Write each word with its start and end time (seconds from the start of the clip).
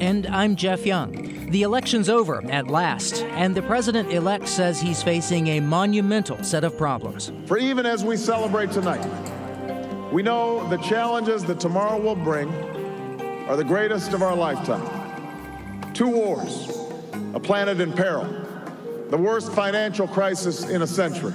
And 0.00 0.28
I'm 0.28 0.54
Jeff 0.54 0.86
Young. 0.86 1.50
The 1.50 1.62
election's 1.62 2.08
over 2.08 2.44
at 2.52 2.68
last, 2.68 3.22
and 3.22 3.52
the 3.54 3.62
president 3.62 4.12
elect 4.12 4.46
says 4.46 4.80
he's 4.80 5.02
facing 5.02 5.48
a 5.48 5.60
monumental 5.60 6.40
set 6.44 6.62
of 6.62 6.78
problems. 6.78 7.32
For 7.46 7.58
even 7.58 7.84
as 7.84 8.04
we 8.04 8.16
celebrate 8.16 8.70
tonight, 8.70 9.04
we 10.12 10.22
know 10.22 10.68
the 10.68 10.76
challenges 10.76 11.44
that 11.46 11.58
tomorrow 11.58 12.00
will 12.00 12.14
bring 12.14 12.48
are 13.48 13.56
the 13.56 13.64
greatest 13.64 14.12
of 14.12 14.22
our 14.22 14.36
lifetime. 14.36 15.92
Two 15.94 16.08
wars, 16.08 16.68
a 17.34 17.40
planet 17.40 17.80
in 17.80 17.92
peril, 17.92 18.26
the 19.10 19.18
worst 19.18 19.50
financial 19.52 20.06
crisis 20.06 20.68
in 20.68 20.82
a 20.82 20.86
century 20.86 21.32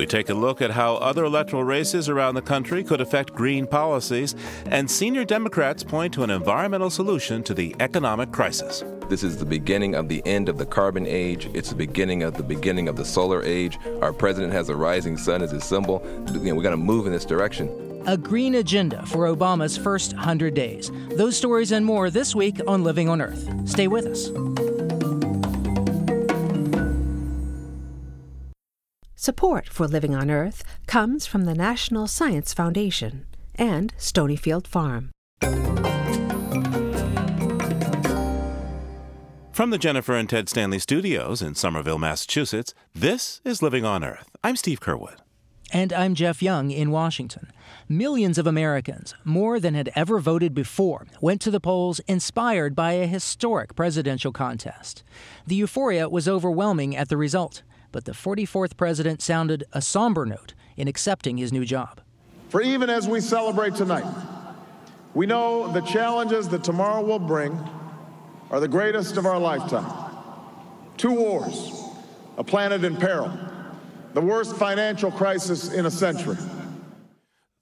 we 0.00 0.06
take 0.06 0.30
a 0.30 0.34
look 0.34 0.62
at 0.62 0.70
how 0.70 0.94
other 0.94 1.26
electoral 1.26 1.62
races 1.62 2.08
around 2.08 2.34
the 2.34 2.40
country 2.40 2.82
could 2.82 3.02
affect 3.02 3.34
green 3.34 3.66
policies, 3.66 4.34
and 4.64 4.90
senior 4.90 5.26
Democrats 5.26 5.84
point 5.84 6.14
to 6.14 6.22
an 6.22 6.30
environmental 6.30 6.88
solution 6.88 7.42
to 7.42 7.52
the 7.52 7.76
economic 7.80 8.32
crisis. 8.32 8.82
This 9.10 9.22
is 9.22 9.36
the 9.36 9.44
beginning 9.44 9.94
of 9.94 10.08
the 10.08 10.22
end 10.24 10.48
of 10.48 10.56
the 10.56 10.64
carbon 10.64 11.06
age. 11.06 11.50
It's 11.52 11.68
the 11.68 11.74
beginning 11.74 12.22
of 12.22 12.32
the 12.32 12.42
beginning 12.42 12.88
of 12.88 12.96
the 12.96 13.04
solar 13.04 13.42
age. 13.42 13.78
Our 14.00 14.14
president 14.14 14.54
has 14.54 14.70
a 14.70 14.74
rising 14.74 15.18
sun 15.18 15.42
as 15.42 15.50
his 15.50 15.64
symbol. 15.64 16.02
You 16.32 16.40
know, 16.40 16.54
we're 16.54 16.62
going 16.62 16.70
to 16.70 16.78
move 16.78 17.04
in 17.04 17.12
this 17.12 17.26
direction. 17.26 17.68
A 18.06 18.16
green 18.16 18.54
agenda 18.54 19.04
for 19.04 19.26
Obama's 19.26 19.76
first 19.76 20.14
100 20.14 20.54
days. 20.54 20.90
Those 21.10 21.36
stories 21.36 21.72
and 21.72 21.84
more 21.84 22.08
this 22.08 22.34
week 22.34 22.58
on 22.66 22.84
Living 22.84 23.10
on 23.10 23.20
Earth. 23.20 23.46
Stay 23.68 23.86
with 23.86 24.06
us. 24.06 24.69
Support 29.22 29.68
for 29.68 29.86
Living 29.86 30.14
on 30.14 30.30
Earth 30.30 30.64
comes 30.86 31.26
from 31.26 31.44
the 31.44 31.52
National 31.52 32.06
Science 32.06 32.54
Foundation 32.54 33.26
and 33.54 33.92
Stonyfield 33.98 34.66
Farm. 34.66 35.10
From 39.52 39.68
the 39.68 39.76
Jennifer 39.76 40.14
and 40.14 40.26
Ted 40.26 40.48
Stanley 40.48 40.78
studios 40.78 41.42
in 41.42 41.54
Somerville, 41.54 41.98
Massachusetts, 41.98 42.72
this 42.94 43.42
is 43.44 43.60
Living 43.60 43.84
on 43.84 44.02
Earth. 44.02 44.30
I'm 44.42 44.56
Steve 44.56 44.80
Curwood. 44.80 45.18
And 45.70 45.92
I'm 45.92 46.14
Jeff 46.14 46.42
Young 46.42 46.70
in 46.70 46.90
Washington. 46.90 47.52
Millions 47.90 48.38
of 48.38 48.46
Americans, 48.46 49.14
more 49.22 49.60
than 49.60 49.74
had 49.74 49.92
ever 49.94 50.18
voted 50.18 50.54
before, 50.54 51.06
went 51.20 51.42
to 51.42 51.50
the 51.50 51.60
polls 51.60 52.00
inspired 52.08 52.74
by 52.74 52.92
a 52.92 53.06
historic 53.06 53.76
presidential 53.76 54.32
contest. 54.32 55.04
The 55.46 55.56
euphoria 55.56 56.08
was 56.08 56.26
overwhelming 56.26 56.96
at 56.96 57.10
the 57.10 57.18
result 57.18 57.62
but 57.92 58.04
the 58.04 58.12
44th 58.12 58.76
president 58.76 59.22
sounded 59.22 59.64
a 59.72 59.82
somber 59.82 60.26
note 60.26 60.54
in 60.76 60.88
accepting 60.88 61.36
his 61.36 61.52
new 61.52 61.64
job. 61.64 62.00
For 62.48 62.62
even 62.62 62.90
as 62.90 63.06
we 63.06 63.20
celebrate 63.20 63.74
tonight, 63.74 64.04
we 65.14 65.26
know 65.26 65.70
the 65.72 65.80
challenges 65.82 66.48
that 66.48 66.64
tomorrow 66.64 67.02
will 67.02 67.18
bring 67.18 67.58
are 68.50 68.60
the 68.60 68.68
greatest 68.68 69.16
of 69.16 69.26
our 69.26 69.38
lifetime. 69.38 70.12
Two 70.96 71.12
wars, 71.12 71.84
a 72.36 72.44
planet 72.44 72.84
in 72.84 72.96
peril, 72.96 73.30
the 74.14 74.20
worst 74.20 74.56
financial 74.56 75.10
crisis 75.10 75.72
in 75.72 75.86
a 75.86 75.90
century. 75.90 76.36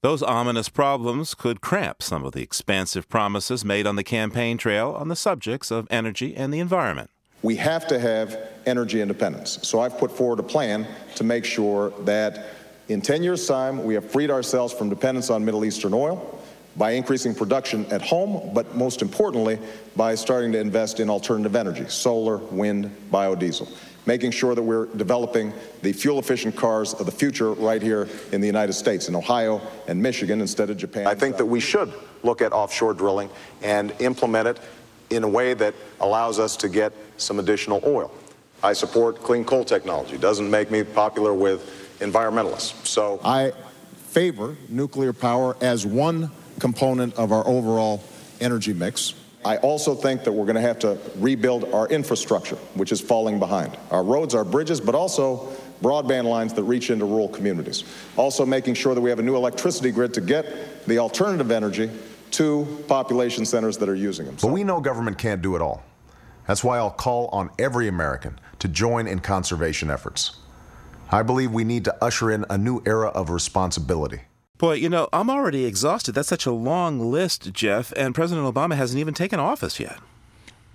Those 0.03 0.23
ominous 0.23 0.69
problems 0.69 1.35
could 1.35 1.61
cramp 1.61 2.03
some 2.03 2.25
of 2.25 2.33
the 2.33 2.42
expansive 2.42 3.09
promises 3.09 3.65
made 3.65 3.87
on 3.87 3.97
the 3.97 4.05
campaign 4.05 4.57
trail 4.57 4.95
on 4.98 5.09
the 5.09 5.17
subjects 5.17 5.70
of 5.70 5.89
energy 5.91 6.36
and 6.36 6.55
the 6.55 6.61
environment 6.61 7.11
we 7.43 7.57
have 7.57 7.87
to 7.89 7.99
have 7.99 8.39
energy 8.67 9.01
independence. 9.01 9.59
So 9.63 9.81
I've 9.81 9.99
put 9.99 10.11
forward 10.11 10.41
a 10.41 10.43
plan 10.43 10.87
to 11.17 11.25
make 11.25 11.45
sure 11.45 11.91
that 12.01 12.47
in 12.89 13.01
10 13.01 13.23
years' 13.23 13.47
time, 13.47 13.85
we 13.85 13.95
have 13.95 14.11
freed 14.11 14.31
ourselves 14.31 14.73
from 14.73 14.89
dependence 14.89 15.31
on 15.31 15.45
Middle 15.45 15.65
Eastern 15.65 15.93
oil 15.93 16.41
by 16.77 16.93
increasing 16.93 17.35
production 17.35 17.85
at 17.87 18.01
home, 18.01 18.53
but 18.55 18.75
most 18.75 19.03
importantly, 19.03 19.59
by 19.97 20.15
starting 20.15 20.53
to 20.53 20.61
invest 20.61 21.01
in 21.01 21.11
alternative 21.11 21.55
energy 21.57 21.85
solar, 21.89 22.39
wind, 22.39 22.91
biodiesel. 23.11 23.69
Making 24.07 24.31
sure 24.31 24.55
that 24.55 24.63
we're 24.63 24.87
developing 24.87 25.53
the 25.83 25.93
fuel 25.93 26.19
efficient 26.19 26.57
cars 26.57 26.95
of 26.95 27.05
the 27.05 27.13
future 27.13 27.53
right 27.53 27.83
here 27.83 28.09
in 28.33 28.41
the 28.41 28.47
United 28.47 28.73
States, 28.73 29.09
in 29.09 29.15
Ohio 29.15 29.61
and 29.87 30.03
Michigan 30.03 30.41
instead 30.41 30.70
of 30.70 30.79
Japan. 30.79 31.07
I 31.07 31.15
think 31.15 31.37
that 31.37 31.45
we 31.45 31.61
should 31.61 31.93
look 32.23 32.41
at 32.41 32.53
offshore 32.53 32.95
drilling 32.95 33.29
and 33.61 33.93
implement 33.99 34.49
it 34.49 34.61
in 35.11 35.25
a 35.25 35.29
way 35.29 35.53
that 35.55 35.75
allows 36.01 36.39
us 36.39 36.57
to 36.59 36.69
get 36.70 36.93
some 37.18 37.39
additional 37.39 37.80
oil. 37.84 38.12
I 38.62 38.73
support 38.73 39.23
clean 39.23 39.45
coal 39.45 39.64
technology. 39.64 40.18
Doesn't 40.18 40.51
make 40.51 40.70
me 40.70 40.83
popular 40.83 41.33
with 41.33 41.98
environmentalists. 42.01 42.86
So 42.86 43.20
I 43.24 43.52
favor 43.96 44.56
nuclear 44.68 45.12
power 45.12 45.57
as 45.61 45.86
one 45.86 46.30
component 46.58 47.14
of 47.14 47.30
our 47.30 47.46
overall 47.46 48.02
energy 48.40 48.73
mix. 48.73 49.14
I 49.45 49.58
also 49.58 49.95
think 49.95 50.24
that 50.24 50.33
we're 50.33 50.45
going 50.45 50.57
to 50.57 50.61
have 50.61 50.80
to 50.80 50.98
rebuild 51.17 51.73
our 51.73 51.86
infrastructure, 51.89 52.57
which 52.74 52.90
is 52.90 53.01
falling 53.01 53.39
behind. 53.39 53.77
Our 53.90 54.02
roads, 54.02 54.34
our 54.34 54.45
bridges, 54.45 54.80
but 54.80 54.95
also 54.95 55.52
broadband 55.80 56.24
lines 56.24 56.52
that 56.55 56.64
reach 56.64 56.90
into 56.90 57.05
rural 57.05 57.28
communities. 57.28 57.84
Also 58.17 58.45
making 58.45 58.74
sure 58.74 58.95
that 58.96 59.01
we 59.01 59.11
have 59.11 59.20
a 59.20 59.23
new 59.23 59.36
electricity 59.36 59.92
grid 59.92 60.12
to 60.14 60.20
get 60.20 60.84
the 60.86 60.98
alternative 60.98 61.52
energy 61.52 61.89
to 62.33 62.84
population 62.89 63.46
centers 63.46 63.78
that 63.78 63.89
are 63.89 63.95
using 63.95 64.27
them. 64.27 64.36
So. 64.39 64.48
But 64.48 64.55
we 64.55 64.64
know 64.64 64.80
government 64.80 65.18
can't 65.18 65.40
do 65.40 65.55
it 65.55 65.62
all. 65.62 65.84
That's 66.48 66.64
why 66.64 66.79
I'll 66.79 66.91
call 66.91 67.29
on 67.29 67.51
every 67.59 67.89
American 67.89 68.41
to 68.59 68.69
join 68.69 69.07
in 69.07 69.19
conservation 69.20 69.91
efforts. 69.91 70.39
I 71.13 71.23
believe 71.23 71.53
we 71.53 71.63
need 71.63 71.85
to 71.85 72.05
usher 72.05 72.31
in 72.31 72.47
a 72.48 72.57
new 72.57 72.83
era 72.86 73.09
of 73.09 73.29
responsibility. 73.29 74.23
Boy, 74.57 74.75
you 74.75 74.89
know, 74.89 75.08
I'm 75.13 75.29
already 75.29 75.67
exhausted. 75.67 76.13
That's 76.13 76.29
such 76.29 76.47
a 76.47 76.51
long 76.51 77.13
list, 77.13 77.53
Jeff, 77.53 77.92
and 77.97 78.14
President 78.14 78.53
Obama 78.53 78.77
hasn't 78.77 78.98
even 78.98 79.13
taken 79.13 79.39
office 79.39 79.79
yet. 79.79 79.98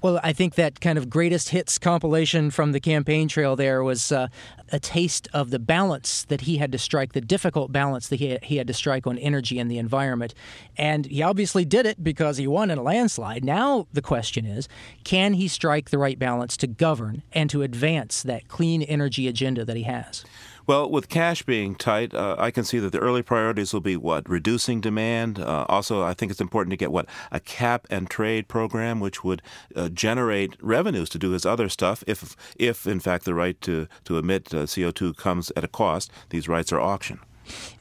Well, 0.03 0.19
I 0.21 0.33
think 0.33 0.55
that 0.55 0.81
kind 0.81 0.97
of 0.97 1.09
greatest 1.09 1.47
hits 1.47 1.77
compilation 1.77 2.51
from 2.51 2.73
the 2.73 2.81
campaign 2.81 3.29
trail 3.29 3.55
there 3.55 3.81
was 3.85 4.11
uh, 4.11 4.27
a 4.69 4.77
taste 4.77 5.29
of 5.31 5.49
the 5.49 5.59
balance 5.59 6.25
that 6.25 6.41
he 6.41 6.57
had 6.57 6.73
to 6.73 6.77
strike, 6.77 7.13
the 7.13 7.21
difficult 7.21 7.71
balance 7.71 8.09
that 8.09 8.19
he, 8.19 8.37
he 8.43 8.57
had 8.57 8.67
to 8.67 8.73
strike 8.73 9.07
on 9.07 9.17
energy 9.17 9.59
and 9.59 9.71
the 9.71 9.77
environment. 9.77 10.33
And 10.77 11.05
he 11.05 11.21
obviously 11.23 11.63
did 11.63 11.85
it 11.85 12.03
because 12.03 12.35
he 12.35 12.47
won 12.47 12.69
in 12.69 12.79
a 12.79 12.83
landslide. 12.83 13.45
Now 13.45 13.87
the 13.93 14.01
question 14.01 14.45
is 14.45 14.67
can 15.05 15.35
he 15.35 15.47
strike 15.47 15.89
the 15.89 15.97
right 15.97 16.19
balance 16.19 16.57
to 16.57 16.67
govern 16.67 17.23
and 17.31 17.49
to 17.51 17.61
advance 17.61 18.23
that 18.23 18.49
clean 18.49 18.81
energy 18.81 19.29
agenda 19.29 19.63
that 19.63 19.77
he 19.77 19.83
has? 19.83 20.25
Well, 20.65 20.89
with 20.89 21.09
cash 21.09 21.43
being 21.43 21.75
tight, 21.75 22.13
uh, 22.13 22.37
I 22.39 22.49
can 22.49 22.63
see 22.63 22.79
that 22.79 22.93
the 22.93 22.99
early 22.99 23.21
priorities 23.21 23.73
will 23.73 23.81
be 23.81 23.97
what? 23.97 24.29
Reducing 24.29 24.79
demand. 24.79 25.37
Uh, 25.37 25.65
also, 25.67 26.01
I 26.03 26.13
think 26.13 26.31
it's 26.31 26.39
important 26.39 26.71
to 26.71 26.77
get 26.77 26.89
what? 26.89 27.05
A 27.33 27.41
cap 27.41 27.85
and 27.89 28.09
trade 28.09 28.47
program, 28.47 29.01
which 29.01 29.25
would 29.25 29.41
uh, 29.75 29.89
generate 29.89 30.55
revenues 30.61 31.09
to 31.09 31.19
do 31.19 31.31
his 31.31 31.45
other 31.45 31.67
stuff 31.67 32.01
if, 32.07 32.37
if 32.55 32.87
in 32.87 33.01
fact, 33.01 33.25
the 33.25 33.33
right 33.33 33.59
to, 33.59 33.89
to 34.05 34.17
emit 34.17 34.53
uh, 34.53 34.63
CO2 34.63 35.17
comes 35.17 35.51
at 35.57 35.65
a 35.65 35.67
cost. 35.67 36.09
These 36.29 36.47
rights 36.47 36.71
are 36.71 36.79
auctioned 36.79 37.19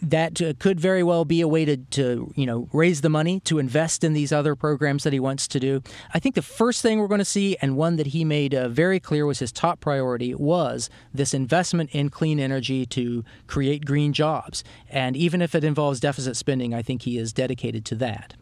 that 0.00 0.40
uh, 0.40 0.52
could 0.58 0.80
very 0.80 1.02
well 1.02 1.24
be 1.24 1.40
a 1.40 1.48
way 1.48 1.64
to, 1.64 1.76
to 1.76 2.32
you 2.36 2.46
know 2.46 2.68
raise 2.72 3.00
the 3.00 3.08
money 3.08 3.40
to 3.40 3.58
invest 3.58 4.04
in 4.04 4.12
these 4.12 4.32
other 4.32 4.54
programs 4.54 5.04
that 5.04 5.12
he 5.12 5.20
wants 5.20 5.46
to 5.48 5.60
do. 5.60 5.82
I 6.14 6.18
think 6.18 6.34
the 6.34 6.42
first 6.42 6.82
thing 6.82 6.98
we're 6.98 7.08
going 7.08 7.18
to 7.18 7.24
see, 7.24 7.56
and 7.60 7.76
one 7.76 7.96
that 7.96 8.08
he 8.08 8.24
made 8.24 8.54
uh, 8.54 8.68
very 8.68 9.00
clear 9.00 9.26
was 9.26 9.38
his 9.38 9.52
top 9.52 9.80
priority, 9.80 10.34
was 10.34 10.90
this 11.12 11.34
investment 11.34 11.90
in 11.92 12.08
clean 12.10 12.40
energy 12.40 12.86
to 12.86 13.24
create 13.46 13.84
green 13.84 14.12
jobs. 14.12 14.64
And 14.88 15.16
even 15.16 15.42
if 15.42 15.54
it 15.54 15.64
involves 15.64 16.00
deficit 16.00 16.36
spending, 16.36 16.74
I 16.74 16.82
think 16.82 17.02
he 17.02 17.18
is 17.18 17.32
dedicated 17.32 17.84
to 17.86 17.94
that. 17.96 18.34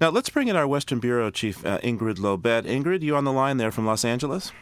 Now 0.00 0.10
let's 0.10 0.30
bring 0.30 0.48
in 0.48 0.56
our 0.56 0.66
Western 0.66 0.98
Bureau 0.98 1.30
Chief 1.30 1.64
uh, 1.64 1.78
Ingrid 1.78 2.16
Lobet. 2.16 2.64
Ingrid, 2.64 3.02
you 3.02 3.14
on 3.16 3.24
the 3.24 3.32
line 3.32 3.56
there 3.56 3.70
from 3.70 3.86
Los 3.86 4.04
Angeles? 4.04 4.52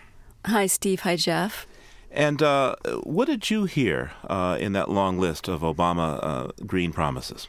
Hi, 0.46 0.66
Steve. 0.66 1.00
Hi, 1.00 1.16
Jeff. 1.16 1.66
And 2.10 2.42
uh, 2.42 2.76
what 3.04 3.26
did 3.26 3.50
you 3.50 3.64
hear 3.64 4.12
uh, 4.28 4.56
in 4.58 4.72
that 4.72 4.90
long 4.90 5.18
list 5.18 5.48
of 5.48 5.60
Obama 5.60 6.18
uh, 6.22 6.52
green 6.66 6.92
promises? 6.92 7.48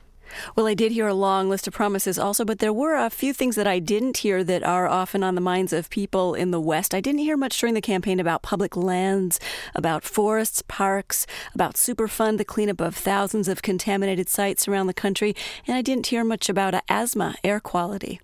Well, 0.56 0.68
I 0.68 0.74
did 0.74 0.92
hear 0.92 1.08
a 1.08 1.14
long 1.14 1.50
list 1.50 1.68
of 1.68 1.74
promises 1.74 2.18
also, 2.18 2.46
but 2.46 2.60
there 2.60 2.74
were 2.74 2.96
a 2.96 3.10
few 3.10 3.34
things 3.34 3.56
that 3.56 3.68
I 3.68 3.80
didn't 3.80 4.18
hear 4.18 4.44
that 4.44 4.64
are 4.64 4.88
often 4.88 5.24
on 5.24 5.36
the 5.36 5.42
minds 5.42 5.74
of 5.74 5.90
people 5.90 6.34
in 6.36 6.52
the 6.52 6.62
West. 6.62 6.94
I 6.94 7.02
didn't 7.02 7.20
hear 7.20 7.38
much 7.38 7.60
during 7.60 7.74
the 7.74 7.82
campaign 7.82 8.20
about 8.20 8.42
public 8.42 8.76
lands, 8.78 9.40
about 9.76 10.04
forests, 10.04 10.64
parks, 10.68 11.28
about 11.54 11.76
Superfund, 11.76 12.38
the 12.38 12.46
cleanup 12.46 12.82
of 12.82 12.96
thousands 12.96 13.48
of 13.48 13.62
contaminated 13.62 14.30
sites 14.30 14.68
around 14.68 14.88
the 14.88 14.94
country, 14.94 15.36
and 15.68 15.76
I 15.76 15.82
didn't 15.82 16.08
hear 16.08 16.24
much 16.24 16.50
about 16.50 16.82
asthma, 16.88 17.36
air 17.44 17.60
quality. 17.60 18.22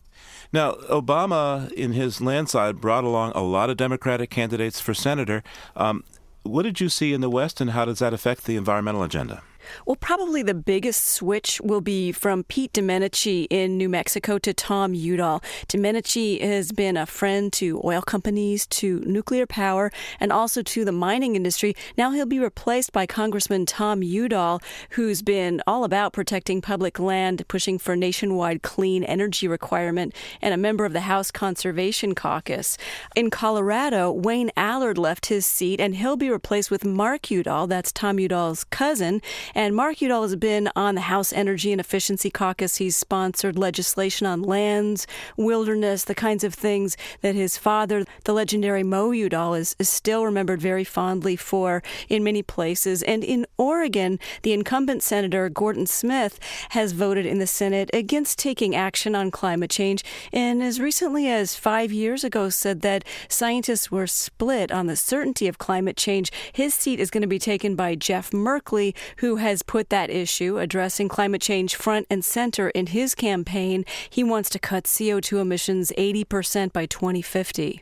Now, 0.54 0.74
Obama, 0.89 1.72
in 1.74 1.92
his 1.92 2.22
landslide, 2.22 2.80
brought 2.80 3.04
along 3.04 3.34
a 3.36 3.44
lot 3.44 3.69
of 3.69 3.75
Democratic 3.75 4.30
candidates 4.30 4.80
for 4.80 4.94
senator. 4.94 5.44
Um, 5.75 6.04
what 6.47 6.63
did 6.63 6.79
you 6.79 6.89
see 6.89 7.13
in 7.13 7.21
the 7.21 7.29
West, 7.29 7.61
and 7.61 7.71
how 7.71 7.85
does 7.85 7.99
that 7.99 8.13
affect 8.13 8.45
the 8.45 8.55
environmental 8.55 9.03
agenda? 9.03 9.44
Well, 9.85 9.95
probably 9.95 10.43
the 10.43 10.53
biggest 10.53 11.07
switch 11.07 11.59
will 11.61 11.81
be 11.81 12.11
from 12.11 12.43
Pete 12.43 12.73
Domenici 12.73 13.47
in 13.49 13.77
New 13.77 13.89
Mexico 13.89 14.37
to 14.39 14.53
Tom 14.53 14.93
Udall. 14.93 15.41
Domenici 15.67 16.41
has 16.41 16.71
been 16.71 16.97
a 16.97 17.05
friend 17.05 17.51
to 17.53 17.81
oil 17.83 18.01
companies, 18.01 18.65
to 18.67 18.99
nuclear 19.01 19.45
power, 19.45 19.91
and 20.19 20.31
also 20.31 20.61
to 20.61 20.85
the 20.85 20.91
mining 20.91 21.35
industry. 21.35 21.75
Now 21.97 22.11
he'll 22.11 22.25
be 22.25 22.39
replaced 22.39 22.91
by 22.91 23.05
Congressman 23.05 23.65
Tom 23.65 24.03
Udall, 24.03 24.61
who's 24.91 25.21
been 25.21 25.61
all 25.67 25.83
about 25.83 26.13
protecting 26.13 26.61
public 26.61 26.99
land, 26.99 27.47
pushing 27.47 27.77
for 27.77 27.95
nationwide 27.95 28.61
clean 28.61 29.03
energy 29.03 29.47
requirement, 29.47 30.13
and 30.41 30.53
a 30.53 30.57
member 30.57 30.85
of 30.85 30.93
the 30.93 31.01
House 31.01 31.31
Conservation 31.31 32.15
Caucus. 32.15 32.77
In 33.15 33.29
Colorado, 33.29 34.11
Wayne 34.11 34.51
Allard 34.57 34.97
left 34.97 35.27
his 35.27 35.45
seat, 35.45 35.79
and 35.79 35.95
he'll 35.95 36.17
be 36.17 36.29
replaced 36.29 36.71
with 36.71 36.85
Mark 36.85 37.29
Udall. 37.31 37.67
That's 37.67 37.91
Tom 37.91 38.19
Udall's 38.19 38.63
cousin. 38.65 39.21
And 39.57 39.75
Mark 39.75 40.04
Udall 40.04 40.21
has 40.21 40.36
been 40.36 40.69
on 40.75 40.94
the 40.94 41.01
House 41.01 41.33
Energy 41.33 41.71
and 41.71 41.81
Efficiency 41.81 42.30
Caucus. 42.30 42.75
He's 42.75 42.95
sponsored 42.95 43.57
legislation 43.57 44.27
on 44.27 44.44
lands, 44.44 45.07
wilderness, 45.36 46.04
the 46.04 46.13
kinds 46.13 46.44
of 46.44 46.54
things 46.54 46.95
that 47.21 47.33
his 47.33 47.57
father, 47.57 48.06
the 48.25 48.33
legendary 48.33 48.83
Mo 48.83 49.12
Udall, 49.12 49.56
is, 49.56 49.75
is 49.80 49.89
still 49.89 50.24
remembered 50.24 50.62
very 50.62 50.83
fondly 50.83 51.36
for 51.36 51.81
in 52.07 52.24
many 52.24 52.44
places. 52.44 53.01
And 53.01 53.24
in 53.24 53.48
Oregon, 53.57 54.19
the 54.44 54.54
incumbent 54.54 55.01
Senator 55.01 55.50
Gordon 55.50 55.88
Smith 55.88 56.39
has 56.69 56.92
voted 56.92 57.25
in 57.25 57.39
the 57.39 57.48
Senate 57.48 57.89
against 57.95 58.38
taking 58.38 58.75
action 58.75 59.15
on 59.15 59.31
climate 59.31 59.71
change 59.71 60.03
and 60.31 60.62
as 60.62 60.80
recently 60.80 61.27
as 61.30 61.56
five 61.56 61.92
years 61.92 62.24
ago 62.24 62.50
said 62.50 62.81
that 62.81 63.03
scientists 63.27 63.92
were 63.92 64.06
split 64.06 64.71
on 64.71 64.86
the 64.86 64.95
certainty 64.95 65.48
of 65.48 65.57
climate 65.57 65.98
change. 65.98 66.31
His 66.53 66.75
seat 66.75 67.00
is 67.00 67.10
going 67.10 67.24
to 67.24 67.27
be 67.27 67.39
taken 67.39 67.75
by 67.75 67.95
Jeff 67.95 68.30
Merkley, 68.30 68.94
who 69.18 69.38
has 69.38 69.46
put 69.63 69.89
that 69.89 70.09
issue, 70.09 70.59
addressing 70.59 71.07
climate 71.07 71.41
change, 71.41 71.75
front 71.75 72.05
and 72.09 72.23
center 72.23 72.69
in 72.69 72.88
his 72.88 73.15
campaign. 73.15 73.85
He 74.09 74.23
wants 74.23 74.49
to 74.51 74.59
cut 74.59 74.83
CO2 74.83 75.39
emissions 75.39 75.91
80% 75.97 76.73
by 76.73 76.85
2050. 76.85 77.81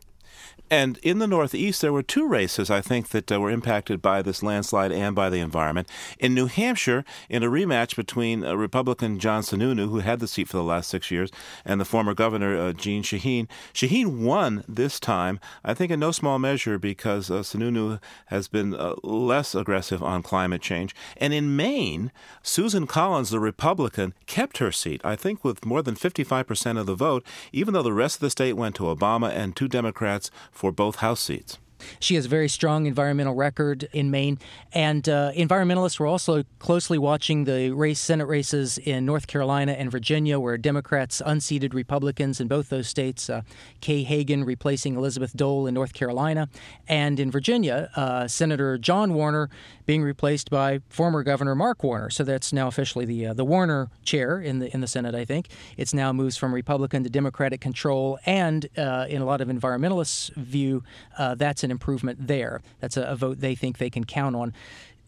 And 0.70 0.98
in 1.04 1.20
the 1.20 1.28
Northeast, 1.28 1.82
there 1.82 1.94
were 1.94 2.02
two 2.02 2.28
races, 2.28 2.72
I 2.72 2.82
think, 2.82 3.10
that 3.10 3.32
uh, 3.32 3.40
were 3.40 3.52
impacted 3.52 4.02
by 4.02 4.24
this 4.24 4.42
landslide 4.42 4.92
and 4.92 5.16
by 5.16 5.30
the 5.30 5.40
environment. 5.40 5.88
In 6.18 6.34
New 6.34 6.48
Hampshire, 6.48 7.06
in 7.30 7.44
a 7.44 7.48
rematch 7.48 7.96
between 7.96 8.44
uh, 8.44 8.56
Republican 8.56 9.20
John 9.20 9.44
Sununu, 9.44 9.90
who 9.90 10.00
had 10.00 10.20
the 10.20 10.28
seat 10.28 10.48
for 10.48 10.58
the 10.58 10.64
last 10.64 10.90
six 10.90 11.12
years, 11.12 11.30
and 11.64 11.80
the 11.80 11.86
former 11.86 12.16
governor, 12.16 12.58
uh, 12.58 12.74
Jeanne 12.74 13.04
Shaheen, 13.04 13.48
Shaheen 13.74 14.24
won 14.24 14.64
this 14.68 15.00
time, 15.00 15.40
I 15.64 15.76
think 15.76 15.92
in 15.92 16.00
no 16.00 16.12
small 16.12 16.40
measure 16.40 16.80
because 16.80 17.30
uh, 17.30 17.42
Sununu 17.42 18.02
has 18.28 18.48
been 18.48 18.74
uh, 18.74 18.96
less 19.04 19.54
aggressive 19.54 20.02
on 20.02 20.24
climate 20.24 20.64
change. 20.64 20.96
And 21.18 21.32
in 21.32 21.56
Maine, 21.56 22.12
Susan 22.42 22.88
Collins, 22.88 23.30
the 23.30 23.40
Republican, 23.40 24.16
kept 24.26 24.58
her 24.58 24.72
seat, 24.72 25.00
I 25.04 25.16
think 25.16 25.44
with 25.44 25.64
more 25.64 25.84
than 25.84 25.96
55% 25.96 26.80
of 26.80 26.88
the 26.88 26.96
vote, 26.96 27.24
even 27.54 27.76
though 27.76 27.84
the 27.84 27.94
rest 27.94 28.16
of 28.16 28.22
the 28.22 28.32
state 28.32 28.54
went 28.54 28.74
to 28.76 28.84
Obama 28.84 29.30
and 29.30 29.56
two 29.56 29.68
Democrats 29.68 30.32
for 30.56 30.72
both 30.72 30.96
House 30.98 31.22
seats. 31.22 31.60
She 32.00 32.16
has 32.16 32.26
a 32.26 32.30
very 32.30 32.50
strong 32.50 32.86
environmental 32.86 33.34
record 33.34 33.88
in 33.94 34.12
Maine, 34.12 34.40
and 34.74 35.08
uh, 35.08 35.32
environmentalists 35.34 36.00
were 36.00 36.08
also 36.08 36.44
closely 36.60 36.98
watching 36.98 37.46
the 37.46 37.72
race 37.72 38.00
Senate 38.00 38.26
races 38.26 38.78
in 38.78 39.06
North 39.06 39.28
Carolina 39.28 39.74
and 39.74 39.92
Virginia, 39.92 40.40
where 40.40 40.58
Democrats 40.58 41.22
unseated 41.26 41.74
Republicans 41.74 42.40
in 42.40 42.48
both 42.48 42.70
those 42.70 42.88
states. 42.88 43.30
Uh, 43.30 43.42
Kay 43.82 44.04
Hagan 44.04 44.44
replacing 44.44 44.96
Elizabeth 44.96 45.36
Dole 45.36 45.68
in 45.68 45.74
North 45.74 45.94
Carolina, 45.94 46.50
and 46.88 47.20
in 47.20 47.32
Virginia, 47.32 47.90
uh, 47.96 48.28
Senator 48.28 48.78
John 48.78 49.14
Warner 49.14 49.50
being 49.86 50.04
replaced 50.04 50.50
by 50.50 50.80
former 50.90 51.24
Governor 51.24 51.56
Mark 51.56 51.84
Warner. 51.84 52.10
So 52.10 52.24
that's 52.24 52.52
now 52.54 52.68
officially 52.68 53.06
the 53.06 53.28
uh, 53.28 53.34
the 53.34 53.46
Warner 53.46 53.90
chair 54.04 54.40
in 54.40 54.60
the 54.60 54.74
in 54.74 54.82
the 54.82 54.88
Senate. 54.88 55.16
I 55.16 55.26
think 55.26 55.50
it's 55.78 55.94
now 55.94 56.14
moves 56.14 56.38
from 56.38 56.54
Republican 56.54 57.04
to 57.04 57.10
Democratic 57.10 57.62
control, 57.62 58.20
and 58.26 58.68
uh, 58.78 59.06
in 59.10 59.22
a 59.22 59.26
lot 59.26 59.42
of 59.42 59.48
environmentalists' 59.48 60.34
view, 60.36 60.84
uh, 61.18 61.36
that's 61.36 61.64
an 61.66 61.72
improvement 61.72 62.28
there. 62.28 62.62
That's 62.80 62.96
a, 62.96 63.04
a 63.04 63.16
vote 63.18 63.42
they 63.42 63.56
think 63.56 63.78
they 63.78 63.90
can 63.90 64.06
count 64.06 64.38
on 64.38 64.54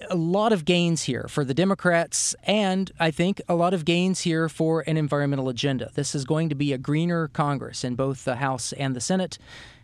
a 0.10 0.16
lot 0.16 0.54
of 0.54 0.66
gains 0.66 1.04
here 1.04 1.26
for 1.28 1.44
the 1.44 1.54
Democrats, 1.54 2.36
and 2.44 2.92
I 3.00 3.12
think 3.12 3.42
a 3.50 3.56
lot 3.56 3.74
of 3.74 3.86
gains 3.86 4.22
here 4.22 4.48
for 4.48 4.82
an 4.82 4.98
environmental 4.98 5.50
agenda. 5.50 5.90
This 5.96 6.14
is 6.14 6.26
going 6.26 6.50
to 6.50 6.56
be 6.56 6.74
a 6.74 6.78
greener 6.78 7.30
Congress 7.30 7.84
in 7.84 7.96
both 7.96 8.24
the 8.24 8.36
House 8.36 8.74
and 8.74 8.96
the 8.96 9.02
Senate. 9.02 9.38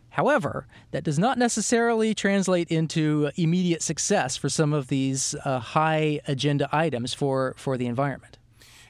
However, 0.09 0.67
that 0.91 1.03
does 1.03 1.17
not 1.17 1.39
necessarily 1.39 2.13
translate 2.13 2.69
into 2.69 3.31
immediate 3.35 3.81
success 3.81 4.37
for 4.37 4.49
some 4.49 4.71
of 4.71 4.87
these 4.87 5.35
uh, 5.43 5.59
high 5.59 6.19
agenda 6.27 6.69
items 6.71 7.15
for, 7.15 7.55
for 7.57 7.77
the 7.77 7.87
environment. 7.87 8.37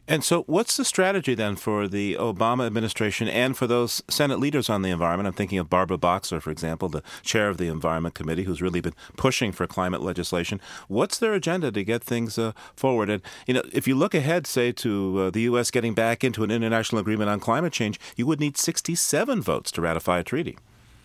And 0.06 0.22
so, 0.22 0.44
what's 0.44 0.76
the 0.76 0.84
strategy 0.84 1.34
then 1.34 1.56
for 1.56 1.88
the 1.88 2.16
Obama 2.16 2.66
administration 2.66 3.30
and 3.30 3.56
for 3.56 3.68
those 3.68 4.04
Senate 4.10 4.38
leaders 4.38 4.70
on 4.70 4.82
the 4.82 4.90
environment? 4.90 5.28
I'm 5.28 5.34
thinking 5.34 5.60
of 5.60 5.70
Barbara 5.70 5.98
Boxer, 5.98 6.42
for 6.42 6.52
example, 6.52 6.90
the 6.90 7.02
chair 7.22 7.48
of 7.48 7.56
the 7.56 7.68
Environment 7.68 8.14
Committee, 8.14 8.44
who's 8.44 8.62
really 8.62 8.82
been 8.82 8.96
pushing 9.16 9.54
for 9.54 9.66
climate 9.66 10.02
legislation. 10.02 10.60
What's 10.90 11.18
their 11.18 11.34
agenda 11.34 11.72
to 11.72 11.84
get 11.86 12.04
things 12.04 12.38
uh, 12.38 12.52
forward? 12.76 13.10
And 13.10 13.22
you 13.48 13.54
know, 13.54 13.64
if 13.72 13.88
you 13.88 13.96
look 13.96 14.14
ahead, 14.14 14.46
say 14.46 14.74
to 14.74 15.20
uh, 15.20 15.30
the 15.30 15.42
U.S. 15.44 15.72
getting 15.72 15.94
back 15.94 16.26
into 16.26 16.44
an 16.44 16.52
international 16.52 17.00
agreement 17.00 17.30
on 17.30 17.40
climate 17.40 17.72
change, 17.72 17.98
you 18.18 18.28
would 18.28 18.42
need 18.42 18.58
67 18.58 19.42
votes 19.42 19.72
to 19.72 19.82
ratify 19.82 20.20
a 20.20 20.24
treaty. 20.24 20.58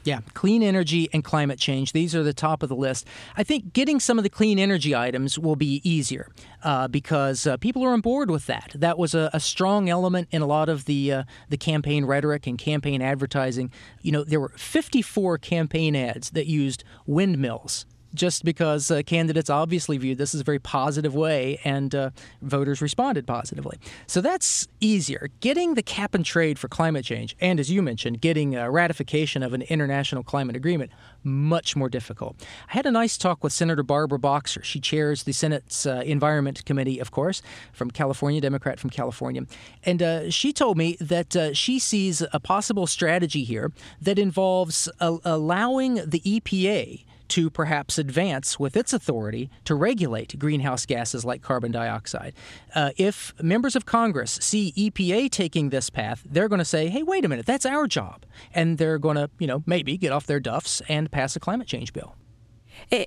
Yeah, 0.05 0.21
clean 0.33 0.63
energy 0.63 1.09
and 1.13 1.23
climate 1.23 1.59
change. 1.59 1.93
These 1.93 2.15
are 2.15 2.23
the 2.23 2.33
top 2.33 2.63
of 2.63 2.69
the 2.69 2.77
list. 2.77 3.07
I 3.37 3.43
think 3.43 3.73
getting 3.73 4.01
some 4.01 4.17
of 4.17 4.23
the 4.23 4.31
clean 4.31 4.59
energy 4.59 4.95
items 4.95 5.39
will 5.39 5.57
be 5.57 5.81
easier 5.85 6.31
uh, 6.63 6.89
because 6.89 7.47
uh, 7.47 7.57
people 7.57 7.85
are 7.85 7.91
on 7.91 8.01
board 8.01 8.31
with 8.31 8.47
that. 8.47 8.73
That 8.75 8.97
was 8.97 9.15
a, 9.15 9.29
a 9.33 9.41
strong 9.41 9.89
element 9.89 10.29
in 10.31 10.41
a 10.41 10.47
lot 10.47 10.69
of 10.69 10.85
the 10.87 11.13
uh, 11.13 11.23
the 11.49 11.59
campaign 11.59 12.05
rhetoric 12.05 12.47
and 12.47 12.57
campaign 12.57 13.03
advertising. 13.03 13.71
You 14.01 14.13
know, 14.13 14.25
there 14.25 14.41
were 14.41 14.53
54 14.57 15.39
campaign 15.39 15.95
ads 15.95 16.31
that 16.31 16.47
used 16.47 16.85
windmills 17.07 17.85
just 18.15 18.45
because 18.45 18.91
uh, 18.91 19.03
candidates 19.05 19.51
obviously 19.51 19.99
viewed 19.99 20.19
this 20.19 20.35
as 20.35 20.41
a 20.41 20.45
very 20.45 20.59
positive 20.59 21.15
way 21.15 21.61
and 21.65 21.95
uh, 21.95 22.11
voters 22.43 22.81
responded 22.81 23.27
positively. 23.27 23.79
So 24.07 24.21
that's 24.21 24.69
easier. 24.81 25.29
Getting 25.41 25.75
the 25.75 25.83
cap 25.83 26.15
and 26.15 26.25
trade 26.25 26.59
for 26.59 26.69
climate 26.69 27.05
change, 27.05 27.37
and 27.41 27.61
as 27.61 27.71
you 27.71 27.83
mentioned, 27.83 28.21
getting 28.21 28.57
a 28.57 28.71
ratification 28.71 29.43
of 29.43 29.53
an 29.53 29.63
international 29.63 30.23
climate 30.23 30.57
agreement, 30.57 30.91
much 31.23 31.77
more 31.77 31.89
difficult. 31.89 32.37
I 32.69 32.73
had 32.73 32.87
a 32.87 32.91
nice 32.91 33.19
talk 33.19 33.45
with 33.45 33.53
Senator 33.53 33.83
Barbara 33.83 34.19
Boxer. 34.19 34.63
She 34.63 34.81
chairs 34.81 35.25
the 35.25 35.33
Senate's 35.33 35.87
uh, 35.87 36.03
Environment 36.05 36.65
Committee, 36.65 36.99
of 36.99 37.11
course, 37.11 37.43
from 37.73 37.91
California, 37.91 38.41
Democrat 38.41 38.81
from 38.81 38.91
California. 38.91 39.43
And 39.85 40.03
uh, 40.03 40.31
she 40.31 40.53
told 40.53 40.77
me 40.77 40.97
that 41.01 41.37
uh, 41.37 41.53
she 41.53 41.79
sees 41.79 42.23
a 42.33 42.41
possible 42.41 42.87
strategy 42.87 43.45
here 43.45 43.73
that 44.01 44.19
involves 44.19 44.89
allowing 45.01 45.97
the 45.97 46.21
EPA 46.21 47.05
to 47.29 47.51
perhaps 47.51 47.99
advance 47.99 48.59
with 48.59 48.77
its 48.77 48.93
authority 48.93 49.51
to 49.65 49.75
regulate 49.75 50.39
greenhouse 50.39 50.87
gases 50.87 51.25
like 51.25 51.43
carbon 51.43 51.73
dioxide. 51.73 52.35
Uh, 52.75 52.91
if 52.97 53.35
members 53.43 53.77
of 53.77 53.87
Congress 53.87 54.39
see 54.43 54.73
EPA 54.73 55.31
taking 55.31 55.71
this 55.71 55.91
path, 55.91 56.23
they're 56.29 56.49
going 56.49 56.59
to 56.59 56.65
say, 56.65 56.89
hey, 56.89 57.03
wait 57.03 57.25
a 57.25 57.29
minute, 57.29 57.47
that's 57.47 57.67
our 57.67 57.87
job. 57.87 58.25
And 58.53 58.79
they're 58.79 58.99
going 58.99 59.17
to, 59.17 59.31
you 59.39 59.47
know, 59.47 59.63
maybe 59.67 59.97
get 59.97 60.13
off 60.13 60.27
their 60.27 60.41
duffs 60.41 60.83
and 60.89 61.11
pass 61.11 61.37
a 61.37 61.41
climate 61.41 61.67
change 61.67 61.93
bill. 61.93 62.15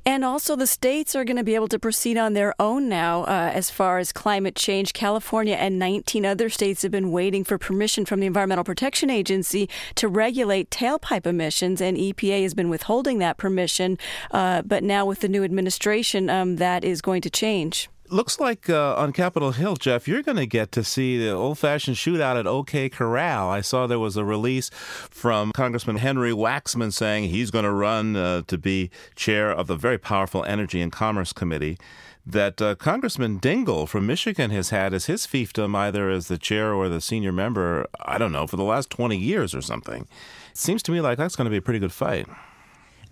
And 0.05 0.23
also, 0.23 0.55
the 0.55 0.67
states 0.67 1.15
are 1.15 1.25
going 1.25 1.37
to 1.37 1.43
be 1.43 1.55
able 1.55 1.67
to 1.69 1.79
proceed 1.79 2.17
on 2.17 2.33
their 2.33 2.53
own 2.59 2.87
now 2.87 3.23
uh, 3.23 3.51
as 3.53 3.69
far 3.69 3.97
as 3.97 4.11
climate 4.11 4.55
change. 4.55 4.93
California 4.93 5.55
and 5.55 5.79
19 5.79 6.25
other 6.25 6.49
states 6.49 6.83
have 6.83 6.91
been 6.91 7.11
waiting 7.11 7.43
for 7.43 7.57
permission 7.57 8.05
from 8.05 8.19
the 8.19 8.27
Environmental 8.27 8.63
Protection 8.63 9.09
Agency 9.09 9.69
to 9.95 10.07
regulate 10.07 10.69
tailpipe 10.69 11.25
emissions, 11.25 11.81
and 11.81 11.97
EPA 11.97 12.43
has 12.43 12.53
been 12.53 12.69
withholding 12.69 13.19
that 13.19 13.37
permission. 13.37 13.97
Uh, 14.31 14.61
but 14.61 14.83
now, 14.83 15.05
with 15.05 15.21
the 15.21 15.29
new 15.29 15.43
administration, 15.43 16.29
um, 16.29 16.57
that 16.57 16.83
is 16.83 17.01
going 17.01 17.21
to 17.21 17.29
change 17.29 17.89
looks 18.11 18.39
like 18.39 18.69
uh, 18.69 18.95
on 18.95 19.13
Capitol 19.13 19.51
Hill, 19.51 19.75
Jeff, 19.75 20.07
you're 20.07 20.21
going 20.21 20.37
to 20.37 20.45
get 20.45 20.71
to 20.73 20.83
see 20.83 21.17
the 21.17 21.31
old 21.31 21.57
fashioned 21.57 21.97
shootout 21.97 22.39
at 22.39 22.45
OK 22.45 22.89
Corral. 22.89 23.49
I 23.49 23.61
saw 23.61 23.87
there 23.87 23.99
was 23.99 24.17
a 24.17 24.25
release 24.25 24.69
from 24.69 25.51
Congressman 25.53 25.97
Henry 25.97 26.31
Waxman 26.31 26.93
saying 26.93 27.29
he's 27.29 27.51
going 27.51 27.65
to 27.65 27.71
run 27.71 28.15
uh, 28.15 28.41
to 28.47 28.57
be 28.57 28.91
chair 29.15 29.51
of 29.51 29.67
the 29.67 29.75
very 29.75 29.97
powerful 29.97 30.43
Energy 30.45 30.81
and 30.81 30.91
Commerce 30.91 31.33
Committee. 31.33 31.77
That 32.23 32.61
uh, 32.61 32.75
Congressman 32.75 33.39
Dingell 33.39 33.87
from 33.87 34.05
Michigan 34.05 34.51
has 34.51 34.69
had 34.69 34.93
as 34.93 35.05
his 35.05 35.25
fiefdom 35.25 35.75
either 35.75 36.09
as 36.11 36.27
the 36.27 36.37
chair 36.37 36.71
or 36.71 36.87
the 36.87 37.01
senior 37.01 37.31
member, 37.31 37.87
I 37.99 38.19
don't 38.19 38.31
know, 38.31 38.45
for 38.45 38.57
the 38.57 38.63
last 38.63 38.91
20 38.91 39.17
years 39.17 39.55
or 39.55 39.61
something. 39.61 40.07
It 40.51 40.57
seems 40.57 40.83
to 40.83 40.91
me 40.91 41.01
like 41.01 41.17
that's 41.17 41.35
going 41.35 41.45
to 41.45 41.51
be 41.51 41.57
a 41.57 41.63
pretty 41.63 41.79
good 41.79 41.91
fight. 41.91 42.27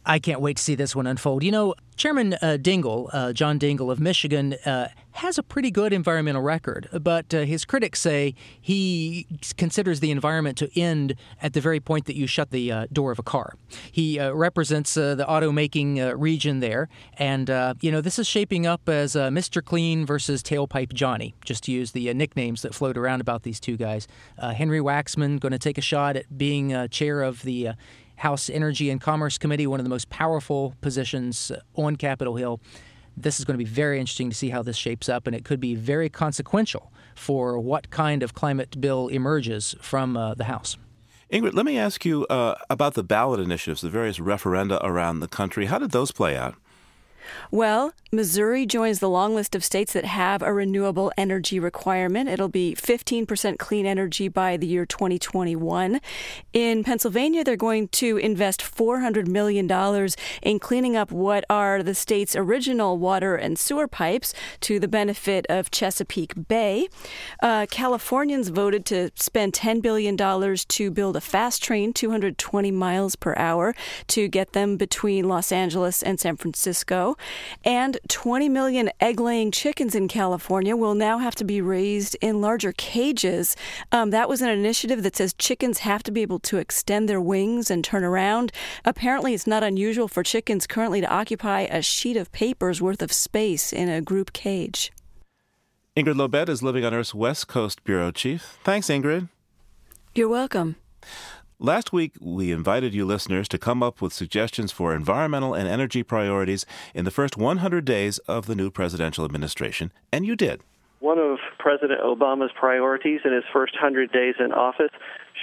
I 0.09 0.17
can't 0.17 0.41
wait 0.41 0.57
to 0.57 0.63
see 0.63 0.73
this 0.73 0.95
one 0.95 1.05
unfold. 1.05 1.43
You 1.43 1.51
know, 1.51 1.75
Chairman 1.95 2.33
uh, 2.33 2.57
Dingell, 2.59 3.09
uh, 3.13 3.31
John 3.31 3.59
Dingell 3.59 3.91
of 3.91 3.99
Michigan, 3.99 4.55
uh, 4.65 4.87
has 5.11 5.37
a 5.37 5.43
pretty 5.43 5.69
good 5.69 5.93
environmental 5.93 6.41
record, 6.41 6.89
but 6.99 7.31
uh, 7.31 7.41
his 7.41 7.63
critics 7.63 7.99
say 7.99 8.33
he 8.59 9.27
considers 9.55 9.99
the 9.99 10.09
environment 10.09 10.57
to 10.57 10.79
end 10.79 11.13
at 11.43 11.53
the 11.53 11.61
very 11.61 11.79
point 11.79 12.05
that 12.05 12.15
you 12.15 12.25
shut 12.25 12.49
the 12.49 12.71
uh, 12.71 12.87
door 12.91 13.11
of 13.11 13.19
a 13.19 13.23
car. 13.23 13.53
He 13.91 14.17
uh, 14.17 14.31
represents 14.31 14.95
the 14.95 15.25
automaking 15.29 16.15
region 16.17 16.59
there, 16.59 16.89
and 17.19 17.47
you 17.81 17.91
know 17.91 18.01
this 18.01 18.17
is 18.17 18.25
shaping 18.25 18.65
up 18.65 18.89
as 18.89 19.13
Mr. 19.13 19.63
Clean 19.63 20.07
versus 20.07 20.41
Tailpipe 20.41 20.93
Johnny, 20.93 21.35
just 21.45 21.65
to 21.65 21.71
use 21.71 21.91
the 21.91 22.11
nicknames 22.15 22.63
that 22.63 22.73
float 22.73 22.97
around 22.97 23.21
about 23.21 23.43
these 23.43 23.59
two 23.59 23.77
guys. 23.77 24.07
Henry 24.39 24.79
Waxman 24.79 25.39
going 25.39 25.51
to 25.51 25.59
take 25.59 25.77
a 25.77 25.81
shot 25.81 26.15
at 26.15 26.35
being 26.35 26.87
chair 26.89 27.21
of 27.21 27.43
the 27.43 27.73
House 28.19 28.49
Energy 28.49 28.89
and 28.89 28.99
Commerce 28.99 29.37
Committee, 29.37 29.65
one 29.65 29.79
of 29.79 29.85
the 29.85 29.89
most 29.89 30.09
powerful 30.09 30.75
positions 30.81 31.51
on 31.75 31.95
Capitol 31.95 32.35
Hill. 32.35 32.59
This 33.15 33.39
is 33.39 33.45
going 33.45 33.57
to 33.57 33.63
be 33.63 33.69
very 33.69 33.99
interesting 33.99 34.29
to 34.29 34.35
see 34.35 34.49
how 34.49 34.61
this 34.61 34.77
shapes 34.77 35.09
up, 35.09 35.25
and 35.25 35.35
it 35.35 35.43
could 35.43 35.59
be 35.59 35.75
very 35.75 36.09
consequential 36.09 36.91
for 37.15 37.59
what 37.59 37.89
kind 37.89 38.21
of 38.21 38.33
climate 38.33 38.79
bill 38.79 39.07
emerges 39.07 39.75
from 39.81 40.15
uh, 40.15 40.33
the 40.35 40.45
House. 40.45 40.77
Ingrid, 41.31 41.53
let 41.53 41.65
me 41.65 41.77
ask 41.77 42.05
you 42.05 42.25
uh, 42.27 42.55
about 42.69 42.93
the 42.93 43.03
ballot 43.03 43.39
initiatives, 43.39 43.81
the 43.81 43.89
various 43.89 44.19
referenda 44.19 44.79
around 44.83 45.19
the 45.19 45.27
country. 45.27 45.67
How 45.67 45.79
did 45.79 45.91
those 45.91 46.11
play 46.11 46.35
out? 46.35 46.55
Well, 47.51 47.93
Missouri 48.11 48.65
joins 48.65 48.99
the 48.99 49.09
long 49.09 49.35
list 49.35 49.53
of 49.53 49.63
states 49.63 49.93
that 49.93 50.05
have 50.05 50.41
a 50.41 50.51
renewable 50.51 51.11
energy 51.15 51.59
requirement. 51.59 52.27
It'll 52.27 52.47
be 52.47 52.75
15% 52.75 53.59
clean 53.59 53.85
energy 53.85 54.27
by 54.27 54.57
the 54.57 54.65
year 54.65 54.85
2021. 54.85 56.01
In 56.53 56.83
Pennsylvania, 56.83 57.43
they're 57.43 57.55
going 57.55 57.87
to 57.89 58.17
invest 58.17 58.61
$400 58.61 59.27
million 59.27 59.69
in 60.41 60.59
cleaning 60.59 60.95
up 60.95 61.11
what 61.11 61.45
are 61.51 61.83
the 61.83 61.93
state's 61.93 62.35
original 62.35 62.97
water 62.97 63.35
and 63.35 63.59
sewer 63.59 63.87
pipes 63.87 64.33
to 64.61 64.79
the 64.79 64.87
benefit 64.87 65.45
of 65.47 65.69
Chesapeake 65.69 66.47
Bay. 66.47 66.87
Uh, 67.43 67.67
Californians 67.69 68.49
voted 68.49 68.85
to 68.87 69.11
spend 69.15 69.53
$10 69.53 69.83
billion 69.83 70.17
to 70.17 70.91
build 70.91 71.15
a 71.15 71.21
fast 71.21 71.61
train, 71.61 71.93
220 71.93 72.71
miles 72.71 73.15
per 73.15 73.35
hour, 73.37 73.75
to 74.07 74.27
get 74.27 74.53
them 74.53 74.77
between 74.77 75.27
Los 75.27 75.51
Angeles 75.51 76.01
and 76.01 76.19
San 76.19 76.37
Francisco. 76.37 77.15
And 77.63 77.97
20 78.07 78.49
million 78.49 78.89
egg 78.99 79.19
laying 79.19 79.51
chickens 79.51 79.95
in 79.95 80.07
California 80.07 80.75
will 80.75 80.95
now 80.95 81.17
have 81.17 81.35
to 81.35 81.43
be 81.43 81.61
raised 81.61 82.15
in 82.21 82.41
larger 82.41 82.71
cages. 82.73 83.55
Um, 83.91 84.09
that 84.11 84.29
was 84.29 84.41
an 84.41 84.49
initiative 84.49 85.03
that 85.03 85.15
says 85.15 85.33
chickens 85.33 85.79
have 85.79 86.03
to 86.03 86.11
be 86.11 86.21
able 86.21 86.39
to 86.39 86.57
extend 86.57 87.07
their 87.09 87.21
wings 87.21 87.71
and 87.71 87.83
turn 87.83 88.03
around. 88.03 88.51
Apparently, 88.85 89.33
it's 89.33 89.47
not 89.47 89.63
unusual 89.63 90.07
for 90.07 90.23
chickens 90.23 90.67
currently 90.67 91.01
to 91.01 91.07
occupy 91.07 91.61
a 91.61 91.81
sheet 91.81 92.17
of 92.17 92.31
paper's 92.31 92.81
worth 92.81 93.01
of 93.01 93.11
space 93.11 93.73
in 93.73 93.89
a 93.89 94.01
group 94.01 94.33
cage. 94.33 94.91
Ingrid 95.97 96.15
Lobet 96.15 96.47
is 96.49 96.63
Living 96.63 96.85
on 96.85 96.93
Earth's 96.93 97.13
West 97.13 97.47
Coast 97.47 97.83
Bureau 97.83 98.11
Chief. 98.11 98.57
Thanks, 98.63 98.87
Ingrid. 98.87 99.29
You're 100.15 100.29
welcome. 100.29 100.75
Last 101.61 101.91
week, 101.91 102.13
we 102.21 102.53
invited 102.53 102.93
you 102.93 103.03
listeners 103.05 103.49
to 103.49 103.57
come 103.57 103.83
up 103.83 104.01
with 104.01 104.13
suggestions 104.13 104.71
for 104.71 104.95
environmental 104.95 105.53
and 105.53 105.67
energy 105.67 106.03
priorities 106.03 106.65
in 106.93 107.03
the 107.03 107.11
first 107.11 107.35
100 107.35 107.83
days 107.83 108.17
of 108.19 108.45
the 108.45 108.55
new 108.55 108.71
presidential 108.71 109.25
administration, 109.25 109.91
and 110.09 110.25
you 110.25 110.37
did. 110.37 110.61
One 111.01 111.19
of 111.19 111.37
President 111.57 111.99
Obama's 111.99 112.53
priorities 112.57 113.19
in 113.25 113.33
his 113.33 113.43
first 113.51 113.73
100 113.73 114.09
days 114.13 114.35
in 114.39 114.53
office 114.53 114.91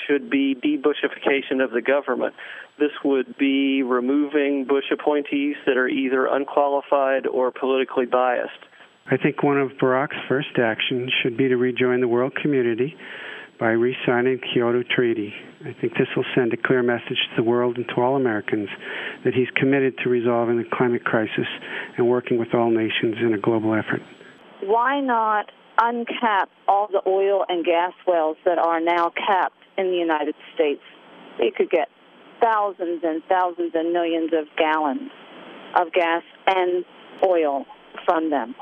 should 0.07 0.31
be 0.31 0.55
debushification 0.55 1.63
of 1.63 1.71
the 1.71 1.83
government. 1.83 2.35
This 2.79 2.93
would 3.05 3.37
be 3.37 3.83
removing 3.83 4.65
Bush 4.65 4.91
appointees 4.91 5.57
that 5.67 5.77
are 5.77 5.89
either 5.89 6.25
unqualified 6.29 7.27
or 7.27 7.51
politically 7.51 8.07
biased. 8.07 8.65
I 9.11 9.19
think 9.19 9.43
one 9.43 9.61
of 9.61 9.73
Barack's 9.73 10.17
first 10.27 10.59
actions 10.59 11.13
should 11.23 11.37
be 11.37 11.49
to 11.49 11.59
rejoin 11.59 12.01
the 12.01 12.09
world 12.09 12.35
community 12.35 12.97
by 13.59 13.71
re 13.71 13.97
signing 14.07 14.39
the 14.41 14.47
Kyoto 14.53 14.83
Treaty. 14.95 15.33
I 15.61 15.73
think 15.81 15.95
this 15.95 16.09
will 16.17 16.25
send 16.35 16.53
a 16.53 16.57
clear 16.57 16.83
message 16.83 17.19
to 17.31 17.37
the 17.37 17.43
world 17.43 17.77
and 17.77 17.87
to 17.89 18.01
all 18.01 18.17
Americans 18.17 18.69
that 19.25 19.35
he's 19.35 19.49
committed 19.57 19.95
to 20.05 20.11
resolving 20.11 20.59
the 20.59 20.69
climate 20.73 21.05
crisis 21.05 21.47
and 21.97 22.09
working 22.09 22.39
with 22.39 22.55
all 22.55 22.71
nations 22.71 23.17
in 23.21 23.35
a 23.35 23.39
global 23.39 23.75
effort. 23.75 24.03
Why 24.63 25.01
not 25.01 25.51
uncap 25.79 26.47
all 26.69 26.89
the 26.91 27.03
oil 27.07 27.45
and 27.49 27.65
gas 27.65 27.93
wells 28.07 28.37
that 28.45 28.59
are 28.59 28.81
now 28.81 29.11
capped 29.11 29.59
in 29.79 29.87
the 29.87 29.97
United 29.97 30.35
States? 30.55 30.83
They 31.39 31.51
could 31.57 31.71
get 31.71 31.89
thousands 32.43 33.03
and 33.03 33.23
thousands 33.29 33.73
and 33.75 33.93
millions 33.93 34.31
of 34.33 34.47
gallons 34.57 35.11
of 35.79 35.93
gas 35.93 36.23
and 36.47 36.85
oil 37.25 37.67
from 38.05 38.31
them. 38.31 38.55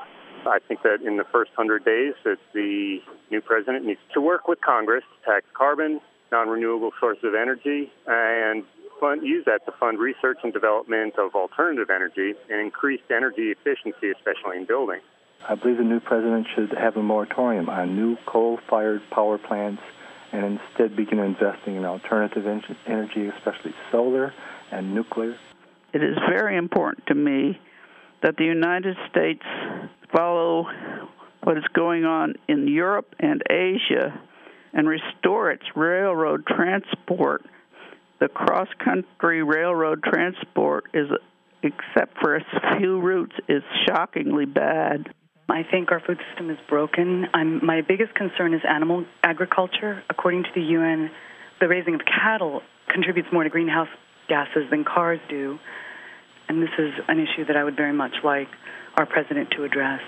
I 0.47 0.59
think 0.67 0.83
that 0.83 1.03
in 1.03 1.17
the 1.17 1.25
first 1.25 1.51
100 1.57 1.85
days 1.85 2.15
that 2.25 2.39
the 2.53 3.01
new 3.31 3.41
president 3.41 3.85
needs 3.85 4.01
to 4.13 4.21
work 4.21 4.49
with 4.49 4.61
Congress 4.61 5.05
to 5.19 5.31
tax 5.33 5.47
carbon, 5.55 6.01
non-renewable 6.31 6.93
sources 7.01 7.25
of 7.25 7.35
energy, 7.35 7.93
and 8.07 8.65
fund, 9.01 9.23
use 9.23 9.45
that 9.47 9.65
to 9.67 9.73
fund 9.73 9.99
research 9.99 10.39
and 10.43 10.53
development 10.53 11.15
of 11.19 11.35
alternative 11.35 11.91
energy 11.91 12.35
and 12.51 12.61
increased 12.61 13.05
energy 13.11 13.51
efficiency, 13.51 14.11
especially 14.11 14.59
in 14.59 14.65
buildings. 14.65 15.03
I 15.49 15.55
believe 15.57 15.79
the 15.79 15.85
new 15.85 16.01
president 16.01 16.47
should 16.55 16.73
have 16.73 16.97
a 16.97 17.03
moratorium 17.03 17.69
on 17.69 17.97
new 17.97 18.17
coal-fired 18.25 19.03
power 19.11 19.37
plants 19.37 19.83
and 20.33 20.59
instead 20.59 20.97
begin 20.97 21.19
investing 21.19 21.77
in 21.77 21.85
alternative 21.85 22.47
energy, 22.87 23.27
especially 23.27 23.75
solar 23.91 24.33
and 24.71 24.95
nuclear. 24.95 25.37
It 25.93 26.03
is 26.03 26.17
very 26.29 26.57
important 26.57 27.07
to 27.07 27.15
me 27.15 27.61
that 28.25 28.39
the 28.39 28.45
United 28.45 28.97
States 29.11 29.43
follow 30.11 30.65
what 31.43 31.59
is 31.59 31.65
going 31.75 32.07
on 32.07 32.35
in 32.49 32.67
Europe 32.67 33.15
and 33.21 33.43
Asia 33.51 34.19
and 34.73 34.89
restore 34.89 35.51
its 35.51 35.63
railroad 35.77 36.47
transport. 36.47 37.45
The 38.21 38.29
cross 38.29 38.69
country 38.83 39.43
railroad 39.43 40.03
transport 40.03 40.87
is 40.95 41.09
except 41.63 42.19
for 42.21 42.37
a 42.37 42.79
few 42.79 42.99
routes 42.99 43.35
is 43.47 43.63
shockingly 43.87 44.47
bad. 44.47 45.13
I 45.51 45.63
think 45.71 45.93
our 45.93 46.01
food 46.01 46.19
system 46.31 46.49
is 46.49 46.59
broken. 46.69 47.27
I'm, 47.35 47.65
my 47.65 47.83
biggest 47.83 48.15
concern 48.15 48.55
is 48.55 48.63
animal 48.67 49.05
agriculture. 49.23 50.03
According 50.09 50.45
to 50.45 50.49
the 50.55 50.63
UN, 50.63 51.11
the 51.61 51.69
raising 51.69 51.95
of 51.95 52.01
cattle 52.07 52.63
contributes 52.91 53.29
more 53.31 53.45
to 53.45 53.51
greenhouse 53.51 53.89
gases 54.29 54.65
than 54.71 54.85
cars 54.85 55.21
do. 55.29 55.59
And 56.49 56.63
this 56.63 56.71
is 56.79 56.93
an 57.09 57.19
issue 57.19 57.45
that 57.47 57.57
I 57.57 57.65
would 57.65 57.77
very 57.77 57.93
much 57.93 58.15
like 58.23 58.49
our 58.97 59.07
president 59.07 59.51
to 59.57 59.65
address. 59.65 60.01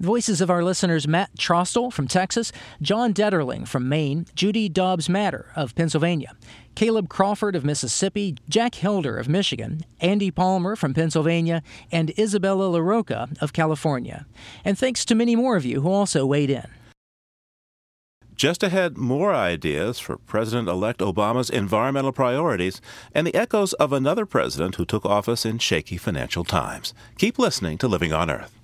Voices 0.00 0.40
of 0.40 0.48
our 0.48 0.64
listeners 0.64 1.06
Matt 1.06 1.28
Trostel 1.36 1.90
from 1.90 2.08
Texas, 2.08 2.52
John 2.80 3.12
Detterling 3.12 3.68
from 3.68 3.86
Maine, 3.86 4.24
Judy 4.34 4.66
Dobbs 4.66 5.10
Matter 5.10 5.52
of 5.54 5.74
Pennsylvania, 5.74 6.34
Caleb 6.74 7.10
Crawford 7.10 7.54
of 7.54 7.66
Mississippi, 7.66 8.36
Jack 8.48 8.76
Hilder 8.76 9.18
of 9.18 9.28
Michigan, 9.28 9.82
Andy 10.00 10.30
Palmer 10.30 10.74
from 10.74 10.94
Pennsylvania, 10.94 11.62
and 11.92 12.18
Isabella 12.18 12.70
LaRocca 12.78 13.36
of 13.42 13.52
California. 13.52 14.24
And 14.64 14.78
thanks 14.78 15.04
to 15.04 15.14
many 15.14 15.36
more 15.36 15.56
of 15.56 15.66
you 15.66 15.82
who 15.82 15.90
also 15.90 16.24
weighed 16.24 16.48
in. 16.48 16.66
Just 18.40 18.62
ahead, 18.62 18.96
more 18.96 19.34
ideas 19.34 19.98
for 19.98 20.16
President 20.16 20.66
elect 20.66 21.00
Obama's 21.00 21.50
environmental 21.50 22.10
priorities 22.10 22.80
and 23.14 23.26
the 23.26 23.34
echoes 23.34 23.74
of 23.74 23.92
another 23.92 24.24
president 24.24 24.76
who 24.76 24.86
took 24.86 25.04
office 25.04 25.44
in 25.44 25.58
shaky 25.58 25.98
financial 25.98 26.42
times. 26.42 26.94
Keep 27.18 27.38
listening 27.38 27.76
to 27.76 27.86
Living 27.86 28.14
on 28.14 28.30
Earth. 28.30 28.58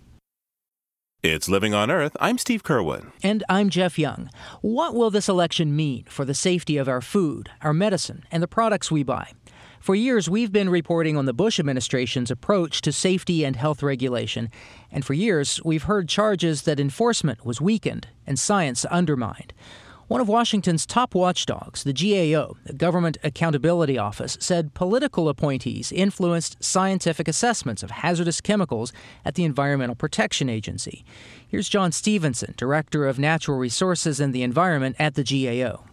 It's 1.22 1.46
Living 1.50 1.74
on 1.74 1.90
Earth. 1.90 2.16
I'm 2.20 2.38
Steve 2.38 2.62
Curwood. 2.62 3.12
And 3.22 3.44
I'm 3.50 3.68
Jeff 3.68 3.98
Young. 3.98 4.30
What 4.62 4.94
will 4.94 5.10
this 5.10 5.28
election 5.28 5.76
mean 5.76 6.04
for 6.08 6.24
the 6.24 6.32
safety 6.32 6.78
of 6.78 6.88
our 6.88 7.02
food, 7.02 7.50
our 7.60 7.74
medicine, 7.74 8.24
and 8.30 8.42
the 8.42 8.48
products 8.48 8.90
we 8.90 9.02
buy? 9.02 9.32
For 9.86 9.94
years, 9.94 10.28
we've 10.28 10.50
been 10.50 10.68
reporting 10.68 11.16
on 11.16 11.26
the 11.26 11.32
Bush 11.32 11.60
administration's 11.60 12.30
approach 12.30 12.80
to 12.80 12.90
safety 12.90 13.44
and 13.44 13.54
health 13.54 13.82
regulation, 13.82 14.50
and 14.96 15.04
for 15.04 15.12
years, 15.12 15.60
we've 15.62 15.82
heard 15.82 16.08
charges 16.08 16.62
that 16.62 16.80
enforcement 16.80 17.44
was 17.44 17.60
weakened 17.60 18.08
and 18.26 18.38
science 18.38 18.86
undermined. 18.86 19.52
One 20.08 20.22
of 20.22 20.28
Washington's 20.28 20.86
top 20.86 21.14
watchdogs, 21.14 21.84
the 21.84 21.92
GAO, 21.92 22.56
the 22.64 22.72
Government 22.72 23.18
Accountability 23.22 23.98
Office, 23.98 24.38
said 24.40 24.72
political 24.72 25.28
appointees 25.28 25.92
influenced 25.92 26.64
scientific 26.64 27.28
assessments 27.28 27.82
of 27.82 27.90
hazardous 27.90 28.40
chemicals 28.40 28.90
at 29.22 29.34
the 29.34 29.44
Environmental 29.44 29.96
Protection 29.96 30.48
Agency. 30.48 31.04
Here's 31.46 31.68
John 31.68 31.92
Stephenson, 31.92 32.54
Director 32.56 33.06
of 33.06 33.18
Natural 33.18 33.58
Resources 33.58 34.18
and 34.18 34.34
the 34.34 34.42
Environment 34.42 34.96
at 34.98 35.14
the 35.14 35.22
GAO 35.22 35.84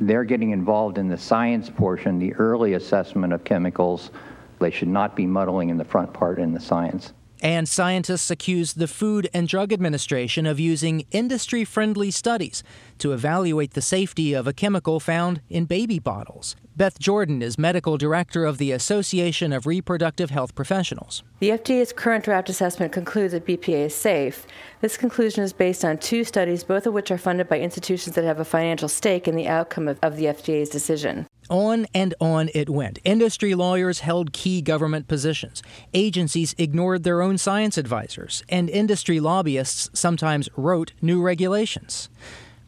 they're 0.00 0.24
getting 0.24 0.50
involved 0.50 0.98
in 0.98 1.08
the 1.08 1.18
science 1.18 1.68
portion, 1.68 2.18
the 2.18 2.34
early 2.34 2.74
assessment 2.74 3.32
of 3.32 3.44
chemicals. 3.44 4.10
They 4.58 4.70
should 4.70 4.88
not 4.88 5.14
be 5.14 5.26
muddling 5.26 5.68
in 5.68 5.76
the 5.76 5.84
front 5.84 6.12
part 6.12 6.38
in 6.38 6.52
the 6.52 6.60
science. 6.60 7.12
And 7.42 7.68
scientists 7.68 8.30
accuse 8.30 8.74
the 8.74 8.86
Food 8.86 9.28
and 9.34 9.48
Drug 9.48 9.72
Administration 9.72 10.46
of 10.46 10.60
using 10.60 11.04
industry 11.10 11.64
friendly 11.64 12.12
studies 12.12 12.62
to 12.98 13.12
evaluate 13.12 13.72
the 13.72 13.82
safety 13.82 14.32
of 14.32 14.46
a 14.46 14.52
chemical 14.52 15.00
found 15.00 15.40
in 15.50 15.64
baby 15.64 15.98
bottles. 15.98 16.54
Beth 16.76 17.00
Jordan 17.00 17.42
is 17.42 17.58
medical 17.58 17.98
director 17.98 18.44
of 18.44 18.58
the 18.58 18.70
Association 18.70 19.52
of 19.52 19.66
Reproductive 19.66 20.30
Health 20.30 20.54
Professionals. 20.54 21.24
The 21.40 21.50
FDA's 21.50 21.92
current 21.92 22.24
draft 22.24 22.48
assessment 22.48 22.92
concludes 22.92 23.32
that 23.32 23.44
BPA 23.44 23.86
is 23.86 23.94
safe. 23.94 24.46
This 24.80 24.96
conclusion 24.96 25.42
is 25.42 25.52
based 25.52 25.84
on 25.84 25.98
two 25.98 26.22
studies, 26.22 26.62
both 26.62 26.86
of 26.86 26.94
which 26.94 27.10
are 27.10 27.18
funded 27.18 27.48
by 27.48 27.58
institutions 27.58 28.14
that 28.14 28.24
have 28.24 28.38
a 28.38 28.44
financial 28.44 28.88
stake 28.88 29.26
in 29.26 29.34
the 29.34 29.48
outcome 29.48 29.88
of, 29.88 29.98
of 30.00 30.16
the 30.16 30.26
FDA's 30.26 30.68
decision. 30.68 31.26
On 31.52 31.86
and 31.92 32.14
on 32.18 32.48
it 32.54 32.70
went. 32.70 32.98
Industry 33.04 33.54
lawyers 33.54 34.00
held 34.00 34.32
key 34.32 34.62
government 34.62 35.06
positions. 35.06 35.62
Agencies 35.92 36.54
ignored 36.56 37.02
their 37.02 37.20
own 37.20 37.36
science 37.36 37.76
advisors, 37.76 38.42
and 38.48 38.70
industry 38.70 39.20
lobbyists 39.20 39.90
sometimes 39.92 40.48
wrote 40.56 40.94
new 41.02 41.20
regulations. 41.20 42.08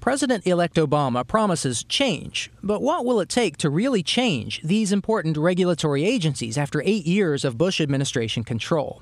President 0.00 0.46
elect 0.46 0.76
Obama 0.76 1.26
promises 1.26 1.82
change, 1.84 2.50
but 2.62 2.82
what 2.82 3.06
will 3.06 3.20
it 3.20 3.30
take 3.30 3.56
to 3.56 3.70
really 3.70 4.02
change 4.02 4.60
these 4.62 4.92
important 4.92 5.38
regulatory 5.38 6.04
agencies 6.04 6.58
after 6.58 6.82
eight 6.84 7.06
years 7.06 7.42
of 7.42 7.56
Bush 7.56 7.80
administration 7.80 8.44
control? 8.44 9.00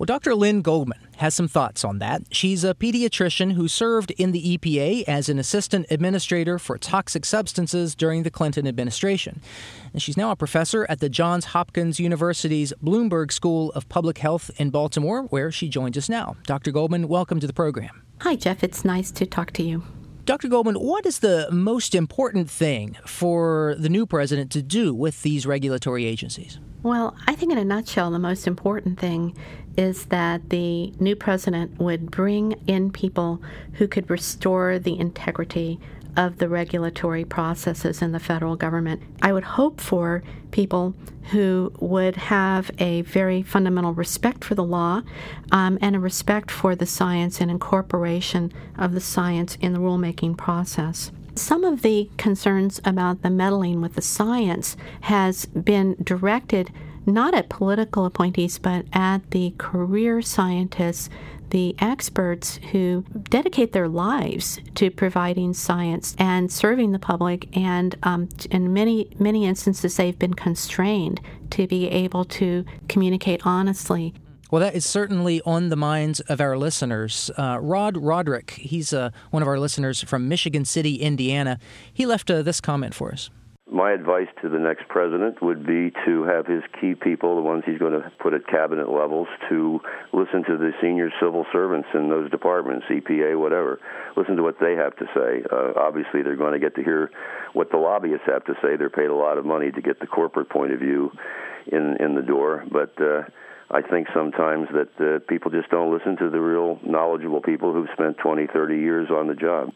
Well, 0.00 0.06
Dr. 0.06 0.34
Lynn 0.34 0.62
Goldman 0.62 0.98
has 1.18 1.34
some 1.34 1.46
thoughts 1.46 1.84
on 1.84 1.98
that. 1.98 2.22
She's 2.30 2.64
a 2.64 2.72
pediatrician 2.72 3.52
who 3.52 3.68
served 3.68 4.12
in 4.12 4.32
the 4.32 4.56
EPA 4.56 5.04
as 5.06 5.28
an 5.28 5.38
assistant 5.38 5.84
administrator 5.90 6.58
for 6.58 6.78
toxic 6.78 7.26
substances 7.26 7.94
during 7.94 8.22
the 8.22 8.30
Clinton 8.30 8.66
administration. 8.66 9.42
And 9.92 10.00
she's 10.00 10.16
now 10.16 10.30
a 10.30 10.36
professor 10.36 10.86
at 10.88 11.00
the 11.00 11.10
Johns 11.10 11.44
Hopkins 11.44 12.00
University's 12.00 12.72
Bloomberg 12.82 13.30
School 13.30 13.72
of 13.72 13.90
Public 13.90 14.16
Health 14.16 14.50
in 14.56 14.70
Baltimore, 14.70 15.24
where 15.24 15.52
she 15.52 15.68
joins 15.68 15.98
us 15.98 16.08
now. 16.08 16.34
Dr. 16.46 16.70
Goldman, 16.70 17.06
welcome 17.06 17.38
to 17.38 17.46
the 17.46 17.52
program. 17.52 18.02
Hi, 18.22 18.36
Jeff. 18.36 18.64
It's 18.64 18.86
nice 18.86 19.10
to 19.10 19.26
talk 19.26 19.50
to 19.52 19.62
you. 19.62 19.82
Dr. 20.24 20.48
Goldman, 20.48 20.76
what 20.76 21.04
is 21.04 21.18
the 21.18 21.46
most 21.50 21.94
important 21.94 22.48
thing 22.48 22.96
for 23.04 23.74
the 23.78 23.90
new 23.90 24.06
president 24.06 24.50
to 24.52 24.62
do 24.62 24.94
with 24.94 25.20
these 25.20 25.44
regulatory 25.44 26.06
agencies? 26.06 26.58
Well, 26.82 27.14
I 27.26 27.34
think 27.34 27.52
in 27.52 27.58
a 27.58 27.64
nutshell, 27.64 28.10
the 28.10 28.18
most 28.18 28.46
important 28.46 28.98
thing 28.98 29.36
is 29.76 30.06
that 30.06 30.50
the 30.50 30.92
new 30.98 31.16
president 31.16 31.78
would 31.78 32.10
bring 32.10 32.52
in 32.66 32.90
people 32.90 33.42
who 33.74 33.86
could 33.86 34.10
restore 34.10 34.78
the 34.78 34.98
integrity 34.98 35.78
of 36.16 36.38
the 36.38 36.48
regulatory 36.48 37.24
processes 37.24 38.02
in 38.02 38.12
the 38.12 38.18
federal 38.18 38.56
government. 38.56 39.02
I 39.22 39.32
would 39.32 39.44
hope 39.44 39.80
for 39.80 40.22
people 40.50 40.94
who 41.30 41.72
would 41.78 42.16
have 42.16 42.70
a 42.78 43.02
very 43.02 43.42
fundamental 43.42 43.94
respect 43.94 44.44
for 44.44 44.54
the 44.54 44.64
law 44.64 45.02
um, 45.52 45.78
and 45.80 45.94
a 45.94 46.00
respect 46.00 46.50
for 46.50 46.74
the 46.74 46.86
science 46.86 47.40
and 47.40 47.50
incorporation 47.50 48.52
of 48.76 48.92
the 48.92 49.00
science 49.00 49.56
in 49.60 49.72
the 49.72 49.78
rulemaking 49.78 50.36
process. 50.36 51.12
Some 51.36 51.64
of 51.64 51.82
the 51.82 52.10
concerns 52.16 52.80
about 52.84 53.22
the 53.22 53.30
meddling 53.30 53.80
with 53.80 53.94
the 53.94 54.02
science 54.02 54.76
has 55.02 55.46
been 55.46 55.96
directed 56.02 56.72
not 57.06 57.34
at 57.34 57.48
political 57.48 58.04
appointees, 58.04 58.58
but 58.58 58.84
at 58.92 59.30
the 59.30 59.54
career 59.58 60.22
scientists 60.22 61.08
the 61.50 61.74
experts 61.80 62.58
who 62.70 63.04
dedicate 63.24 63.72
their 63.72 63.88
lives 63.88 64.60
to 64.76 64.90
providing 64.90 65.52
science 65.52 66.14
and 66.18 66.50
serving 66.50 66.92
the 66.92 66.98
public, 66.98 67.48
and 67.56 67.96
um, 68.02 68.28
in 68.50 68.72
many 68.72 69.10
many 69.18 69.46
instances, 69.46 69.96
they've 69.96 70.18
been 70.18 70.34
constrained 70.34 71.20
to 71.50 71.66
be 71.66 71.88
able 71.88 72.24
to 72.24 72.64
communicate 72.88 73.44
honestly. 73.44 74.14
Well, 74.50 74.60
that 74.60 74.74
is 74.74 74.84
certainly 74.84 75.40
on 75.42 75.68
the 75.68 75.76
minds 75.76 76.18
of 76.20 76.40
our 76.40 76.58
listeners. 76.58 77.30
Uh, 77.38 77.58
Rod 77.60 77.96
Roderick, 77.96 78.50
he's 78.52 78.92
uh, 78.92 79.10
one 79.30 79.42
of 79.42 79.48
our 79.48 79.60
listeners 79.60 80.02
from 80.02 80.28
Michigan 80.28 80.64
City, 80.64 80.96
Indiana. 80.96 81.60
He 81.92 82.04
left 82.04 82.30
uh, 82.30 82.42
this 82.42 82.60
comment 82.60 82.94
for 82.94 83.12
us 83.12 83.30
my 83.72 83.92
advice 83.92 84.26
to 84.42 84.48
the 84.48 84.58
next 84.58 84.88
president 84.88 85.40
would 85.42 85.64
be 85.64 85.92
to 86.04 86.24
have 86.24 86.46
his 86.46 86.62
key 86.80 86.94
people, 86.94 87.36
the 87.36 87.42
ones 87.42 87.62
he's 87.64 87.78
going 87.78 87.92
to 87.92 88.10
put 88.18 88.34
at 88.34 88.46
cabinet 88.46 88.88
levels, 88.88 89.28
to 89.48 89.80
listen 90.12 90.44
to 90.44 90.56
the 90.56 90.72
senior 90.82 91.10
civil 91.20 91.46
servants 91.52 91.88
in 91.94 92.08
those 92.08 92.30
departments, 92.30 92.86
EPA, 92.90 93.38
whatever. 93.38 93.80
Listen 94.16 94.36
to 94.36 94.42
what 94.42 94.58
they 94.60 94.74
have 94.74 94.96
to 94.96 95.06
say. 95.14 95.42
Uh, 95.50 95.72
obviously, 95.78 96.22
they're 96.22 96.36
going 96.36 96.52
to 96.52 96.58
get 96.58 96.74
to 96.74 96.82
hear 96.82 97.10
what 97.52 97.70
the 97.70 97.76
lobbyists 97.76 98.26
have 98.26 98.44
to 98.44 98.54
say. 98.62 98.76
They're 98.76 98.90
paid 98.90 99.10
a 99.10 99.14
lot 99.14 99.38
of 99.38 99.46
money 99.46 99.70
to 99.70 99.80
get 99.80 100.00
the 100.00 100.06
corporate 100.06 100.48
point 100.48 100.72
of 100.72 100.80
view 100.80 101.12
in 101.66 101.96
in 102.00 102.14
the 102.14 102.22
door, 102.22 102.64
but. 102.70 102.92
Uh, 103.00 103.22
I 103.72 103.82
think 103.82 104.08
sometimes 104.12 104.66
that 104.72 104.90
uh, 104.98 105.20
people 105.28 105.52
just 105.52 105.70
don't 105.70 105.92
listen 105.96 106.16
to 106.16 106.28
the 106.28 106.40
real 106.40 106.80
knowledgeable 106.84 107.40
people 107.40 107.72
who've 107.72 107.86
spent 107.92 108.18
20, 108.18 108.48
30 108.52 108.74
years 108.74 109.10
on 109.10 109.28
the 109.28 109.34
job. 109.34 109.70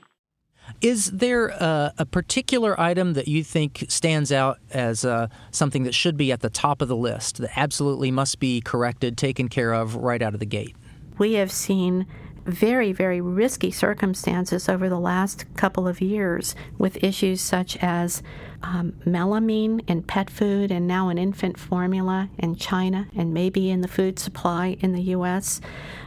Is 0.80 1.10
there 1.10 1.48
a, 1.48 1.92
a, 1.98 2.06
particular 2.06 2.78
item 2.78 3.14
that 3.14 3.28
you 3.28 3.42
think 3.42 3.84
stands 3.88 4.32
out 4.32 4.58
as 4.70 5.04
uh, 5.04 5.28
something 5.50 5.84
that 5.84 5.94
should 5.94 6.16
be 6.16 6.32
at 6.32 6.40
the 6.40 6.50
top 6.50 6.82
of 6.82 6.88
the 6.88 6.96
list 6.96 7.38
that 7.38 7.50
absolutely 7.56 8.10
must 8.10 8.38
be 8.38 8.60
corrected, 8.60 9.16
taken 9.16 9.48
care 9.48 9.72
of 9.72 9.96
right 9.96 10.20
out 10.20 10.34
of 10.34 10.40
the 10.40 10.46
gate? 10.46 10.76
We 11.18 11.34
have 11.34 11.52
seen 11.52 12.06
very, 12.44 12.92
very 12.92 13.20
risky 13.20 13.70
circumstances 13.70 14.68
over 14.68 14.88
the 14.88 14.98
last 14.98 15.44
couple 15.56 15.88
of 15.88 16.00
years 16.00 16.54
with 16.78 17.02
issues 17.02 17.40
such 17.40 17.76
as 17.78 18.22
um, 18.62 18.92
melamine 19.06 19.82
in 19.86 20.02
pet 20.02 20.30
food 20.30 20.70
and 20.70 20.86
now 20.86 21.08
in 21.08 21.18
infant 21.18 21.58
formula 21.58 22.30
in 22.38 22.56
China 22.56 23.08
and 23.16 23.34
maybe 23.34 23.70
in 23.70 23.80
the 23.80 23.88
food 23.88 24.18
supply 24.18 24.76
in 24.80 24.92
the 24.92 25.02
U.S. 25.02 25.60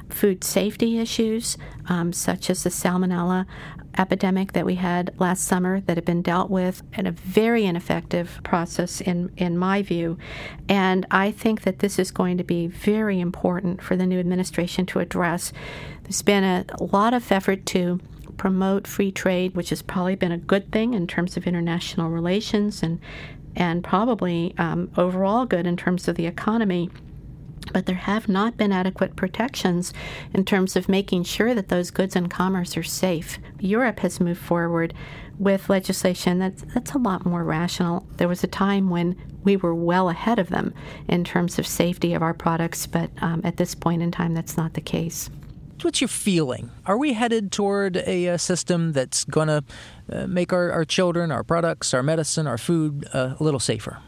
Food 0.10 0.43
safety 0.43 1.00
issues 1.00 1.58
um, 1.88 2.13
such 2.13 2.50
as 2.50 2.63
the 2.63 2.69
salmonella 2.69 3.45
epidemic 3.97 4.54
that 4.54 4.65
we 4.65 4.76
had 4.76 5.13
last 5.19 5.43
summer 5.43 5.82
that 5.82 5.97
had 5.97 6.06
been 6.06 6.21
dealt 6.21 6.50
with 6.50 6.84
in 6.93 7.08
a 7.08 7.12
very 7.12 7.65
ineffective 7.65 8.39
process, 8.43 9.02
in, 9.02 9.32
in 9.38 9.58
my 9.58 9.82
view. 9.82 10.17
And 10.69 11.06
I 11.12 11.32
think 11.32 11.62
that 11.62 11.80
this 11.80 12.00
is 12.00 12.12
going 12.12 12.38
to 12.38 12.43
be 12.43 12.67
very 12.67 13.19
important 13.19 13.82
for 13.82 13.95
the 13.95 14.06
new 14.06 14.19
administration 14.19 14.86
to 14.88 15.00
address. 15.00 15.52
There's 16.08 16.22
been 16.22 16.43
a, 16.43 16.65
lot 16.82 17.13
of 17.13 17.30
effort 17.34 17.65
to 17.67 18.00
promote 18.38 18.88
free 18.88 19.12
trade, 19.12 19.56
which 19.56 19.72
has 19.72 19.82
probably 19.82 20.15
been 20.15 20.32
a 20.32 20.38
good 20.38 20.72
thing 20.72 20.93
in 20.93 21.06
terms 21.06 21.36
of 21.36 21.46
international 21.46 22.10
relations 22.10 22.82
and 22.82 23.00
and 23.58 23.84
probably 23.84 24.54
um, 24.60 24.89
overall 24.98 25.46
good 25.46 25.65
in 25.65 25.76
terms 25.76 26.08
of 26.08 26.15
the 26.15 26.28
economy 26.28 26.91
but 27.74 27.86
there 27.86 27.96
have 27.96 28.30
not 28.30 28.56
been 28.56 28.72
adequate 28.72 29.15
protections 29.15 29.93
in 30.34 30.46
terms 30.46 30.76
of 30.76 30.88
making 30.88 31.24
sure 31.24 31.54
that 31.54 31.67
those 31.67 31.91
goods 31.91 32.15
and 32.15 32.32
commerce 32.32 32.78
are 32.78 32.84
safe. 32.84 33.39
Europe 33.60 34.00
has 34.00 34.20
moved 34.20 34.39
forward 34.39 34.93
with 35.38 35.70
legislation 35.70 36.39
that's, 36.39 36.63
that's 36.74 36.93
a 36.93 36.98
lot 36.98 37.26
more 37.26 37.43
rational. 37.43 38.08
There 38.17 38.28
was 38.28 38.43
a 38.43 38.48
time 38.48 38.89
when 38.89 39.15
we 39.43 39.58
were 39.58 39.76
well 39.76 40.10
ahead 40.10 40.39
of 40.39 40.50
them 40.50 40.74
in 41.08 41.24
terms 41.24 41.60
of 41.60 41.67
safety 41.67 42.13
of 42.13 42.22
our 42.22 42.34
products, 42.34 42.88
but 42.88 43.10
um, 43.22 43.41
at 43.43 43.58
this 43.58 43.76
point 43.76 44.02
in 44.02 44.12
time, 44.12 44.34
that's 44.34 44.58
not 44.58 44.74
the 44.74 44.82
case. 44.82 45.30
What's 45.84 46.02
your 46.02 46.08
feeling? 46.08 46.72
Are 46.86 46.98
we 46.98 47.13
headed 47.13 47.52
toward 47.52 47.98
a, 47.98 48.26
a 48.26 48.38
system 48.40 48.94
that's 48.94 49.24
going 49.24 49.48
to 49.48 49.63
uh, 50.12 50.28
make 50.28 50.52
our, 50.52 50.72
our 50.72 50.86
children, 50.86 51.32
our 51.32 51.44
products, 51.44 51.94
our 51.94 52.02
medicine, 52.02 52.48
our 52.48 52.58
food 52.58 53.08
uh, 53.13 53.36
a 53.40 53.44
little 53.44 53.60
safer? 53.60 54.00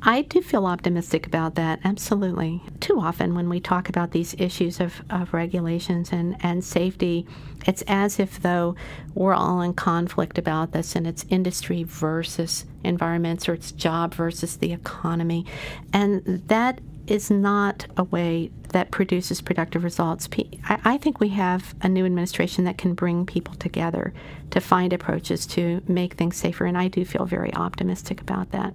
I 0.00 0.22
do 0.22 0.40
feel 0.40 0.64
optimistic 0.64 1.26
about 1.26 1.56
that, 1.56 1.80
absolutely. 1.82 2.62
Too 2.78 3.00
often, 3.00 3.34
when 3.34 3.48
we 3.48 3.58
talk 3.58 3.88
about 3.88 4.12
these 4.12 4.34
issues 4.38 4.78
of, 4.80 5.02
of 5.10 5.34
regulations 5.34 6.12
and, 6.12 6.36
and 6.40 6.64
safety, 6.64 7.26
it's 7.66 7.82
as 7.88 8.20
if 8.20 8.40
though 8.40 8.76
we're 9.14 9.34
all 9.34 9.60
in 9.60 9.74
conflict 9.74 10.38
about 10.38 10.70
this 10.70 10.94
and 10.94 11.04
it's 11.06 11.26
industry 11.30 11.82
versus 11.82 12.64
environments 12.84 13.48
or 13.48 13.54
it's 13.54 13.72
job 13.72 14.14
versus 14.14 14.58
the 14.58 14.72
economy. 14.72 15.44
And 15.92 16.22
that 16.46 16.80
is 17.10 17.30
not 17.30 17.86
a 17.96 18.04
way 18.04 18.50
that 18.70 18.90
produces 18.90 19.40
productive 19.40 19.82
results. 19.82 20.28
I 20.68 20.98
think 20.98 21.20
we 21.20 21.30
have 21.30 21.74
a 21.80 21.88
new 21.88 22.04
administration 22.04 22.64
that 22.64 22.78
can 22.78 22.94
bring 22.94 23.24
people 23.24 23.54
together 23.54 24.12
to 24.50 24.60
find 24.60 24.92
approaches 24.92 25.46
to 25.48 25.82
make 25.88 26.14
things 26.14 26.36
safer, 26.36 26.66
and 26.66 26.76
I 26.76 26.88
do 26.88 27.04
feel 27.04 27.24
very 27.24 27.52
optimistic 27.54 28.20
about 28.20 28.50
that. 28.52 28.74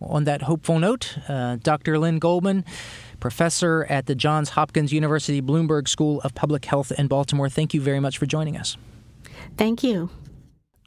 On 0.00 0.24
that 0.24 0.42
hopeful 0.42 0.78
note, 0.78 1.18
uh, 1.28 1.56
Dr. 1.56 1.98
Lynn 1.98 2.18
Goldman, 2.18 2.64
professor 3.18 3.86
at 3.88 4.06
the 4.06 4.14
Johns 4.14 4.50
Hopkins 4.50 4.92
University 4.92 5.40
Bloomberg 5.40 5.88
School 5.88 6.20
of 6.20 6.34
Public 6.34 6.66
Health 6.66 6.92
in 6.92 7.08
Baltimore, 7.08 7.48
thank 7.48 7.74
you 7.74 7.80
very 7.80 8.00
much 8.00 8.18
for 8.18 8.26
joining 8.26 8.56
us. 8.56 8.76
Thank 9.56 9.82
you. 9.82 10.10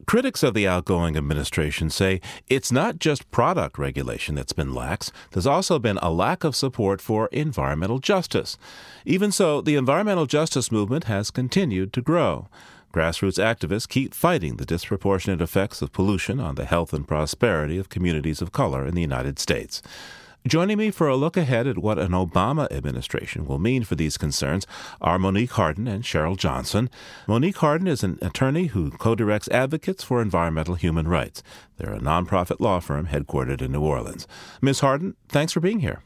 Critics 0.09 0.41
of 0.41 0.55
the 0.55 0.67
outgoing 0.67 1.15
administration 1.15 1.91
say 1.91 2.19
it's 2.47 2.71
not 2.71 2.97
just 2.97 3.29
product 3.29 3.77
regulation 3.77 4.33
that's 4.33 4.53
been 4.53 4.73
lax, 4.73 5.11
there's 5.33 5.45
also 5.45 5.77
been 5.77 5.99
a 6.01 6.09
lack 6.09 6.43
of 6.43 6.55
support 6.55 6.99
for 6.99 7.27
environmental 7.27 7.99
justice. 7.99 8.57
Even 9.05 9.31
so, 9.31 9.61
the 9.61 9.75
environmental 9.75 10.25
justice 10.25 10.71
movement 10.71 11.03
has 11.03 11.29
continued 11.29 11.93
to 11.93 12.01
grow. 12.01 12.47
Grassroots 12.91 13.37
activists 13.37 13.87
keep 13.87 14.15
fighting 14.15 14.57
the 14.57 14.65
disproportionate 14.65 15.41
effects 15.41 15.79
of 15.79 15.93
pollution 15.93 16.39
on 16.39 16.55
the 16.55 16.65
health 16.65 16.91
and 16.91 17.07
prosperity 17.07 17.77
of 17.77 17.89
communities 17.89 18.41
of 18.41 18.51
color 18.51 18.87
in 18.87 18.95
the 18.95 19.01
United 19.01 19.37
States. 19.37 19.83
Joining 20.47 20.77
me 20.77 20.89
for 20.89 21.09
a 21.09 21.17
look 21.17 21.35
ahead 21.35 21.67
at 21.67 21.77
what 21.77 21.99
an 21.99 22.11
Obama 22.11 22.71
administration 22.71 23.45
will 23.45 23.59
mean 23.59 23.83
for 23.83 23.95
these 23.95 24.17
concerns 24.17 24.65
are 25.01 25.19
Monique 25.19 25.51
Harden 25.51 25.85
and 25.85 26.01
Cheryl 26.01 26.37
Johnson. 26.37 26.89
Monique 27.27 27.57
Harden 27.57 27.87
is 27.87 28.05
an 28.05 28.17
attorney 28.21 28.67
who 28.67 28.89
co 28.89 29.15
directs 29.15 29.49
Advocates 29.49 30.01
for 30.01 30.21
Environmental 30.21 30.75
Human 30.75 31.09
Rights. 31.09 31.43
They're 31.75 31.93
a 31.93 31.99
nonprofit 31.99 32.61
law 32.61 32.79
firm 32.79 33.07
headquartered 33.07 33.61
in 33.61 33.73
New 33.73 33.81
Orleans. 33.81 34.27
Ms. 34.61 34.79
Harden, 34.79 35.17
thanks 35.27 35.51
for 35.51 35.59
being 35.59 35.81
here. 35.81 36.03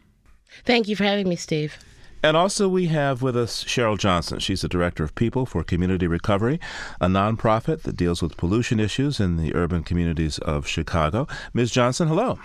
Thank 0.65 0.87
you 0.87 0.95
for 0.95 1.03
having 1.03 1.29
me, 1.29 1.35
Steve. 1.35 1.77
And 2.23 2.35
also, 2.35 2.67
we 2.67 2.87
have 2.87 3.21
with 3.21 3.37
us 3.37 3.63
Cheryl 3.63 3.99
Johnson. 3.99 4.39
She's 4.39 4.61
the 4.61 4.67
director 4.67 5.03
of 5.03 5.13
People 5.13 5.45
for 5.45 5.63
Community 5.63 6.07
Recovery, 6.07 6.59
a 6.99 7.07
nonprofit 7.07 7.83
that 7.83 7.97
deals 7.97 8.23
with 8.23 8.37
pollution 8.37 8.79
issues 8.79 9.19
in 9.19 9.37
the 9.37 9.53
urban 9.53 9.83
communities 9.83 10.39
of 10.39 10.65
Chicago. 10.65 11.27
Ms. 11.53 11.69
Johnson, 11.69 12.07
hello. 12.07 12.39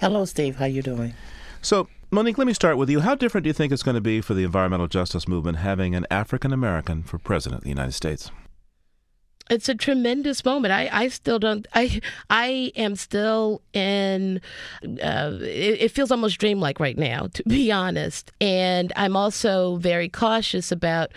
Hello, 0.00 0.24
Steve. 0.24 0.56
How 0.56 0.64
you 0.64 0.80
doing? 0.80 1.12
So, 1.60 1.86
Monique, 2.10 2.38
let 2.38 2.46
me 2.46 2.54
start 2.54 2.78
with 2.78 2.88
you. 2.88 3.00
How 3.00 3.14
different 3.14 3.44
do 3.44 3.48
you 3.48 3.54
think 3.54 3.70
it's 3.70 3.82
going 3.82 3.96
to 3.96 4.00
be 4.00 4.22
for 4.22 4.32
the 4.32 4.44
environmental 4.44 4.88
justice 4.88 5.28
movement 5.28 5.58
having 5.58 5.94
an 5.94 6.06
African 6.10 6.54
American 6.54 7.02
for 7.02 7.18
president 7.18 7.58
of 7.58 7.64
the 7.64 7.68
United 7.68 7.92
States? 7.92 8.30
it's 9.50 9.68
a 9.68 9.74
tremendous 9.74 10.44
moment. 10.44 10.72
I, 10.72 10.88
I 10.92 11.08
still 11.08 11.38
don't. 11.38 11.66
I 11.74 12.00
I 12.30 12.72
am 12.76 12.94
still 12.94 13.60
in. 13.72 14.40
Uh, 14.82 15.32
it, 15.40 15.82
it, 15.82 15.90
feels 15.90 16.12
almost 16.12 16.38
dreamlike 16.38 16.78
right 16.78 16.96
now, 16.96 17.26
to 17.34 17.42
be 17.48 17.72
honest. 17.72 18.30
And 18.40 18.92
I'm 18.96 19.16
also 19.16 19.76
very 19.76 20.08
cautious 20.08 20.72
about. 20.72 21.10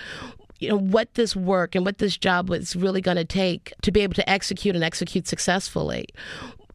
You 0.59 0.69
know 0.69 0.77
what 0.77 1.13
this 1.15 1.35
work 1.35 1.75
and 1.75 1.85
what 1.85 1.97
this 1.97 2.15
job 2.15 2.49
was 2.49 2.73
really 2.73 3.01
going 3.01 3.17
to 3.17 3.25
take 3.25 3.73
to 3.81 3.91
be 3.91 3.99
able 3.99 4.13
to 4.13 4.29
execute 4.29 4.75
and 4.75 4.83
execute 4.83 5.27
successfully 5.27 6.05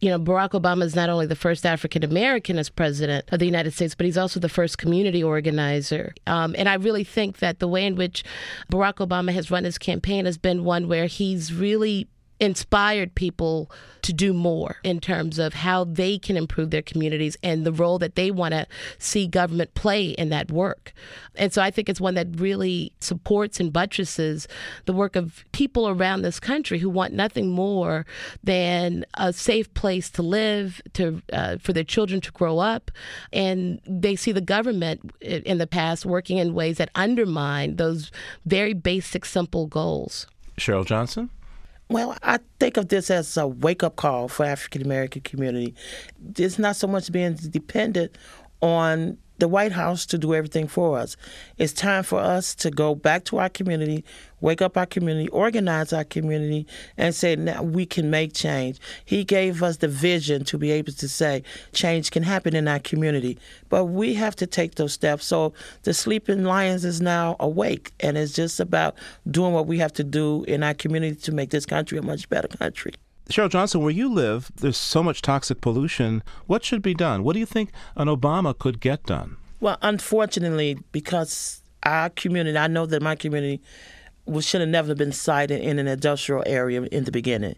you 0.00 0.08
know, 0.10 0.18
Barack 0.18 0.50
Obama 0.50 0.84
is 0.84 0.94
not 0.94 1.10
only 1.10 1.26
the 1.26 1.34
first 1.34 1.66
African 1.66 2.04
American 2.04 2.58
as 2.58 2.70
president 2.70 3.24
of 3.32 3.38
the 3.38 3.46
United 3.46 3.72
States, 3.72 3.94
but 3.94 4.06
he's 4.06 4.18
also 4.18 4.38
the 4.38 4.48
first 4.48 4.78
community 4.78 5.22
organizer. 5.22 6.14
Um, 6.26 6.54
and 6.56 6.68
I 6.68 6.74
really 6.74 7.04
think 7.04 7.38
that 7.38 7.58
the 7.58 7.68
way 7.68 7.84
in 7.84 7.96
which 7.96 8.24
Barack 8.70 9.06
Obama 9.06 9.32
has 9.32 9.50
run 9.50 9.64
his 9.64 9.78
campaign 9.78 10.24
has 10.24 10.38
been 10.38 10.64
one 10.64 10.88
where 10.88 11.06
he's 11.06 11.52
really 11.52 12.08
inspired 12.40 13.14
people 13.14 13.70
to 14.02 14.12
do 14.12 14.32
more 14.32 14.76
in 14.84 15.00
terms 15.00 15.38
of 15.38 15.54
how 15.54 15.84
they 15.84 16.18
can 16.18 16.36
improve 16.36 16.70
their 16.70 16.82
communities 16.82 17.36
and 17.42 17.66
the 17.66 17.72
role 17.72 17.98
that 17.98 18.14
they 18.14 18.30
want 18.30 18.52
to 18.52 18.66
see 18.98 19.26
government 19.26 19.74
play 19.74 20.10
in 20.10 20.28
that 20.28 20.50
work. 20.50 20.92
And 21.34 21.52
so 21.52 21.62
I 21.62 21.70
think 21.70 21.88
it's 21.88 22.00
one 22.00 22.14
that 22.14 22.28
really 22.40 22.92
supports 23.00 23.60
and 23.60 23.72
buttresses 23.72 24.46
the 24.86 24.92
work 24.92 25.16
of 25.16 25.44
people 25.52 25.88
around 25.88 26.22
this 26.22 26.40
country 26.40 26.78
who 26.78 26.88
want 26.88 27.12
nothing 27.12 27.50
more 27.50 28.06
than 28.42 29.04
a 29.14 29.32
safe 29.32 29.72
place 29.74 30.10
to 30.10 30.22
live, 30.22 30.80
to 30.94 31.22
uh, 31.32 31.56
for 31.58 31.72
their 31.72 31.84
children 31.84 32.20
to 32.20 32.32
grow 32.32 32.58
up, 32.58 32.90
and 33.32 33.80
they 33.86 34.16
see 34.16 34.32
the 34.32 34.40
government 34.40 35.12
in 35.20 35.58
the 35.58 35.66
past 35.66 36.06
working 36.06 36.38
in 36.38 36.54
ways 36.54 36.78
that 36.78 36.90
undermine 36.94 37.76
those 37.76 38.10
very 38.46 38.74
basic, 38.74 39.24
simple 39.24 39.66
goals. 39.66 40.26
Cheryl 40.58 40.84
Johnson. 40.84 41.30
Well, 41.90 42.16
I 42.22 42.38
think 42.60 42.76
of 42.76 42.88
this 42.88 43.10
as 43.10 43.36
a 43.36 43.46
wake 43.46 43.82
up 43.82 43.96
call 43.96 44.28
for 44.28 44.44
African 44.44 44.82
American 44.82 45.22
community. 45.22 45.74
It's 46.36 46.58
not 46.58 46.76
so 46.76 46.86
much 46.86 47.10
being 47.10 47.34
dependent 47.34 48.16
on 48.60 49.16
the 49.38 49.48
White 49.48 49.72
House 49.72 50.04
to 50.06 50.18
do 50.18 50.34
everything 50.34 50.66
for 50.66 50.98
us. 50.98 51.16
It's 51.56 51.72
time 51.72 52.02
for 52.02 52.18
us 52.18 52.54
to 52.56 52.70
go 52.70 52.94
back 52.94 53.24
to 53.26 53.38
our 53.38 53.48
community, 53.48 54.04
wake 54.40 54.60
up 54.60 54.76
our 54.76 54.86
community, 54.86 55.28
organize 55.28 55.92
our 55.92 56.04
community, 56.04 56.66
and 56.96 57.14
say, 57.14 57.36
now 57.36 57.62
we 57.62 57.86
can 57.86 58.10
make 58.10 58.34
change. 58.34 58.78
He 59.04 59.24
gave 59.24 59.62
us 59.62 59.78
the 59.78 59.88
vision 59.88 60.44
to 60.44 60.58
be 60.58 60.70
able 60.72 60.92
to 60.92 61.08
say 61.08 61.42
change 61.72 62.10
can 62.10 62.22
happen 62.22 62.54
in 62.54 62.68
our 62.68 62.80
community, 62.80 63.38
but 63.68 63.86
we 63.86 64.14
have 64.14 64.36
to 64.36 64.46
take 64.46 64.74
those 64.74 64.92
steps. 64.92 65.24
So 65.24 65.52
the 65.84 65.94
sleeping 65.94 66.44
lions 66.44 66.84
is 66.84 67.00
now 67.00 67.36
awake, 67.38 67.92
and 68.00 68.18
it's 68.18 68.32
just 68.32 68.60
about 68.60 68.96
doing 69.30 69.52
what 69.52 69.66
we 69.66 69.78
have 69.78 69.92
to 69.94 70.04
do 70.04 70.44
in 70.44 70.62
our 70.62 70.74
community 70.74 71.16
to 71.22 71.32
make 71.32 71.50
this 71.50 71.66
country 71.66 71.98
a 71.98 72.02
much 72.02 72.28
better 72.28 72.48
country. 72.48 72.92
Cheryl 73.30 73.50
Johnson, 73.50 73.82
where 73.82 73.90
you 73.90 74.08
live, 74.08 74.50
there's 74.56 74.78
so 74.78 75.02
much 75.02 75.20
toxic 75.20 75.60
pollution. 75.60 76.22
What 76.46 76.64
should 76.64 76.80
be 76.80 76.94
done? 76.94 77.22
What 77.22 77.34
do 77.34 77.40
you 77.40 77.46
think 77.46 77.70
an 77.94 78.08
Obama 78.08 78.58
could 78.58 78.80
get 78.80 79.04
done? 79.04 79.36
Well, 79.60 79.76
unfortunately, 79.82 80.78
because 80.92 81.60
our 81.82 82.08
community, 82.08 82.56
I 82.56 82.68
know 82.68 82.86
that 82.86 83.02
my 83.02 83.16
community 83.16 83.60
should 84.40 84.60
have 84.60 84.70
never 84.70 84.94
been 84.94 85.12
sited 85.12 85.60
in 85.60 85.78
an 85.78 85.88
industrial 85.88 86.42
area 86.46 86.82
in 86.82 87.04
the 87.04 87.12
beginning. 87.12 87.56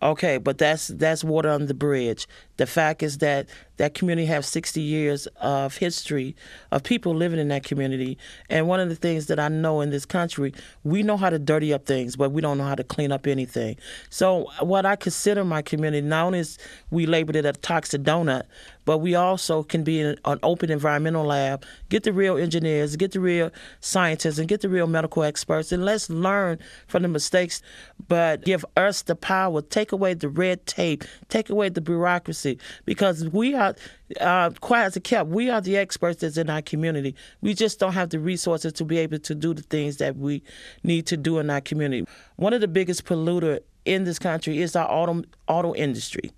Okay, 0.00 0.38
but 0.38 0.58
that's 0.58 0.88
that's 0.88 1.24
water 1.24 1.48
under 1.48 1.66
the 1.66 1.74
bridge. 1.74 2.28
The 2.56 2.66
fact 2.66 3.02
is 3.02 3.18
that 3.18 3.48
that 3.78 3.94
community 3.94 4.26
has 4.26 4.46
60 4.46 4.80
years 4.80 5.26
of 5.40 5.76
history 5.76 6.36
of 6.70 6.82
people 6.82 7.14
living 7.14 7.38
in 7.38 7.48
that 7.48 7.64
community. 7.64 8.18
And 8.50 8.68
one 8.68 8.80
of 8.80 8.88
the 8.88 8.96
things 8.96 9.26
that 9.26 9.38
I 9.38 9.48
know 9.48 9.80
in 9.80 9.90
this 9.90 10.04
country, 10.04 10.52
we 10.84 11.02
know 11.02 11.16
how 11.16 11.30
to 11.30 11.38
dirty 11.38 11.72
up 11.72 11.86
things, 11.86 12.16
but 12.16 12.30
we 12.30 12.40
don't 12.40 12.58
know 12.58 12.64
how 12.64 12.74
to 12.74 12.84
clean 12.84 13.12
up 13.12 13.26
anything. 13.26 13.76
So 14.10 14.48
what 14.60 14.84
I 14.84 14.96
consider 14.96 15.44
my 15.44 15.62
community, 15.62 16.06
not 16.06 16.26
only 16.26 16.40
is 16.40 16.58
we 16.90 17.06
labeled 17.06 17.36
it 17.36 17.46
a 17.46 17.52
toxic 17.52 18.02
donut, 18.02 18.42
but 18.88 19.02
we 19.02 19.14
also 19.14 19.62
can 19.62 19.84
be 19.84 20.00
an, 20.00 20.16
an 20.24 20.38
open 20.42 20.70
environmental 20.70 21.22
lab, 21.22 21.62
get 21.90 22.04
the 22.04 22.12
real 22.12 22.38
engineers, 22.38 22.96
get 22.96 23.12
the 23.12 23.20
real 23.20 23.50
scientists, 23.80 24.38
and 24.38 24.48
get 24.48 24.62
the 24.62 24.68
real 24.70 24.86
medical 24.86 25.22
experts, 25.24 25.72
and 25.72 25.84
let's 25.84 26.08
learn 26.08 26.58
from 26.86 27.02
the 27.02 27.08
mistakes, 27.08 27.60
but 28.08 28.42
give 28.46 28.64
us 28.78 29.02
the 29.02 29.14
power, 29.14 29.60
take 29.60 29.92
away 29.92 30.14
the 30.14 30.30
red 30.30 30.64
tape, 30.64 31.04
take 31.28 31.50
away 31.50 31.68
the 31.68 31.82
bureaucracy, 31.82 32.58
because 32.86 33.28
we 33.28 33.54
are, 33.54 33.76
uh, 34.22 34.48
quiet 34.62 34.86
as 34.86 34.96
a 34.96 35.00
kept, 35.00 35.28
we 35.28 35.50
are 35.50 35.60
the 35.60 35.76
experts 35.76 36.22
that's 36.22 36.38
in 36.38 36.48
our 36.48 36.62
community. 36.62 37.14
We 37.42 37.52
just 37.52 37.78
don't 37.78 37.92
have 37.92 38.08
the 38.08 38.18
resources 38.18 38.72
to 38.72 38.86
be 38.86 38.96
able 38.96 39.18
to 39.18 39.34
do 39.34 39.52
the 39.52 39.64
things 39.64 39.98
that 39.98 40.16
we 40.16 40.42
need 40.82 41.04
to 41.08 41.18
do 41.18 41.40
in 41.40 41.50
our 41.50 41.60
community. 41.60 42.06
One 42.36 42.54
of 42.54 42.62
the 42.62 42.68
biggest 42.68 43.04
polluter 43.04 43.60
in 43.84 44.04
this 44.04 44.18
country 44.18 44.62
is 44.62 44.74
our 44.74 44.90
auto 44.90 45.24
auto 45.46 45.74
industry. 45.74 46.32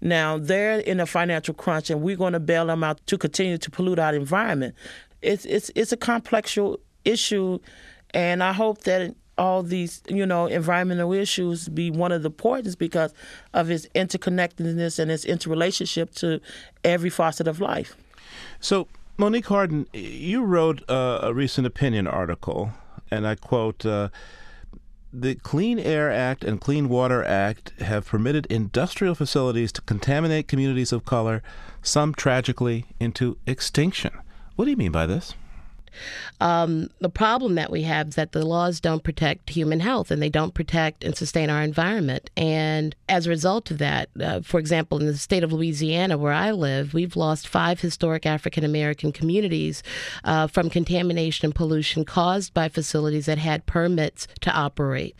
Now 0.00 0.38
they're 0.38 0.78
in 0.80 1.00
a 1.00 1.06
financial 1.06 1.54
crunch, 1.54 1.90
and 1.90 2.02
we're 2.02 2.16
going 2.16 2.32
to 2.32 2.40
bail 2.40 2.66
them 2.66 2.84
out 2.84 3.04
to 3.06 3.18
continue 3.18 3.58
to 3.58 3.70
pollute 3.70 3.98
our 3.98 4.14
environment. 4.14 4.74
It's 5.22 5.44
it's 5.44 5.70
it's 5.74 5.92
a 5.92 5.96
complex 5.96 6.56
issue, 7.04 7.58
and 8.12 8.42
I 8.42 8.52
hope 8.52 8.82
that 8.84 9.14
all 9.36 9.62
these 9.62 10.02
you 10.08 10.26
know 10.26 10.46
environmental 10.46 11.12
issues 11.12 11.68
be 11.68 11.90
one 11.90 12.12
of 12.12 12.22
the 12.22 12.28
importance 12.28 12.74
because 12.74 13.12
of 13.54 13.70
its 13.70 13.86
interconnectedness 13.94 14.98
and 14.98 15.10
its 15.10 15.24
interrelationship 15.24 16.14
to 16.16 16.40
every 16.84 17.10
facet 17.10 17.48
of 17.48 17.60
life. 17.60 17.96
So, 18.60 18.88
Monique 19.16 19.46
Harden, 19.46 19.86
you 19.92 20.44
wrote 20.44 20.88
uh, 20.88 21.20
a 21.22 21.34
recent 21.34 21.66
opinion 21.66 22.06
article, 22.06 22.70
and 23.10 23.26
I 23.26 23.34
quote. 23.34 23.84
Uh, 23.84 24.10
the 25.12 25.34
Clean 25.36 25.78
Air 25.78 26.10
Act 26.10 26.44
and 26.44 26.60
Clean 26.60 26.88
Water 26.88 27.24
Act 27.24 27.72
have 27.80 28.06
permitted 28.06 28.46
industrial 28.46 29.14
facilities 29.14 29.72
to 29.72 29.80
contaminate 29.82 30.48
communities 30.48 30.92
of 30.92 31.04
color, 31.04 31.42
some 31.82 32.14
tragically 32.14 32.86
into 33.00 33.38
extinction. 33.46 34.12
What 34.56 34.66
do 34.66 34.70
you 34.70 34.76
mean 34.76 34.92
by 34.92 35.06
this? 35.06 35.34
Um, 36.40 36.90
the 37.00 37.08
problem 37.08 37.54
that 37.56 37.70
we 37.70 37.82
have 37.82 38.08
is 38.08 38.14
that 38.14 38.32
the 38.32 38.44
laws 38.44 38.80
don't 38.80 39.02
protect 39.02 39.50
human 39.50 39.80
health 39.80 40.10
and 40.10 40.22
they 40.22 40.28
don't 40.28 40.54
protect 40.54 41.04
and 41.04 41.16
sustain 41.16 41.50
our 41.50 41.62
environment. 41.62 42.30
And 42.36 42.94
as 43.08 43.26
a 43.26 43.30
result 43.30 43.70
of 43.70 43.78
that, 43.78 44.08
uh, 44.20 44.40
for 44.40 44.60
example, 44.60 44.98
in 44.98 45.06
the 45.06 45.16
state 45.16 45.42
of 45.42 45.52
Louisiana, 45.52 46.18
where 46.18 46.32
I 46.32 46.50
live, 46.50 46.94
we've 46.94 47.16
lost 47.16 47.48
five 47.48 47.80
historic 47.80 48.26
African 48.26 48.64
American 48.64 49.12
communities 49.12 49.82
uh, 50.24 50.46
from 50.46 50.70
contamination 50.70 51.46
and 51.46 51.54
pollution 51.54 52.04
caused 52.04 52.54
by 52.54 52.68
facilities 52.68 53.26
that 53.26 53.38
had 53.38 53.66
permits 53.66 54.26
to 54.40 54.50
operate. 54.52 55.14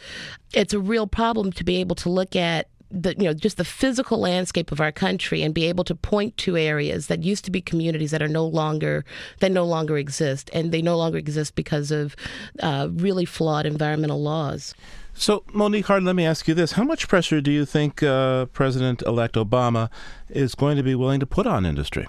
It's 0.53 0.75
a 0.75 0.81
real 0.81 1.07
problem 1.07 1.53
to 1.53 1.65
be 1.65 1.77
able 1.77 1.97
to 1.97 2.09
look 2.09 2.35
at 2.35 2.69
the 2.91 3.15
you 3.19 3.25
know 3.25 3.35
just 3.35 3.57
the 3.57 3.65
physical 3.65 4.19
landscape 4.19 4.73
of 4.73 4.81
our 4.81 4.93
country 4.93 5.43
and 5.43 5.55
be 5.55 5.67
able 5.67 5.85
to 5.85 5.95
point 5.95 6.37
to 6.39 6.57
areas 6.57 7.07
that 7.09 7.23
used 7.23 7.45
to 7.45 7.51
be 7.51 7.61
communities 7.61 8.11
that 8.11 8.23
are 8.23 8.29
no 8.29 8.47
longer 8.47 9.05
that 9.41 9.53
no 9.53 9.65
longer 9.65 9.99
exist 9.99 10.51
and 10.53 10.73
they 10.73 10.83
no 10.83 10.97
longer 10.97 11.19
exist 11.19 11.55
because 11.55 11.91
of 11.91 12.17
uh, 12.61 12.89
really 12.93 13.25
flawed 13.25 13.67
environmental 13.67 14.23
laws. 14.23 14.75
So, 15.15 15.43
Monique 15.53 15.87
Harden, 15.87 16.07
let 16.07 16.15
me 16.15 16.25
ask 16.25 16.47
you 16.47 16.55
this: 16.55 16.73
How 16.73 16.85
much 16.85 17.09
pressure 17.09 17.41
do 17.41 17.51
you 17.51 17.65
think 17.65 18.03
uh, 18.05 18.47
President-elect 18.47 19.35
Obama 19.35 19.91
is 20.29 20.55
going 20.55 20.77
to 20.77 20.83
be 20.85 20.95
willing 20.95 21.19
to 21.19 21.27
put 21.27 21.47
on 21.47 21.67
industry? 21.67 22.07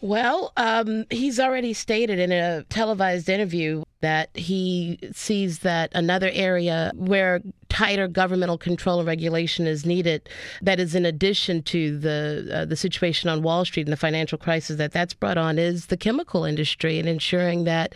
Well, 0.00 0.52
um, 0.56 1.06
he's 1.10 1.40
already 1.40 1.72
stated 1.72 2.18
in 2.18 2.30
a 2.30 2.62
televised 2.64 3.28
interview 3.28 3.82
that 4.00 4.30
he 4.36 4.98
sees 5.12 5.60
that 5.60 5.90
another 5.94 6.30
area 6.32 6.92
where 6.94 7.40
tighter 7.68 8.08
governmental 8.08 8.56
control 8.56 8.98
and 8.98 9.06
regulation 9.06 9.66
is 9.66 9.84
needed 9.84 10.26
that 10.62 10.80
is 10.80 10.94
in 10.94 11.04
addition 11.04 11.62
to 11.62 11.98
the 11.98 12.48
uh, 12.52 12.64
the 12.64 12.76
situation 12.76 13.28
on 13.28 13.42
Wall 13.42 13.64
Street 13.64 13.86
and 13.86 13.92
the 13.92 13.96
financial 13.96 14.38
crisis 14.38 14.76
that 14.76 14.92
that's 14.92 15.12
brought 15.12 15.36
on 15.36 15.58
is 15.58 15.86
the 15.86 15.96
chemical 15.96 16.44
industry 16.44 16.98
and 16.98 17.08
ensuring 17.08 17.64
that 17.64 17.94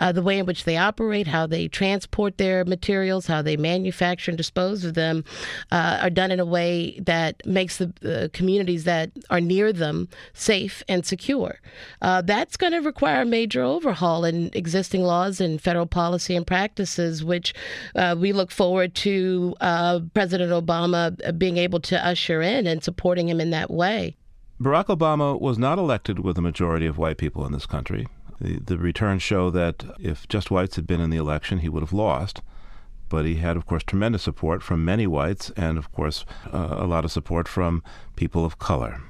uh, 0.00 0.12
the 0.12 0.22
way 0.22 0.38
in 0.38 0.46
which 0.46 0.64
they 0.64 0.76
operate 0.76 1.26
how 1.26 1.46
they 1.46 1.68
transport 1.68 2.36
their 2.36 2.64
materials 2.64 3.26
how 3.26 3.40
they 3.40 3.56
manufacture 3.56 4.30
and 4.30 4.38
dispose 4.38 4.84
of 4.84 4.94
them 4.94 5.24
uh, 5.72 5.98
are 6.02 6.10
done 6.10 6.30
in 6.30 6.40
a 6.40 6.44
way 6.44 6.98
that 7.00 7.44
makes 7.46 7.78
the 7.78 8.30
communities 8.32 8.84
that 8.84 9.10
are 9.30 9.40
near 9.40 9.72
them 9.72 10.08
safe 10.32 10.82
and 10.88 11.06
secure. 11.06 11.60
Uh, 12.02 12.22
that's 12.22 12.56
going 12.56 12.72
to 12.72 12.80
require 12.80 13.22
a 13.22 13.26
major 13.26 13.62
overhaul 13.62 14.24
in 14.24 14.50
existing 14.52 15.02
laws 15.02 15.40
and 15.44 15.60
federal 15.60 15.86
policy 15.86 16.34
and 16.34 16.46
practices 16.46 17.22
which 17.22 17.54
uh, 17.94 18.16
we 18.18 18.32
look 18.32 18.50
forward 18.50 18.94
to 18.94 19.54
uh, 19.60 20.00
President 20.14 20.50
Obama 20.50 21.38
being 21.38 21.56
able 21.58 21.80
to 21.80 22.06
usher 22.06 22.42
in 22.42 22.66
and 22.66 22.82
supporting 22.82 23.28
him 23.28 23.40
in 23.40 23.50
that 23.50 23.70
way. 23.70 24.16
Barack 24.60 24.86
Obama 24.86 25.40
was 25.40 25.58
not 25.58 25.78
elected 25.78 26.20
with 26.20 26.38
a 26.38 26.42
majority 26.42 26.86
of 26.86 26.96
white 26.96 27.18
people 27.18 27.44
in 27.44 27.52
this 27.52 27.66
country. 27.66 28.06
The, 28.40 28.58
the 28.58 28.78
returns 28.78 29.22
show 29.22 29.50
that 29.50 29.84
if 29.98 30.28
just 30.28 30.50
whites 30.50 30.76
had 30.76 30.86
been 30.86 31.00
in 31.00 31.10
the 31.10 31.16
election, 31.16 31.58
he 31.58 31.68
would 31.68 31.82
have 31.82 31.92
lost. 31.92 32.40
But 33.08 33.26
he 33.26 33.36
had, 33.36 33.56
of 33.56 33.66
course, 33.66 33.82
tremendous 33.82 34.22
support 34.22 34.62
from 34.62 34.84
many 34.84 35.06
whites 35.06 35.50
and, 35.56 35.76
of 35.76 35.92
course, 35.92 36.24
uh, 36.52 36.76
a 36.78 36.86
lot 36.86 37.04
of 37.04 37.12
support 37.12 37.46
from 37.46 37.82
people 38.16 38.44
of 38.44 38.58
color. 38.58 39.02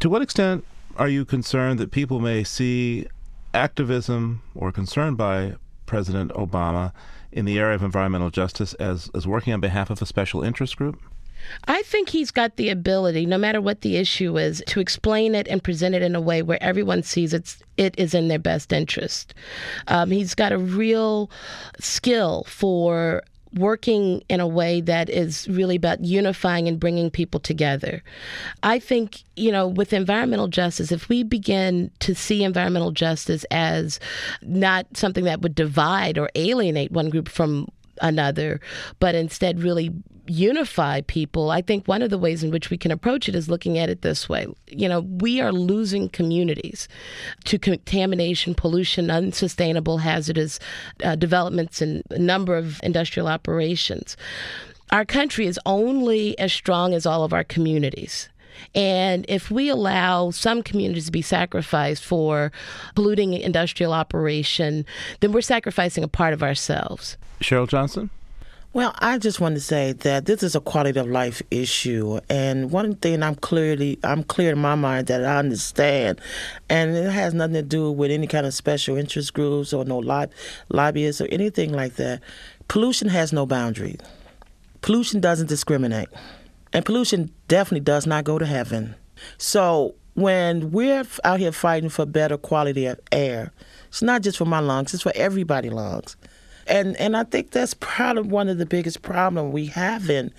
To 0.00 0.08
what 0.08 0.22
extent 0.22 0.64
are 0.96 1.08
you 1.08 1.24
concerned 1.24 1.78
that 1.78 1.90
people 1.90 2.20
may 2.20 2.42
see 2.42 3.06
activism 3.54 4.42
or 4.54 4.72
concern 4.72 5.14
by 5.14 5.54
President 5.86 6.30
Obama 6.32 6.92
in 7.32 7.44
the 7.44 7.58
area 7.58 7.74
of 7.74 7.82
environmental 7.82 8.30
justice 8.30 8.74
as, 8.74 9.10
as 9.14 9.26
working 9.26 9.52
on 9.52 9.60
behalf 9.60 9.90
of 9.90 10.00
a 10.02 10.06
special 10.06 10.42
interest 10.42 10.76
group? 10.76 11.00
I 11.64 11.82
think 11.82 12.10
he's 12.10 12.30
got 12.30 12.56
the 12.56 12.68
ability, 12.68 13.26
no 13.26 13.38
matter 13.38 13.60
what 13.60 13.80
the 13.80 13.96
issue 13.96 14.36
is, 14.36 14.62
to 14.66 14.80
explain 14.80 15.34
it 15.34 15.48
and 15.48 15.62
present 15.62 15.94
it 15.94 16.02
in 16.02 16.14
a 16.14 16.20
way 16.20 16.42
where 16.42 16.62
everyone 16.62 17.02
sees 17.02 17.32
it's 17.32 17.62
it 17.76 17.94
is 17.98 18.12
in 18.12 18.28
their 18.28 18.38
best 18.38 18.72
interest. 18.72 19.32
Um, 19.88 20.10
he's 20.10 20.34
got 20.34 20.52
a 20.52 20.58
real 20.58 21.30
skill 21.78 22.44
for 22.46 23.22
working 23.54 24.22
in 24.28 24.40
a 24.40 24.46
way 24.46 24.80
that 24.80 25.10
is 25.10 25.48
really 25.48 25.76
about 25.76 26.04
unifying 26.04 26.68
and 26.68 26.78
bringing 26.78 27.10
people 27.10 27.40
together. 27.40 28.02
I 28.62 28.78
think, 28.78 29.24
you 29.36 29.50
know, 29.50 29.66
with 29.66 29.92
environmental 29.92 30.48
justice, 30.48 30.92
if 30.92 31.08
we 31.08 31.22
begin 31.22 31.90
to 32.00 32.14
see 32.14 32.44
environmental 32.44 32.92
justice 32.92 33.44
as 33.50 33.98
not 34.42 34.86
something 34.94 35.24
that 35.24 35.42
would 35.42 35.54
divide 35.54 36.18
or 36.18 36.30
alienate 36.34 36.92
one 36.92 37.10
group 37.10 37.28
from 37.28 37.68
another, 38.00 38.60
but 38.98 39.14
instead 39.14 39.62
really 39.62 39.92
unify 40.26 41.00
people, 41.02 41.50
I 41.50 41.60
think 41.60 41.86
one 41.86 42.02
of 42.02 42.10
the 42.10 42.18
ways 42.18 42.42
in 42.42 42.50
which 42.50 42.70
we 42.70 42.78
can 42.78 42.90
approach 42.90 43.28
it 43.28 43.34
is 43.34 43.48
looking 43.48 43.78
at 43.78 43.90
it 43.90 44.02
this 44.02 44.28
way. 44.28 44.46
You 44.68 44.88
know, 44.88 45.00
we 45.00 45.40
are 45.40 45.52
losing 45.52 46.08
communities 46.08 46.88
to 47.44 47.58
contamination, 47.58 48.54
pollution, 48.54 49.10
unsustainable, 49.10 49.98
hazardous 49.98 50.60
uh, 51.04 51.16
developments, 51.16 51.82
and 51.82 52.02
a 52.10 52.18
number 52.18 52.56
of 52.56 52.80
industrial 52.82 53.28
operations. 53.28 54.16
Our 54.90 55.04
country 55.04 55.46
is 55.46 55.60
only 55.66 56.38
as 56.38 56.52
strong 56.52 56.94
as 56.94 57.06
all 57.06 57.22
of 57.22 57.32
our 57.32 57.44
communities. 57.44 58.28
And 58.74 59.26
if 59.28 59.50
we 59.50 59.68
allow 59.68 60.30
some 60.30 60.62
communities 60.62 61.06
to 61.06 61.12
be 61.12 61.22
sacrificed 61.22 62.04
for 62.04 62.52
polluting 62.94 63.34
industrial 63.34 63.92
operation, 63.92 64.84
then 65.20 65.32
we're 65.32 65.40
sacrificing 65.40 66.04
a 66.04 66.08
part 66.08 66.32
of 66.32 66.42
ourselves. 66.42 67.16
Cheryl 67.40 67.68
Johnson? 67.68 68.10
Well, 68.72 68.94
I 69.00 69.18
just 69.18 69.40
want 69.40 69.56
to 69.56 69.60
say 69.60 69.94
that 69.94 70.26
this 70.26 70.44
is 70.44 70.54
a 70.54 70.60
quality 70.60 71.00
of 71.00 71.08
life 71.08 71.42
issue, 71.50 72.20
and 72.28 72.70
one 72.70 72.94
thing 72.94 73.20
I'm 73.20 73.34
clearly 73.34 73.98
I'm 74.04 74.22
clear 74.22 74.52
in 74.52 74.60
my 74.60 74.76
mind 74.76 75.08
that 75.08 75.24
I 75.24 75.38
understand, 75.38 76.20
and 76.68 76.94
it 76.94 77.10
has 77.10 77.34
nothing 77.34 77.54
to 77.54 77.62
do 77.62 77.90
with 77.90 78.12
any 78.12 78.28
kind 78.28 78.46
of 78.46 78.54
special 78.54 78.96
interest 78.96 79.34
groups 79.34 79.72
or 79.72 79.84
no 79.84 79.98
lob- 79.98 80.30
lobbyists 80.68 81.20
or 81.20 81.26
anything 81.32 81.72
like 81.72 81.96
that. 81.96 82.20
Pollution 82.68 83.08
has 83.08 83.32
no 83.32 83.44
boundary. 83.44 83.96
Pollution 84.82 85.18
doesn't 85.18 85.48
discriminate, 85.48 86.08
and 86.72 86.84
pollution 86.84 87.30
definitely 87.48 87.80
does 87.80 88.06
not 88.06 88.24
go 88.24 88.38
to 88.38 88.46
heaven. 88.46 88.94
So 89.38 89.94
when 90.14 90.70
we're 90.70 91.04
out 91.24 91.40
here 91.40 91.52
fighting 91.52 91.90
for 91.90 92.06
better 92.06 92.36
quality 92.36 92.86
of 92.86 93.00
air, 93.12 93.52
it's 93.88 94.02
not 94.02 94.22
just 94.22 94.38
for 94.38 94.44
my 94.44 94.60
lungs; 94.60 94.94
it's 94.94 95.02
for 95.02 95.12
everybody's 95.14 95.72
lungs 95.72 96.16
and 96.70 96.96
and 96.98 97.16
I 97.16 97.24
think 97.24 97.50
that's 97.50 97.74
probably 97.74 98.22
one 98.22 98.48
of 98.48 98.58
the 98.58 98.64
biggest 98.64 99.02
problems 99.02 99.52
we 99.52 99.66
have 99.66 100.08
in 100.08 100.32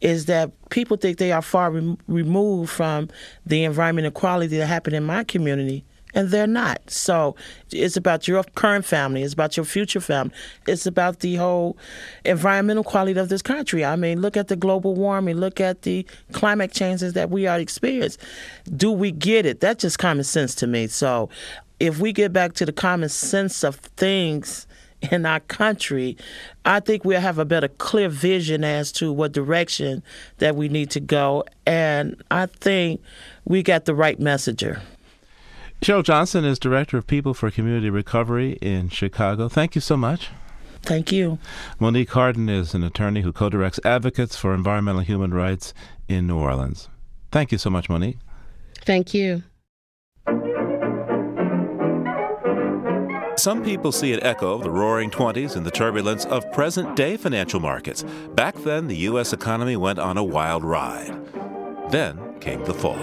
is 0.00 0.26
that 0.26 0.52
people 0.68 0.96
think 0.96 1.18
they 1.18 1.32
are 1.32 1.42
far 1.42 1.70
re- 1.70 1.96
removed 2.06 2.70
from 2.70 3.08
the 3.46 3.64
environmental 3.64 4.10
quality 4.10 4.58
that 4.58 4.66
happened 4.66 4.94
in 4.94 5.04
my 5.04 5.24
community 5.24 5.84
and 6.18 6.30
they're 6.30 6.48
not. 6.48 6.90
So 6.90 7.36
it's 7.70 7.96
about 7.96 8.26
your 8.26 8.42
current 8.42 8.84
family, 8.84 9.22
it's 9.22 9.34
about 9.34 9.56
your 9.56 9.64
future 9.64 10.00
family, 10.00 10.34
it's 10.66 10.84
about 10.84 11.20
the 11.20 11.36
whole 11.36 11.76
environmental 12.24 12.82
quality 12.82 13.18
of 13.20 13.28
this 13.28 13.40
country. 13.40 13.84
I 13.84 13.94
mean, 13.94 14.20
look 14.20 14.36
at 14.36 14.48
the 14.48 14.56
global 14.56 14.96
warming, 14.96 15.36
look 15.36 15.60
at 15.60 15.82
the 15.82 16.04
climate 16.32 16.72
changes 16.72 17.12
that 17.12 17.30
we 17.30 17.46
are 17.46 17.60
experiencing. 17.60 18.20
Do 18.76 18.90
we 18.90 19.12
get 19.12 19.46
it? 19.46 19.60
That's 19.60 19.82
just 19.82 20.00
common 20.00 20.24
sense 20.24 20.56
to 20.56 20.66
me. 20.66 20.88
So 20.88 21.28
if 21.78 22.00
we 22.00 22.12
get 22.12 22.32
back 22.32 22.54
to 22.54 22.66
the 22.66 22.72
common 22.72 23.10
sense 23.10 23.62
of 23.62 23.76
things 23.76 24.66
in 25.12 25.24
our 25.24 25.38
country, 25.38 26.16
I 26.64 26.80
think 26.80 27.04
we'll 27.04 27.20
have 27.20 27.38
a 27.38 27.44
better 27.44 27.68
clear 27.68 28.08
vision 28.08 28.64
as 28.64 28.90
to 28.92 29.12
what 29.12 29.30
direction 29.30 30.02
that 30.38 30.56
we 30.56 30.68
need 30.68 30.90
to 30.90 31.00
go. 31.00 31.44
And 31.64 32.20
I 32.32 32.46
think 32.46 33.00
we 33.44 33.62
got 33.62 33.84
the 33.84 33.94
right 33.94 34.18
messenger. 34.18 34.82
Cheryl 35.80 36.02
Johnson 36.02 36.44
is 36.44 36.58
Director 36.58 36.98
of 36.98 37.06
People 37.06 37.34
for 37.34 37.50
Community 37.50 37.88
Recovery 37.88 38.58
in 38.60 38.88
Chicago. 38.88 39.48
Thank 39.48 39.74
you 39.74 39.80
so 39.80 39.96
much. 39.96 40.28
Thank 40.82 41.12
you. 41.12 41.38
Monique 41.78 42.10
Harden 42.10 42.48
is 42.48 42.74
an 42.74 42.82
attorney 42.82 43.22
who 43.22 43.32
co 43.32 43.48
directs 43.48 43.80
Advocates 43.84 44.36
for 44.36 44.54
Environmental 44.54 45.02
Human 45.02 45.32
Rights 45.32 45.72
in 46.08 46.26
New 46.26 46.36
Orleans. 46.36 46.88
Thank 47.30 47.52
you 47.52 47.58
so 47.58 47.70
much, 47.70 47.88
Monique. 47.88 48.18
Thank 48.84 49.14
you. 49.14 49.42
Some 53.36 53.62
people 53.62 53.92
see 53.92 54.12
an 54.12 54.22
echo 54.22 54.54
of 54.54 54.64
the 54.64 54.70
roaring 54.70 55.10
20s 55.10 55.54
and 55.54 55.64
the 55.64 55.70
turbulence 55.70 56.24
of 56.24 56.50
present 56.50 56.96
day 56.96 57.16
financial 57.16 57.60
markets. 57.60 58.02
Back 58.34 58.56
then, 58.56 58.88
the 58.88 58.96
U.S. 58.96 59.32
economy 59.32 59.76
went 59.76 60.00
on 60.00 60.18
a 60.18 60.24
wild 60.24 60.64
ride. 60.64 61.14
Then 61.90 62.40
came 62.40 62.64
the 62.64 62.74
fall. 62.74 62.98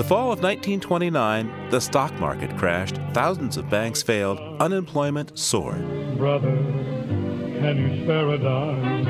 The 0.00 0.08
fall 0.08 0.32
of 0.32 0.42
1929, 0.42 1.68
the 1.68 1.78
stock 1.78 2.10
market 2.14 2.56
crashed, 2.56 2.96
thousands 3.12 3.58
of 3.58 3.68
banks 3.68 4.02
failed, 4.02 4.40
unemployment 4.58 5.38
soared. 5.38 6.16
Brother, 6.16 6.56
can 7.60 7.76
you 7.76 8.04
spare 8.04 8.30
a 8.30 8.38
dime? 8.38 9.06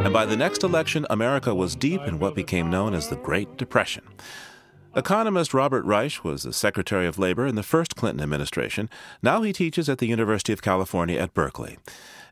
And 0.00 0.14
by 0.14 0.24
the 0.24 0.34
next 0.34 0.64
election, 0.64 1.06
America 1.10 1.54
was 1.54 1.76
deep 1.76 2.00
in 2.06 2.18
what 2.18 2.34
became 2.34 2.70
known 2.70 2.94
as 2.94 3.10
the 3.10 3.16
Great 3.16 3.58
Depression. 3.58 4.02
Economist 4.96 5.52
Robert 5.52 5.84
Reich 5.84 6.24
was 6.24 6.44
the 6.44 6.54
Secretary 6.54 7.06
of 7.06 7.18
Labor 7.18 7.46
in 7.46 7.54
the 7.54 7.62
first 7.62 7.94
Clinton 7.94 8.22
administration. 8.22 8.88
Now 9.22 9.42
he 9.42 9.52
teaches 9.52 9.90
at 9.90 9.98
the 9.98 10.08
University 10.08 10.54
of 10.54 10.62
California 10.62 11.20
at 11.20 11.34
Berkeley. 11.34 11.76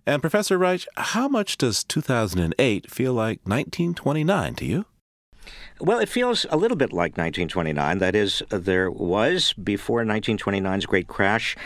And 0.07 0.23
Professor 0.23 0.57
Reich, 0.57 0.87
how 0.97 1.29
much 1.29 1.59
does 1.59 1.85
2008 1.85 2.91
feel 2.91 3.13
like 3.13 3.41
1929 3.45 4.55
to 4.55 4.65
you? 4.65 4.87
Well, 5.81 5.99
it 5.99 6.09
feels 6.09 6.47
a 6.51 6.57
little 6.57 6.77
bit 6.77 6.93
like 6.93 7.19
1929. 7.19 7.99
That 7.99 8.15
is, 8.15 8.43
there 8.51 8.91
was, 8.91 9.53
before 9.55 10.05
1929's 10.05 10.87
great 10.87 11.09
crash, 11.09 11.57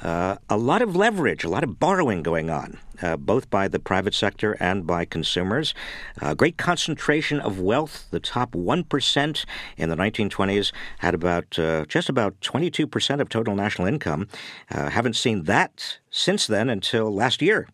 uh, 0.00 0.36
a 0.48 0.56
lot 0.56 0.80
of 0.80 0.94
leverage, 0.94 1.42
a 1.42 1.48
lot 1.48 1.64
of 1.64 1.80
borrowing 1.80 2.22
going 2.22 2.50
on, 2.50 2.78
uh, 3.02 3.16
both 3.16 3.50
by 3.50 3.66
the 3.66 3.80
private 3.80 4.14
sector 4.14 4.56
and 4.60 4.86
by 4.86 5.04
consumers. 5.04 5.74
Uh, 6.20 6.34
great 6.34 6.56
concentration 6.56 7.40
of 7.40 7.58
wealth. 7.58 8.06
The 8.10 8.20
top 8.20 8.52
1% 8.52 9.44
in 9.76 9.88
the 9.88 9.96
1920s 9.96 10.72
had 10.98 11.14
about 11.14 11.58
uh, 11.58 11.84
just 11.86 12.08
about 12.08 12.40
22% 12.42 13.20
of 13.20 13.28
total 13.28 13.56
national 13.56 13.88
income. 13.88 14.28
Uh, 14.70 14.90
haven't 14.90 15.16
seen 15.16 15.44
that 15.44 15.98
since 16.10 16.46
then 16.46 16.68
until 16.68 17.12
last 17.12 17.42
year. 17.42 17.66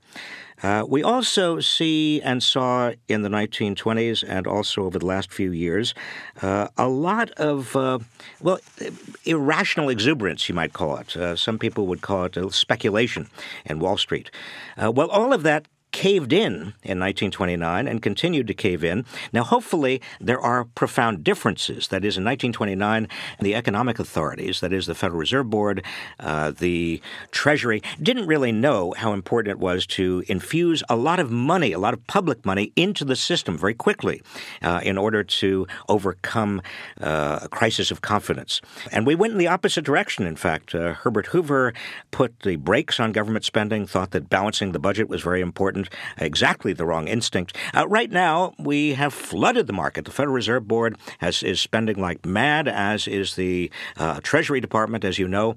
Uh, 0.62 0.85
we 0.87 1.03
also 1.03 1.61
see 1.61 2.20
and 2.23 2.42
saw 2.42 2.92
in 3.09 3.23
the 3.23 3.29
1920s 3.29 4.25
and 4.27 4.46
also 4.46 4.85
over 4.85 4.99
the 4.99 5.07
last 5.07 5.33
few 5.33 5.53
years 5.53 5.94
uh, 6.42 6.68
a 6.77 6.88
lot 6.88 7.31
of, 7.33 7.75
uh, 7.77 7.99
well, 8.40 8.59
irrational 9.25 9.88
exuberance, 9.88 10.49
you 10.49 10.55
might 10.55 10.73
call 10.73 10.96
it. 10.96 11.16
Uh, 11.16 11.35
some 11.37 11.59
people 11.59 11.87
would 11.87 12.03
call 12.03 12.25
it 12.25 12.53
speculation 12.53 13.29
in 13.64 13.79
Wall 13.79 13.96
Street. 13.96 14.31
Uh, 14.83 14.90
well, 14.90 15.09
all 15.11 15.33
of 15.33 15.42
that 15.42 15.66
caved 15.92 16.33
in 16.33 16.53
in 16.83 16.98
1929 16.98 17.87
and 17.87 18.03
continued 18.03 18.46
to 18.46 18.55
cave 18.55 18.85
in. 18.85 19.05
Now, 19.33 19.44
hopefully, 19.44 20.00
there 20.20 20.40
are 20.40 20.64
profound 20.64 21.24
differences. 21.24 21.88
That 21.88 22.05
is, 22.05 22.16
in 22.16 22.24
1929, 22.24 23.09
the 23.40 23.55
economic 23.55 23.98
authorities, 23.98 24.61
that 24.61 24.72
is, 24.72 24.87
the 24.87 24.94
Federal 24.94 25.18
Reserve 25.18 25.50
Board, 25.50 25.85
uh, 26.18 26.53
the 26.53 27.00
Treasury, 27.31 27.83
didn't 28.00 28.26
really 28.26 28.53
know 28.53 28.94
how 28.96 29.12
important 29.12 29.53
it 29.53 29.59
was 29.59 29.87
to 29.87 30.22
infuse 30.29 30.83
a 30.88 30.96
lot 30.96 31.18
of 31.18 31.31
money, 31.31 31.72
a 31.72 31.79
lot 31.79 31.94
of 31.94 32.07
public 32.07 32.44
money, 32.44 32.72
into 32.76 33.05
the 33.05 33.16
system 33.16 33.59
very 33.59 33.74
quickly 33.74 34.22
uh, 34.62 34.81
in 34.83 34.96
order 34.96 35.24
to 35.24 35.66
overcome 35.88 36.62
uh, 37.00 37.40
a 37.42 37.48
crisis 37.48 37.90
of 37.90 38.00
confidence. 38.00 38.61
And 38.92 39.07
we 39.07 39.14
went 39.14 39.33
in 39.33 39.38
the 39.38 39.48
opposite 39.48 39.85
direction, 39.85 40.26
in 40.26 40.37
fact. 40.37 40.74
Uh, 40.74 40.94
Herbert 40.94 41.26
Hoover 41.26 41.72
put 42.11 42.40
the 42.40 42.57
brakes 42.57 43.00
on 43.00 43.12
government 43.12 43.44
spending, 43.44 43.87
thought 43.87 44.11
that 44.12 44.29
balancing 44.29 44.72
the 44.72 44.79
budget 44.79 45.09
was 45.09 45.22
very 45.22 45.40
important. 45.40 45.79
Exactly 46.18 46.72
the 46.72 46.84
wrong 46.84 47.08
instinct. 47.08 47.56
Uh, 47.74 47.86
right 47.88 48.10
now, 48.10 48.54
we 48.58 48.94
have 48.94 49.14
flooded 49.14 49.66
the 49.66 49.72
market. 49.72 50.04
The 50.04 50.10
Federal 50.10 50.34
Reserve 50.34 50.66
Board 50.66 50.96
has, 51.18 51.42
is 51.42 51.60
spending 51.60 52.00
like 52.00 52.26
mad, 52.26 52.68
as 52.68 53.06
is 53.06 53.36
the 53.36 53.70
uh, 53.96 54.20
Treasury 54.22 54.60
Department, 54.60 55.04
as 55.04 55.18
you 55.18 55.28
know. 55.28 55.56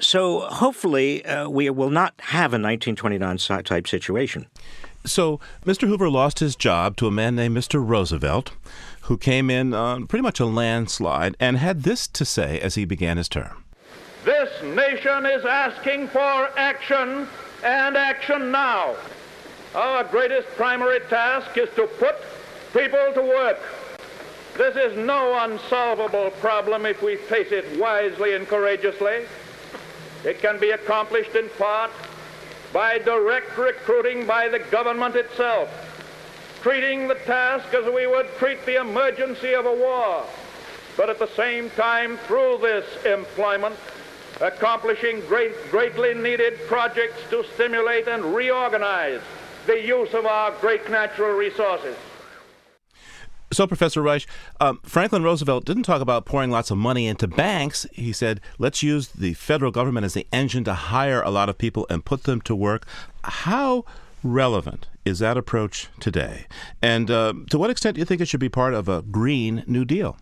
So 0.00 0.40
hopefully, 0.40 1.24
uh, 1.24 1.48
we 1.48 1.70
will 1.70 1.90
not 1.90 2.14
have 2.18 2.52
a 2.52 2.60
1929 2.60 3.38
type 3.64 3.88
situation. 3.88 4.46
So, 5.04 5.40
Mr. 5.64 5.88
Hoover 5.88 6.10
lost 6.10 6.40
his 6.40 6.56
job 6.56 6.96
to 6.96 7.06
a 7.06 7.10
man 7.10 7.36
named 7.36 7.56
Mr. 7.56 7.82
Roosevelt, 7.84 8.52
who 9.02 9.16
came 9.16 9.48
in 9.48 9.72
on 9.72 10.06
pretty 10.06 10.22
much 10.22 10.40
a 10.40 10.44
landslide 10.44 11.36
and 11.40 11.56
had 11.56 11.82
this 11.82 12.06
to 12.08 12.24
say 12.24 12.60
as 12.60 12.74
he 12.74 12.84
began 12.84 13.16
his 13.16 13.28
term. 13.28 13.64
This 14.24 14.50
nation 14.62 15.24
is 15.24 15.44
asking 15.44 16.08
for 16.08 16.50
action 16.58 17.26
and 17.64 17.96
action 17.96 18.50
now. 18.50 18.96
Our 19.74 20.02
greatest 20.04 20.48
primary 20.56 21.00
task 21.00 21.58
is 21.58 21.68
to 21.76 21.86
put 21.86 22.16
people 22.72 23.12
to 23.14 23.20
work. 23.22 23.58
This 24.56 24.76
is 24.76 24.96
no 24.96 25.38
unsolvable 25.38 26.30
problem 26.40 26.86
if 26.86 27.02
we 27.02 27.16
face 27.16 27.52
it 27.52 27.78
wisely 27.78 28.34
and 28.34 28.48
courageously. 28.48 29.26
It 30.24 30.40
can 30.40 30.58
be 30.58 30.70
accomplished 30.70 31.34
in 31.34 31.50
part 31.50 31.90
by 32.72 32.98
direct 32.98 33.56
recruiting 33.58 34.26
by 34.26 34.48
the 34.48 34.58
government 34.58 35.16
itself, 35.16 35.68
treating 36.62 37.06
the 37.06 37.14
task 37.14 37.72
as 37.74 37.84
we 37.92 38.06
would 38.06 38.26
treat 38.38 38.64
the 38.64 38.80
emergency 38.80 39.54
of 39.54 39.66
a 39.66 39.72
war, 39.72 40.24
but 40.96 41.10
at 41.10 41.18
the 41.18 41.28
same 41.36 41.70
time, 41.70 42.16
through 42.26 42.58
this 42.60 43.04
employment, 43.04 43.76
accomplishing 44.40 45.20
great, 45.22 45.52
greatly 45.70 46.14
needed 46.14 46.58
projects 46.66 47.20
to 47.30 47.44
stimulate 47.54 48.08
and 48.08 48.34
reorganize 48.34 49.20
the 49.68 49.86
use 49.86 50.14
of 50.14 50.24
our 50.24 50.50
great 50.60 50.90
natural 50.90 51.36
resources. 51.36 51.94
So, 53.52 53.66
Professor 53.66 54.02
Reich, 54.02 54.26
um, 54.60 54.80
Franklin 54.82 55.22
Roosevelt 55.22 55.64
didn't 55.64 55.84
talk 55.84 56.00
about 56.00 56.24
pouring 56.24 56.50
lots 56.50 56.70
of 56.70 56.78
money 56.78 57.06
into 57.06 57.28
banks. 57.28 57.86
He 57.92 58.12
said, 58.12 58.40
let's 58.58 58.82
use 58.82 59.08
the 59.08 59.34
federal 59.34 59.70
government 59.70 60.04
as 60.04 60.14
the 60.14 60.26
engine 60.32 60.64
to 60.64 60.74
hire 60.74 61.22
a 61.22 61.30
lot 61.30 61.48
of 61.48 61.56
people 61.56 61.86
and 61.88 62.04
put 62.04 62.24
them 62.24 62.40
to 62.42 62.56
work. 62.56 62.86
How 63.24 63.84
relevant 64.22 64.88
is 65.04 65.18
that 65.20 65.36
approach 65.36 65.88
today? 66.00 66.46
And 66.82 67.10
uh, 67.10 67.34
to 67.50 67.58
what 67.58 67.70
extent 67.70 67.94
do 67.94 68.00
you 68.00 68.04
think 68.04 68.20
it 68.20 68.28
should 68.28 68.40
be 68.40 68.50
part 68.50 68.74
of 68.74 68.88
a 68.88 69.02
Green 69.02 69.64
New 69.66 69.84
Deal? 69.84 70.18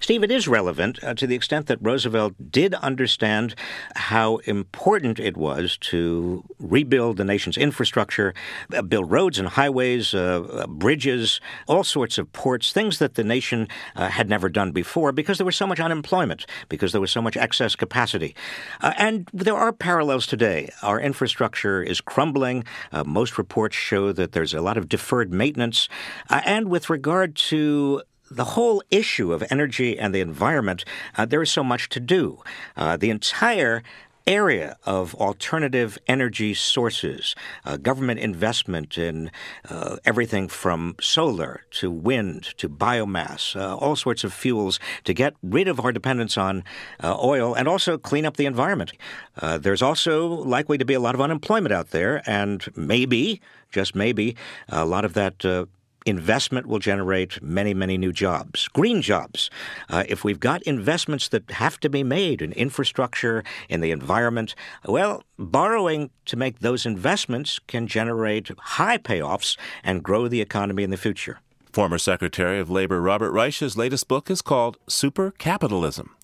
Steve, 0.00 0.22
it 0.22 0.30
is 0.30 0.48
relevant 0.48 1.02
uh, 1.02 1.14
to 1.14 1.26
the 1.26 1.34
extent 1.34 1.66
that 1.66 1.78
Roosevelt 1.80 2.34
did 2.50 2.74
understand 2.74 3.54
how 3.96 4.36
important 4.44 5.18
it 5.18 5.36
was 5.36 5.76
to 5.78 6.44
rebuild 6.58 7.16
the 7.16 7.24
nation's 7.24 7.56
infrastructure, 7.56 8.34
uh, 8.72 8.82
build 8.82 9.10
roads 9.10 9.38
and 9.38 9.48
highways, 9.48 10.14
uh, 10.14 10.42
uh 10.52 10.66
bridges, 10.66 11.40
all 11.68 11.84
sorts 11.84 12.18
of 12.18 12.32
ports, 12.32 12.72
things 12.72 12.98
that 12.98 13.14
the 13.14 13.24
nation 13.24 13.68
uh, 13.96 14.08
had 14.08 14.28
never 14.28 14.48
done 14.48 14.72
before 14.72 15.12
because 15.12 15.38
there 15.38 15.46
was 15.46 15.56
so 15.56 15.66
much 15.66 15.80
unemployment, 15.80 16.46
because 16.68 16.92
there 16.92 17.00
was 17.00 17.10
so 17.10 17.22
much 17.22 17.36
excess 17.36 17.76
capacity. 17.76 18.34
Uh, 18.80 18.92
and 18.96 19.28
there 19.32 19.56
are 19.56 19.72
parallels 19.72 20.26
today. 20.26 20.70
Our 20.82 21.00
infrastructure 21.00 21.82
is 21.82 22.00
crumbling. 22.00 22.64
most 23.04 23.38
reports 23.38 23.76
show 23.76 24.12
that 24.12 24.32
there's 24.32 24.54
a 24.54 24.60
lot 24.60 24.76
of 24.76 24.88
deferred 24.88 25.32
maintenance. 25.32 25.88
and 26.30 26.68
with 26.68 26.90
regard 26.90 27.34
to 27.36 28.02
the 28.34 28.44
whole 28.44 28.82
issue 28.90 29.32
of 29.32 29.44
energy 29.50 29.98
and 29.98 30.14
the 30.14 30.20
environment, 30.20 30.84
uh, 31.16 31.24
there 31.24 31.42
is 31.42 31.50
so 31.50 31.64
much 31.64 31.88
to 31.90 32.00
do. 32.00 32.42
Uh, 32.76 32.96
the 32.96 33.10
entire 33.10 33.82
area 34.26 34.76
of 34.84 35.14
alternative 35.16 35.98
energy 36.06 36.54
sources, 36.54 37.34
uh, 37.64 37.76
government 37.76 38.18
investment 38.20 38.96
in 38.96 39.30
uh, 39.68 39.96
everything 40.04 40.48
from 40.48 40.94
solar 41.00 41.62
to 41.70 41.90
wind 41.90 42.42
to 42.56 42.68
biomass, 42.68 43.54
uh, 43.54 43.76
all 43.76 43.96
sorts 43.96 44.24
of 44.24 44.32
fuels 44.32 44.80
to 45.04 45.12
get 45.12 45.34
rid 45.42 45.68
of 45.68 45.80
our 45.80 45.92
dependence 45.92 46.38
on 46.38 46.64
uh, 47.02 47.16
oil 47.22 47.54
and 47.54 47.68
also 47.68 47.98
clean 47.98 48.24
up 48.24 48.36
the 48.36 48.46
environment. 48.46 48.92
Uh, 49.40 49.58
there's 49.58 49.82
also 49.82 50.26
likely 50.26 50.78
to 50.78 50.84
be 50.84 50.94
a 50.94 51.00
lot 51.00 51.14
of 51.14 51.20
unemployment 51.20 51.72
out 51.72 51.90
there, 51.90 52.22
and 52.28 52.66
maybe, 52.76 53.40
just 53.70 53.94
maybe, 53.94 54.36
a 54.68 54.84
lot 54.84 55.04
of 55.04 55.12
that 55.14 55.44
uh, 55.44 55.66
investment 56.06 56.66
will 56.66 56.78
generate 56.78 57.42
many, 57.42 57.74
many 57.74 57.96
new 57.96 58.12
jobs, 58.12 58.68
green 58.68 59.00
jobs. 59.00 59.50
Uh, 59.88 60.04
if 60.08 60.24
we've 60.24 60.40
got 60.40 60.62
investments 60.62 61.28
that 61.28 61.50
have 61.52 61.80
to 61.80 61.88
be 61.88 62.02
made 62.02 62.42
in 62.42 62.52
infrastructure, 62.52 63.42
in 63.68 63.80
the 63.80 63.90
environment, 63.90 64.54
well, 64.86 65.22
borrowing 65.38 66.10
to 66.26 66.36
make 66.36 66.60
those 66.60 66.86
investments 66.86 67.58
can 67.66 67.86
generate 67.86 68.50
high 68.58 68.98
payoffs 68.98 69.56
and 69.82 70.02
grow 70.02 70.28
the 70.28 70.40
economy 70.40 70.82
in 70.82 70.90
the 70.90 70.96
future. 70.96 71.40
Former 71.72 71.98
Secretary 71.98 72.60
of 72.60 72.70
Labor 72.70 73.00
Robert 73.00 73.32
Reich's 73.32 73.76
latest 73.76 74.06
book 74.06 74.30
is 74.30 74.42
called 74.42 74.76
Super 74.86 75.32
Capitalism. 75.32 76.14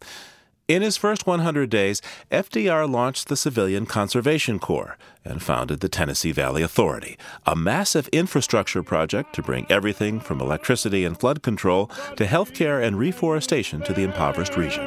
In 0.70 0.82
his 0.82 0.96
first 0.96 1.26
100 1.26 1.68
days, 1.68 2.00
FDR 2.30 2.88
launched 2.88 3.26
the 3.26 3.36
Civilian 3.36 3.86
Conservation 3.86 4.60
Corps 4.60 4.96
and 5.24 5.42
founded 5.42 5.80
the 5.80 5.88
Tennessee 5.88 6.30
Valley 6.30 6.62
Authority, 6.62 7.18
a 7.44 7.56
massive 7.56 8.06
infrastructure 8.12 8.84
project 8.84 9.34
to 9.34 9.42
bring 9.42 9.66
everything 9.68 10.20
from 10.20 10.40
electricity 10.40 11.04
and 11.04 11.18
flood 11.18 11.42
control 11.42 11.90
to 12.14 12.24
health 12.24 12.54
care 12.54 12.80
and 12.80 13.00
reforestation 13.00 13.80
to 13.82 13.92
the 13.92 14.04
impoverished 14.04 14.56
region. 14.56 14.84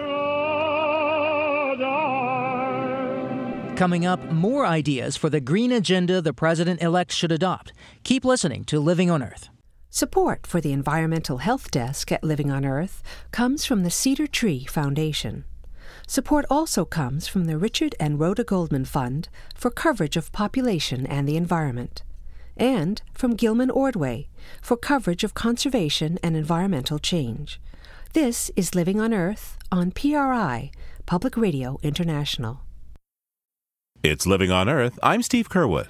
Coming 3.75 4.05
up, 4.05 4.23
more 4.31 4.65
ideas 4.65 5.17
for 5.17 5.29
the 5.29 5.41
green 5.41 5.73
agenda 5.73 6.21
the 6.21 6.31
president 6.31 6.81
elect 6.81 7.11
should 7.11 7.33
adopt. 7.33 7.73
Keep 8.05 8.23
listening 8.23 8.63
to 8.65 8.79
Living 8.79 9.11
on 9.11 9.21
Earth. 9.21 9.49
Support 9.89 10.47
for 10.47 10.61
the 10.61 10.71
Environmental 10.71 11.39
Health 11.39 11.71
Desk 11.71 12.09
at 12.09 12.23
Living 12.23 12.49
on 12.49 12.63
Earth 12.63 13.03
comes 13.31 13.65
from 13.65 13.83
the 13.83 13.91
Cedar 13.91 14.27
Tree 14.27 14.63
Foundation. 14.63 15.43
Support 16.07 16.45
also 16.49 16.85
comes 16.85 17.27
from 17.27 17.45
the 17.45 17.57
Richard 17.57 17.95
and 17.99 18.19
Rhoda 18.19 18.43
Goldman 18.43 18.85
Fund 18.85 19.29
for 19.55 19.69
coverage 19.71 20.17
of 20.17 20.31
population 20.31 21.05
and 21.05 21.27
the 21.27 21.37
environment, 21.37 22.03
and 22.57 23.01
from 23.13 23.35
Gilman 23.35 23.71
Ordway 23.71 24.27
for 24.61 24.77
coverage 24.77 25.23
of 25.23 25.33
conservation 25.33 26.19
and 26.21 26.35
environmental 26.35 26.99
change. 26.99 27.59
This 28.13 28.51
is 28.55 28.75
Living 28.75 29.01
on 29.01 29.13
Earth 29.13 29.57
on 29.71 29.91
PRI, 29.91 30.71
Public 31.05 31.35
Radio 31.35 31.79
International. 31.81 32.61
It's 34.03 34.27
Living 34.27 34.51
on 34.51 34.69
Earth. 34.69 34.99
I'm 35.01 35.23
Steve 35.23 35.49
Curwood. 35.49 35.87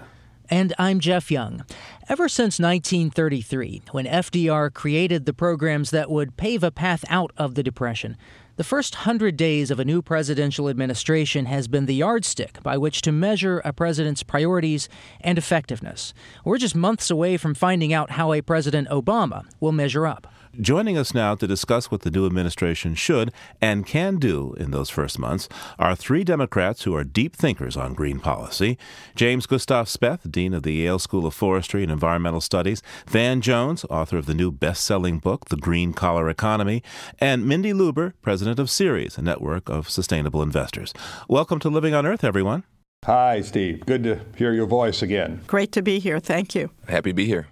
And 0.50 0.74
I'm 0.78 1.00
Jeff 1.00 1.32
Young. 1.32 1.66
Ever 2.10 2.30
since 2.30 2.60
1933, 2.60 3.82
when 3.92 4.06
FDR 4.06 4.72
created 4.74 5.26
the 5.26 5.34
programs 5.34 5.90
that 5.90 6.12
would 6.12 6.38
pave 6.38 6.64
a 6.64 6.70
path 6.70 7.04
out 7.10 7.32
of 7.38 7.56
the 7.56 7.64
Depression, 7.64 8.18
the 8.56 8.64
first 8.64 8.94
hundred 8.96 9.36
days 9.36 9.72
of 9.72 9.80
a 9.80 9.86
new 9.86 10.00
presidential 10.00 10.70
administration 10.70 11.48
has 11.48 11.68
been 11.68 11.88
the 11.88 11.96
yardstick 11.96 12.62
by 12.62 12.78
which 12.78 13.02
to 13.02 13.12
measure 13.12 13.60
a 13.66 13.74
president's 13.74 14.22
priorities 14.22 14.88
and 15.22 15.40
effectiveness. 15.40 16.14
We're 16.46 16.60
just 16.60 16.76
months 16.76 17.10
away 17.10 17.38
from 17.38 17.56
finding 17.56 17.94
out 17.94 18.12
how 18.12 18.32
a 18.32 18.42
President 18.42 18.88
Obama 18.90 19.46
will 19.60 19.72
measure 19.72 20.06
up. 20.06 20.28
Joining 20.62 21.00
us 21.00 21.16
now 21.16 21.34
to 21.34 21.48
discuss 21.48 21.90
what 21.90 22.02
the 22.02 22.12
new 22.12 22.28
administration 22.28 22.94
should 22.94 23.32
and 23.60 23.88
can 23.88 24.18
do 24.18 24.54
in 24.60 24.70
those 24.70 24.92
first 24.92 25.18
months 25.18 25.50
are 25.80 25.96
three 25.96 26.24
Democrats 26.24 26.84
who 26.84 26.96
are 26.96 27.04
deep 27.04 27.36
thinkers 27.36 27.76
on 27.76 27.96
green 27.96 28.20
policy 28.20 28.78
James 29.16 29.48
Gustav 29.48 29.88
Speth, 29.88 30.30
Dean 30.32 30.54
of 30.54 30.62
the 30.62 30.74
Yale 30.74 31.00
School 31.00 31.26
of 31.26 31.34
Forestry 31.34 31.82
and 31.82 31.92
Environmental 31.92 32.40
Studies, 32.40 32.84
Van 33.08 33.42
Jones, 33.42 33.84
author 33.90 34.16
of 34.16 34.28
the 34.28 34.36
new 34.36 34.52
best 34.52 34.84
selling 34.84 35.18
book, 35.18 35.46
The 35.50 35.58
Green 35.58 35.92
Collar 35.92 36.30
Economy, 36.30 36.84
and 37.18 37.48
Mindy 37.48 37.74
Luber, 37.74 38.14
president 38.22 38.60
of 38.60 38.70
Ceres, 38.70 39.18
a 39.18 39.24
network 39.24 39.70
of 39.70 39.90
sustainable 39.90 40.44
investors. 40.44 40.94
Welcome 41.28 41.58
to 41.62 41.70
Living 41.70 41.96
on 41.96 42.06
Earth, 42.06 42.24
everyone. 42.24 42.64
Hi, 43.06 43.42
Steve. 43.42 43.88
Good 43.88 44.04
to 44.04 44.22
hear 44.38 44.54
your 44.54 44.68
voice 44.68 45.02
again. 45.02 45.42
Great 45.48 45.72
to 45.72 45.82
be 45.82 45.98
here. 45.98 46.20
Thank 46.20 46.54
you. 46.54 46.70
Happy 46.88 47.10
to 47.10 47.16
be 47.16 47.26
here. 47.26 47.48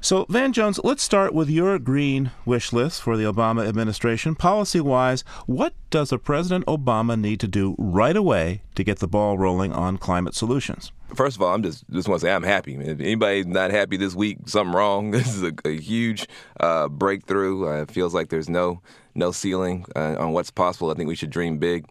So, 0.00 0.26
Van 0.28 0.52
Jones, 0.52 0.78
let's 0.84 1.02
start 1.02 1.34
with 1.34 1.50
your 1.50 1.78
green 1.78 2.30
wish 2.44 2.72
list 2.72 3.02
for 3.02 3.16
the 3.16 3.24
Obama 3.24 3.66
administration. 3.66 4.36
Policy 4.36 4.80
wise, 4.80 5.22
what 5.46 5.74
does 5.90 6.12
a 6.12 6.18
President 6.18 6.64
Obama 6.66 7.18
need 7.18 7.40
to 7.40 7.48
do 7.48 7.74
right 7.78 8.16
away 8.16 8.62
to 8.76 8.84
get 8.84 9.00
the 9.00 9.08
ball 9.08 9.36
rolling 9.36 9.72
on 9.72 9.98
climate 9.98 10.34
solutions? 10.34 10.92
First 11.14 11.36
of 11.36 11.42
all, 11.42 11.54
I'm 11.54 11.62
just 11.62 11.84
just 11.90 12.06
want 12.06 12.20
to 12.20 12.26
say 12.26 12.32
I'm 12.32 12.42
happy. 12.42 12.76
If 12.76 13.00
anybody's 13.00 13.46
not 13.46 13.70
happy 13.70 13.96
this 13.96 14.14
week, 14.14 14.38
something 14.46 14.74
wrong. 14.74 15.10
This 15.18 15.34
is 15.34 15.42
a, 15.42 15.52
a 15.64 15.80
huge 15.80 16.28
uh, 16.60 16.88
breakthrough. 16.88 17.68
Uh, 17.68 17.82
it 17.82 17.90
feels 17.90 18.14
like 18.14 18.28
there's 18.28 18.48
no 18.48 18.80
no 19.14 19.32
ceiling 19.32 19.84
uh, 19.96 20.16
on 20.18 20.32
what's 20.32 20.50
possible. 20.50 20.90
I 20.90 20.94
think 20.94 21.08
we 21.08 21.16
should 21.16 21.30
dream 21.30 21.58
big. 21.58 21.86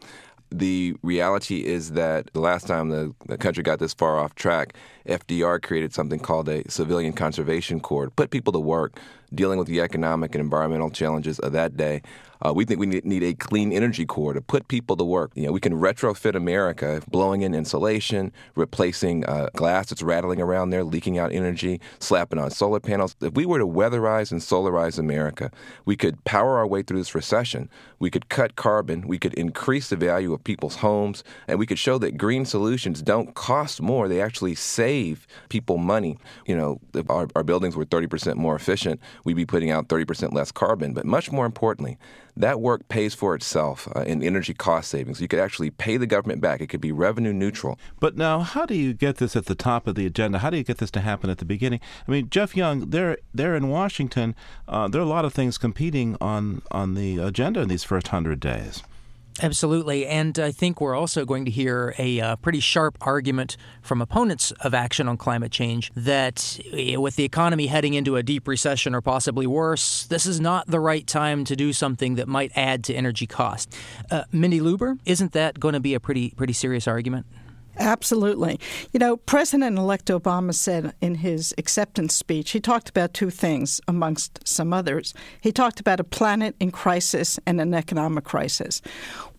The 0.50 0.96
reality 1.04 1.66
is 1.66 1.92
that 1.92 2.32
the 2.34 2.40
last 2.40 2.68
time 2.68 2.90
the, 2.90 3.14
the 3.26 3.38
country 3.38 3.64
got 3.64 3.80
this 3.80 3.94
far 3.94 4.18
off 4.18 4.34
track, 4.36 4.76
FDR 5.06 5.62
created 5.62 5.94
something 5.94 6.20
called 6.20 6.48
a 6.48 6.70
Civilian 6.70 7.14
Conservation 7.14 7.80
Corps, 7.80 8.10
put 8.10 8.30
people 8.30 8.54
to 8.54 8.60
work 8.60 9.00
dealing 9.34 9.60
with 9.60 9.68
the 9.68 9.82
economic 9.82 10.36
and 10.36 10.42
environmental 10.42 10.90
challenges 10.90 11.40
of 11.40 11.52
that 11.54 11.78
day. 11.78 12.02
Uh, 12.46 12.54
we 12.54 12.66
think 12.66 12.80
we 12.80 12.86
need 12.86 13.24
a 13.24 13.34
clean 13.34 13.72
energy 13.72 14.06
corps 14.06 14.34
to 14.34 14.42
put 14.42 14.68
people 14.68 14.96
to 14.96 15.04
work. 15.04 15.32
You 15.36 15.48
know, 15.48 15.52
we 15.52 15.60
can 15.60 15.74
retrofit 15.74 16.36
America, 16.36 17.02
blowing 17.10 17.42
in 17.42 17.56
insulation, 17.56 18.32
replacing 18.56 19.26
uh, 19.26 19.50
glass 19.56 19.90
that's 19.90 20.04
rattling 20.04 20.40
around 20.40 20.70
there, 20.70 20.84
leaking 20.84 21.18
out 21.18 21.32
energy, 21.32 21.82
slapping 22.00 22.40
on 22.40 22.52
solar 22.52 22.80
panels. 22.80 23.16
If 23.22 23.34
we 23.34 23.46
were 23.46 23.60
to 23.60 23.68
weatherize 23.68 24.32
and 24.32 24.42
solarize 24.42 25.00
America, 25.00 25.52
we 25.86 25.96
could 25.96 26.24
power 26.26 26.58
our 26.58 26.68
way 26.68 26.84
through 26.84 27.00
this 27.00 27.16
recession. 27.16 27.70
We 28.00 28.12
could 28.12 28.30
cut 28.30 28.56
carbon. 28.56 29.08
We 29.08 29.18
could 29.18 29.34
increase 29.34 29.90
the 29.90 29.96
value 29.96 30.34
of 30.34 30.44
people's 30.44 30.76
homes, 30.76 31.24
and 31.48 31.58
we 31.58 31.66
could 31.66 31.80
show 31.80 31.98
that 31.98 32.18
green 32.18 32.46
solutions 32.46 33.02
don't 33.02 33.34
cost 33.34 33.82
more. 33.82 34.08
They 34.08 34.22
actually 34.22 34.56
save 34.56 35.26
people 35.50 35.78
money. 35.78 36.18
You 36.46 36.56
know, 36.56 36.80
if 36.94 37.10
our, 37.10 37.28
our 37.36 37.44
buildings 37.44 37.76
were 37.76 37.86
30% 37.86 38.36
more 38.36 38.56
efficient, 38.56 39.00
we'd 39.24 39.36
be 39.36 39.46
putting 39.46 39.72
out 39.72 39.88
30% 39.88 40.34
less 40.34 40.52
carbon. 40.52 40.94
But 40.94 41.06
much 41.06 41.32
more 41.32 41.46
importantly, 41.46 41.98
that 42.36 42.62
work 42.62 42.88
pays 42.88 43.14
for 43.14 43.34
itself 43.36 43.88
uh, 43.96 44.02
in 44.02 44.22
energy 44.24 44.54
cost 44.54 44.90
savings. 44.90 45.20
You 45.22 45.28
could 45.28 45.40
actually 45.40 45.72
pay 45.72 45.98
the 45.98 46.06
government 46.06 46.42
back. 46.42 46.62
It 46.62 46.68
could 46.68 46.82
be 46.82 46.92
revenue 46.92 47.34
neutral. 47.34 47.80
But 48.00 48.16
now, 48.16 48.40
how 48.40 48.66
do 48.66 48.76
you 48.76 48.94
get 48.94 49.18
this 49.18 49.36
at 49.36 49.46
the 49.46 49.56
top 49.56 49.88
of 49.88 49.96
the 49.96 50.06
agenda? 50.06 50.40
How 50.40 50.50
do 50.50 50.58
you 50.58 50.64
get 50.64 50.78
this 50.78 50.92
to 50.92 51.02
happen 51.02 51.30
at 51.30 51.40
the 51.40 51.46
beginning? 51.46 51.80
I 52.08 52.12
mean, 52.12 52.30
Jeff 52.30 52.56
Young, 52.56 52.90
they're 52.92 53.18
they're 53.34 53.56
in 53.56 53.70
Washington. 53.70 54.36
Uh, 54.68 54.88
there 54.88 55.02
are 55.02 55.06
a 55.06 55.08
lot 55.08 55.26
of 55.26 55.34
things 55.34 55.58
competing 55.58 56.16
on 56.22 56.62
on 56.72 56.94
the 56.94 57.18
agenda 57.18 57.62
in 57.62 57.70
these 57.70 57.84
first 57.84 58.10
hundred 58.10 58.40
days. 58.40 58.84
Absolutely. 59.42 60.08
And 60.08 60.38
I 60.40 60.52
think 60.52 60.82
we're 60.82 60.96
also 60.96 61.26
going 61.26 61.46
to 61.46 61.52
hear 61.52 61.94
a 61.98 62.20
uh, 62.20 62.36
pretty 62.38 62.60
sharp 62.60 62.98
argument 63.02 63.58
from 63.82 64.02
opponents 64.02 64.52
of 64.62 64.74
action 64.74 65.08
on 65.08 65.18
climate 65.18 65.52
change 65.52 65.92
that 65.96 66.60
eh, 66.74 66.96
with 66.96 67.16
the 67.16 67.24
economy 67.24 67.68
heading 67.68 67.94
into 67.94 68.16
a 68.16 68.24
deep 68.24 68.48
recession 68.48 68.96
or 68.96 69.02
possibly 69.02 69.46
worse, 69.46 70.06
this 70.06 70.26
is 70.26 70.40
not 70.40 70.68
the 70.68 70.80
right 70.80 71.06
time 71.06 71.44
to 71.46 71.56
do 71.56 71.72
something 71.72 72.16
that 72.16 72.28
might 72.28 72.52
add 72.56 72.84
to 72.86 72.94
energy 72.94 73.28
costs. 73.28 73.78
Uh, 74.10 74.24
Mindy 74.32 74.60
Luber, 74.60 74.98
isn't 75.06 75.34
that 75.34 75.60
going 75.60 75.74
to 75.74 75.80
be 75.80 75.94
a 75.94 76.00
pretty 76.00 76.32
pretty 76.32 76.54
serious 76.54 76.88
argument? 76.88 77.26
Absolutely. 77.80 78.60
You 78.92 79.00
know, 79.00 79.18
President 79.18 79.78
elect 79.78 80.08
Obama 80.08 80.54
said 80.54 80.94
in 81.02 81.16
his 81.16 81.54
acceptance 81.58 82.16
speech, 82.16 82.52
he 82.52 82.60
talked 82.60 82.90
about 82.90 83.14
two 83.14 83.30
things 83.30 83.80
amongst 83.88 84.48
some 84.48 84.74
others. 84.74 85.14
He 85.42 85.52
talked 85.52 85.80
about 85.80 86.00
a 86.00 86.04
planet 86.04 86.56
in 86.60 86.72
crisis 86.72 87.40
and 87.46 87.62
an 87.62 87.74
economic 87.74 88.24
crisis. 88.24 88.82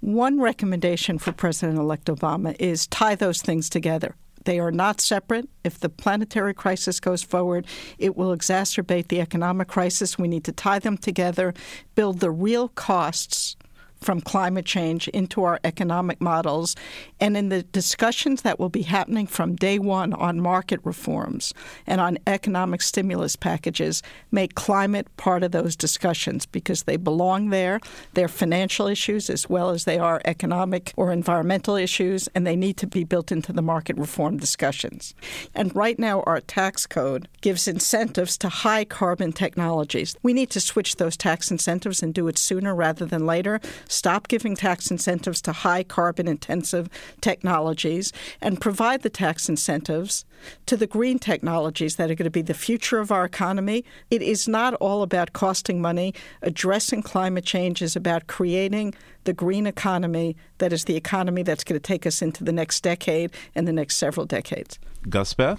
One 0.00 0.40
recommendation 0.40 1.18
for 1.18 1.32
President 1.32 1.78
elect 1.78 2.06
Obama 2.06 2.54
is 2.58 2.86
tie 2.86 3.14
those 3.14 3.42
things 3.42 3.68
together. 3.68 4.14
They 4.44 4.60
are 4.60 4.70
not 4.70 5.00
separate. 5.00 5.48
If 5.64 5.80
the 5.80 5.88
planetary 5.88 6.54
crisis 6.54 7.00
goes 7.00 7.22
forward, 7.22 7.66
it 7.98 8.16
will 8.16 8.34
exacerbate 8.34 9.08
the 9.08 9.20
economic 9.20 9.68
crisis. 9.68 10.18
We 10.18 10.28
need 10.28 10.44
to 10.44 10.52
tie 10.52 10.78
them 10.78 10.96
together, 10.96 11.52
build 11.94 12.20
the 12.20 12.30
real 12.30 12.68
costs 12.68 13.56
from 14.00 14.20
climate 14.20 14.64
change 14.64 15.08
into 15.08 15.44
our 15.44 15.60
economic 15.64 16.20
models. 16.20 16.76
And 17.20 17.36
in 17.36 17.48
the 17.48 17.62
discussions 17.62 18.42
that 18.42 18.58
will 18.58 18.68
be 18.68 18.82
happening 18.82 19.26
from 19.26 19.56
day 19.56 19.78
one 19.78 20.12
on 20.12 20.40
market 20.40 20.80
reforms 20.84 21.52
and 21.86 22.00
on 22.00 22.18
economic 22.26 22.82
stimulus 22.82 23.36
packages, 23.36 24.02
make 24.30 24.54
climate 24.54 25.08
part 25.16 25.42
of 25.42 25.52
those 25.52 25.76
discussions 25.76 26.46
because 26.46 26.84
they 26.84 26.96
belong 26.96 27.50
there. 27.50 27.80
They're 28.14 28.28
financial 28.28 28.86
issues 28.86 29.30
as 29.30 29.48
well 29.48 29.70
as 29.70 29.84
they 29.84 29.98
are 29.98 30.22
economic 30.24 30.92
or 30.96 31.12
environmental 31.12 31.76
issues, 31.76 32.28
and 32.34 32.46
they 32.46 32.56
need 32.56 32.76
to 32.78 32.86
be 32.86 33.04
built 33.04 33.32
into 33.32 33.52
the 33.52 33.62
market 33.62 33.96
reform 33.96 34.36
discussions. 34.36 35.14
And 35.54 35.74
right 35.74 35.98
now, 35.98 36.22
our 36.22 36.40
tax 36.40 36.86
code 36.86 37.28
gives 37.40 37.68
incentives 37.68 38.36
to 38.38 38.48
high 38.48 38.84
carbon 38.84 39.32
technologies. 39.32 40.16
We 40.22 40.32
need 40.32 40.50
to 40.50 40.60
switch 40.60 40.96
those 40.96 41.16
tax 41.16 41.50
incentives 41.50 42.02
and 42.02 42.14
do 42.14 42.28
it 42.28 42.38
sooner 42.38 42.74
rather 42.74 43.04
than 43.04 43.26
later 43.26 43.60
stop 43.88 44.28
giving 44.28 44.54
tax 44.54 44.90
incentives 44.90 45.42
to 45.42 45.52
high 45.52 45.82
carbon 45.82 46.28
intensive 46.28 46.88
technologies, 47.20 48.12
and 48.40 48.60
provide 48.60 49.02
the 49.02 49.10
tax 49.10 49.48
incentives 49.48 50.24
to 50.66 50.76
the 50.76 50.86
green 50.86 51.18
technologies 51.18 51.96
that 51.96 52.10
are 52.10 52.14
going 52.14 52.24
to 52.24 52.30
be 52.30 52.42
the 52.42 52.54
future 52.54 53.00
of 53.00 53.10
our 53.10 53.24
economy. 53.24 53.84
It 54.10 54.22
is 54.22 54.46
not 54.46 54.74
all 54.74 55.02
about 55.02 55.32
costing 55.32 55.82
money. 55.82 56.14
Addressing 56.42 57.02
climate 57.02 57.44
change 57.44 57.82
is 57.82 57.96
about 57.96 58.28
creating 58.28 58.94
the 59.24 59.32
green 59.32 59.66
economy 59.66 60.36
that 60.58 60.72
is 60.72 60.84
the 60.84 60.96
economy 60.96 61.42
that's 61.42 61.64
going 61.64 61.78
to 61.78 61.86
take 61.86 62.06
us 62.06 62.22
into 62.22 62.44
the 62.44 62.52
next 62.52 62.82
decade 62.82 63.32
and 63.54 63.66
the 63.66 63.72
next 63.72 63.96
several 63.96 64.26
decades. 64.26 64.78
Gus 65.08 65.34
Speth? 65.34 65.58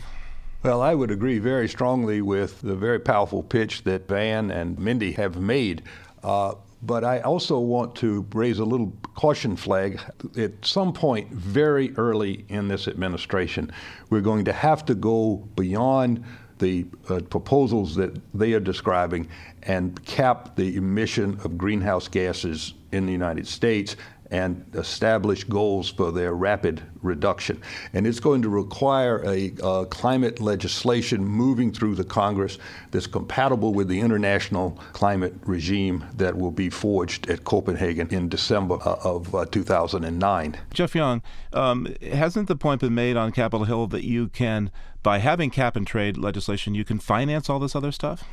Well, 0.64 0.82
I 0.82 0.94
would 0.94 1.12
agree 1.12 1.40
very 1.40 1.70
strongly 1.70 2.22
with 2.22 2.62
the 2.62 2.76
very 2.76 3.00
powerful 3.00 3.44
pitch 3.44 3.84
that 3.84 4.08
Van 4.08 4.52
and 4.52 4.78
Mindy 4.78 5.14
have 5.14 5.38
made. 5.38 5.84
Uh, 6.22 6.56
but 6.82 7.04
I 7.04 7.20
also 7.22 7.60
want 7.60 7.96
to 7.98 8.26
raise 8.34 8.60
a 8.60 8.66
little 8.66 8.94
caution 9.16 9.56
flag. 9.56 10.00
At 10.38 10.66
some 10.66 10.94
point, 10.94 11.32
very 11.32 11.96
early 11.98 12.46
in 12.50 12.68
this 12.68 12.88
administration, 12.88 13.72
we're 14.10 14.22
going 14.22 14.46
to 14.46 14.54
have 14.54 14.86
to 14.86 14.96
go 14.96 15.48
beyond 15.56 16.24
the 16.60 16.86
uh, 17.10 17.20
proposals 17.30 17.96
that 17.96 18.20
they 18.34 18.54
are 18.54 18.60
describing 18.60 19.28
and 19.64 20.04
cap 20.06 20.56
the 20.56 20.76
emission 20.76 21.40
of 21.44 21.58
greenhouse 21.58 22.08
gases 22.08 22.74
in 22.92 23.06
the 23.06 23.12
United 23.12 23.48
States 23.48 23.96
and 24.32 24.66
establish 24.74 25.44
goals 25.44 25.90
for 25.90 26.12
their 26.12 26.34
rapid 26.34 26.82
reduction. 27.02 27.62
And 27.94 28.06
it's 28.06 28.20
going 28.20 28.42
to 28.44 28.50
require 28.50 29.24
a 29.26 29.50
climate 29.90 30.40
legislation 30.40 31.26
moving 31.26 31.72
through 31.72 31.96
the 31.96 32.04
Congress 32.04 32.58
that's 32.92 33.08
compatible 33.08 33.74
with 33.74 33.88
the 33.88 34.00
international 34.00 34.80
climate 34.94 35.34
regime 35.46 36.06
that 36.16 36.38
will 36.38 36.52
be 36.52 36.70
forged 36.70 37.30
at 37.30 37.44
Copenhagen 37.44 38.08
in 38.10 38.30
December 38.30 38.78
uh, 38.86 38.98
of 39.04 39.34
uh, 39.34 39.46
2009. 39.46 40.58
Jeff 40.74 40.96
Young, 40.96 41.22
um, 41.54 41.88
hasn't 42.02 42.48
the 42.48 42.56
point 42.56 42.82
been 42.82 42.96
made 42.96 43.18
on 43.18 43.32
Capitol 43.32 43.66
Hill 43.66 43.88
that 43.88 44.04
you 44.04 44.28
can, 44.28 44.72
by 45.02 45.20
having 45.20 45.50
cap 45.50 45.76
and 45.76 45.88
trade 45.88 46.18
legislation, 46.18 46.76
you 46.76 46.86
can 46.86 47.00
finance 47.00 47.50
all 47.50 47.60
this 47.60 47.76
other 47.76 47.92
stuff? 47.92 48.24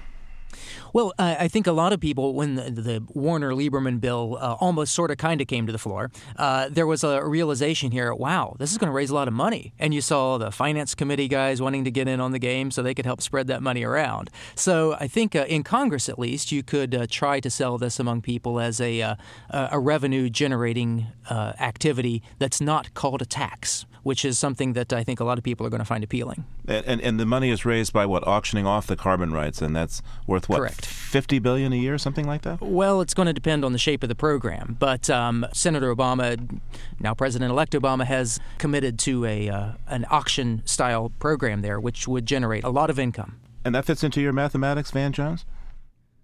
Well, 0.92 1.12
uh, 1.18 1.36
I 1.38 1.48
think 1.48 1.66
a 1.66 1.72
lot 1.72 1.92
of 1.92 2.00
people, 2.00 2.34
when 2.34 2.54
the, 2.54 2.70
the 2.70 3.02
Warner 3.14 3.52
Lieberman 3.52 4.00
bill 4.00 4.38
uh, 4.40 4.56
almost 4.60 4.94
sort 4.94 5.10
of 5.10 5.18
kind 5.18 5.40
of 5.40 5.46
came 5.46 5.66
to 5.66 5.72
the 5.72 5.78
floor, 5.78 6.10
uh, 6.36 6.68
there 6.70 6.86
was 6.86 7.04
a 7.04 7.24
realization 7.24 7.90
here 7.90 8.14
wow, 8.14 8.56
this 8.58 8.72
is 8.72 8.78
going 8.78 8.88
to 8.88 8.92
raise 8.92 9.10
a 9.10 9.14
lot 9.14 9.28
of 9.28 9.34
money. 9.34 9.72
And 9.78 9.92
you 9.92 10.00
saw 10.00 10.38
the 10.38 10.50
finance 10.50 10.94
committee 10.94 11.28
guys 11.28 11.60
wanting 11.60 11.84
to 11.84 11.90
get 11.90 12.08
in 12.08 12.20
on 12.20 12.32
the 12.32 12.38
game 12.38 12.70
so 12.70 12.82
they 12.82 12.94
could 12.94 13.06
help 13.06 13.20
spread 13.20 13.46
that 13.48 13.62
money 13.62 13.84
around. 13.84 14.30
So 14.54 14.96
I 14.98 15.06
think 15.06 15.34
uh, 15.34 15.44
in 15.48 15.62
Congress, 15.62 16.08
at 16.08 16.18
least, 16.18 16.52
you 16.52 16.62
could 16.62 16.94
uh, 16.94 17.06
try 17.08 17.40
to 17.40 17.50
sell 17.50 17.78
this 17.78 17.98
among 17.98 18.22
people 18.22 18.60
as 18.60 18.80
a, 18.80 19.02
uh, 19.02 19.16
a 19.50 19.78
revenue 19.78 20.30
generating 20.30 21.06
activity 21.30 22.22
that's 22.38 22.60
not 22.60 22.94
called 22.94 23.20
a 23.20 23.26
tax 23.26 23.84
which 24.06 24.24
is 24.24 24.38
something 24.38 24.74
that 24.74 24.92
I 24.92 25.02
think 25.02 25.18
a 25.18 25.24
lot 25.24 25.36
of 25.36 25.42
people 25.42 25.66
are 25.66 25.68
going 25.68 25.80
to 25.80 25.84
find 25.84 26.04
appealing. 26.04 26.44
And, 26.68 26.86
and, 26.86 27.00
and 27.00 27.18
the 27.18 27.26
money 27.26 27.50
is 27.50 27.64
raised 27.64 27.92
by 27.92 28.06
what 28.06 28.24
auctioning 28.24 28.64
off 28.64 28.86
the 28.86 28.94
carbon 28.94 29.32
rights, 29.32 29.60
and 29.60 29.74
that's 29.74 30.00
worth 30.28 30.48
what 30.48 30.58
Correct. 30.58 30.86
fifty 30.86 31.40
billion 31.40 31.72
a 31.72 31.76
year, 31.76 31.98
something 31.98 32.24
like 32.24 32.42
that. 32.42 32.60
Well, 32.60 33.00
it's 33.00 33.14
going 33.14 33.26
to 33.26 33.32
depend 33.32 33.64
on 33.64 33.72
the 33.72 33.78
shape 33.78 34.04
of 34.04 34.08
the 34.08 34.14
program, 34.14 34.76
but 34.78 35.10
um, 35.10 35.44
Senator 35.52 35.92
Obama, 35.92 36.60
now 37.00 37.14
President-elect 37.14 37.72
Obama, 37.72 38.04
has 38.04 38.38
committed 38.58 38.96
to 39.00 39.24
a 39.24 39.48
uh, 39.48 39.72
an 39.88 40.06
auction 40.08 40.62
style 40.64 41.10
program 41.18 41.62
there, 41.62 41.80
which 41.80 42.06
would 42.06 42.26
generate 42.26 42.62
a 42.62 42.70
lot 42.70 42.90
of 42.90 43.00
income. 43.00 43.40
And 43.64 43.74
that 43.74 43.84
fits 43.84 44.04
into 44.04 44.20
your 44.20 44.32
mathematics, 44.32 44.92
Van 44.92 45.12
Jones. 45.12 45.44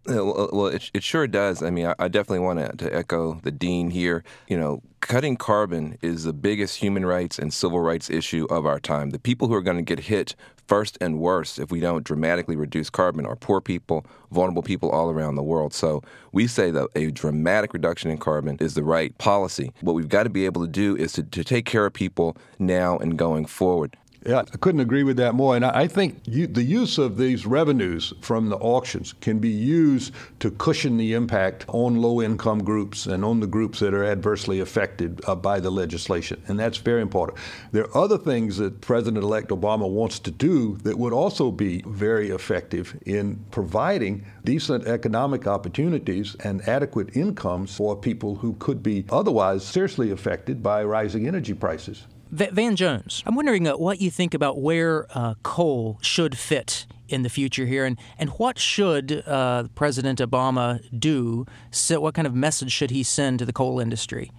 Well, 0.07 0.41
uh, 0.41 0.49
well 0.53 0.67
it, 0.67 0.91
it 0.95 1.03
sure 1.03 1.27
does. 1.27 1.63
I 1.63 1.71
mean, 1.71 1.87
I, 1.87 1.95
I 1.99 2.09
definitely 2.09 2.41
want 2.41 2.59
to, 2.59 2.77
to 2.85 2.95
echo 2.95 3.41
the 3.43 3.53
dean 3.53 3.91
here. 3.91 4.25
You 4.49 4.59
know, 4.59 4.83
cutting 5.01 5.37
carbon 5.37 5.99
is 6.03 6.25
the 6.25 6.33
biggest 6.33 6.77
human 6.77 7.07
rights 7.07 7.39
and 7.39 7.53
civil 7.53 7.81
rights 7.81 8.11
issue 8.11 8.47
of 8.51 8.67
our 8.67 8.81
time. 8.81 9.11
The 9.11 9.19
people 9.19 9.49
who 9.49 9.55
are 9.55 9.63
going 9.63 9.77
to 9.77 9.83
get 9.83 10.01
hit 10.01 10.35
first 10.67 10.97
and 11.01 11.19
worst 11.19 11.59
if 11.59 11.71
we 11.71 11.81
don't 11.81 12.05
dramatically 12.05 12.57
reduce 12.57 12.89
carbon 12.89 13.27
are 13.27 13.37
poor 13.37 13.61
people, 13.61 14.07
vulnerable 14.31 14.63
people 14.63 14.91
all 14.91 15.11
around 15.11 15.35
the 15.35 15.43
world. 15.43 15.75
So 15.75 16.03
we 16.33 16.47
say 16.47 16.71
that 16.71 16.89
a 16.95 17.11
dramatic 17.11 17.73
reduction 17.73 18.11
in 18.11 18.19
carbon 18.19 18.57
is 18.61 18.75
the 18.75 18.83
right 18.83 19.17
policy. 19.19 19.73
What 19.83 19.95
we've 19.95 20.09
got 20.09 20.25
to 20.25 20.31
be 20.31 20.47
able 20.47 20.63
to 20.63 20.71
do 20.71 20.97
is 20.97 21.13
to, 21.13 21.23
to 21.23 21.45
take 21.45 21.67
care 21.67 21.87
of 21.87 21.93
people 21.93 22.37
now 22.59 22.99
and 22.99 23.17
going 23.17 23.47
forward. 23.47 23.97
Yeah, 24.25 24.39
I 24.41 24.57
couldn't 24.59 24.81
agree 24.81 25.03
with 25.03 25.17
that 25.17 25.35
more. 25.35 25.57
And 25.57 25.65
I 25.65 25.89
think 25.89 26.21
you, 26.25 26.47
the 26.47 26.63
use 26.63 26.97
of 26.97 27.17
these 27.17 27.45
revenues 27.45 28.13
from 28.21 28.51
the 28.51 28.57
auctions 28.57 29.15
can 29.15 29.41
be 29.41 29.49
used 29.49 30.15
to 30.39 30.53
cushion 30.53 30.97
the 30.97 31.15
impact 31.15 31.65
on 31.67 31.97
low 32.01 32.23
income 32.23 32.63
groups 32.63 33.07
and 33.07 33.25
on 33.25 33.41
the 33.41 33.49
groups 33.49 33.81
that 33.81 33.93
are 33.93 34.05
adversely 34.05 34.61
affected 34.61 35.21
uh, 35.27 35.35
by 35.35 35.59
the 35.59 35.71
legislation. 35.71 36.41
And 36.47 36.57
that's 36.57 36.79
very 36.79 37.03
important. 37.03 37.39
There 37.73 37.85
are 37.85 37.97
other 37.97 38.17
things 38.17 38.59
that 38.59 38.81
President 38.81 39.25
elect 39.25 39.49
Obama 39.49 39.91
wants 39.91 40.21
to 40.21 40.31
do 40.31 40.77
that 40.85 40.97
would 40.97 41.13
also 41.13 41.51
be 41.51 41.83
very 41.89 42.31
effective 42.31 42.97
in 43.05 43.45
providing 43.51 44.25
decent 44.45 44.87
economic 44.87 45.49
opportunities 45.49 46.37
and 46.45 46.67
adequate 46.69 47.17
incomes 47.17 47.75
for 47.75 47.97
people 47.97 48.37
who 48.37 48.53
could 48.55 48.85
be 48.85 49.05
otherwise 49.11 49.65
seriously 49.65 50.13
affected 50.13 50.63
by 50.63 50.85
rising 50.85 51.27
energy 51.27 51.55
prices. 51.55 52.07
Van 52.33 52.77
Jones, 52.77 53.23
I'm 53.27 53.35
wondering 53.35 53.69
uh, 53.69 53.77
what 53.77 54.01
you 54.01 54.11
think 54.11 54.33
about 54.33 54.59
where 54.59 55.07
uh, 55.15 55.35
coal 55.43 55.99
should 56.01 56.39
fit 56.39 56.87
in 57.07 57.25
the 57.25 57.29
future 57.29 57.67
here, 57.67 57.85
and, 57.85 57.99
and 58.17 58.31
what 58.31 58.59
should 58.59 59.23
uh, 59.27 59.65
President 59.75 60.19
Obama 60.19 60.81
do? 60.99 61.45
So 61.71 62.01
what 62.01 62.15
kind 62.15 62.27
of 62.27 62.35
message 62.35 62.73
should 62.73 62.91
he 62.91 63.03
send 63.03 63.41
to 63.41 63.45
the 63.45 63.53
coal 63.53 63.79
industry? 63.79 64.33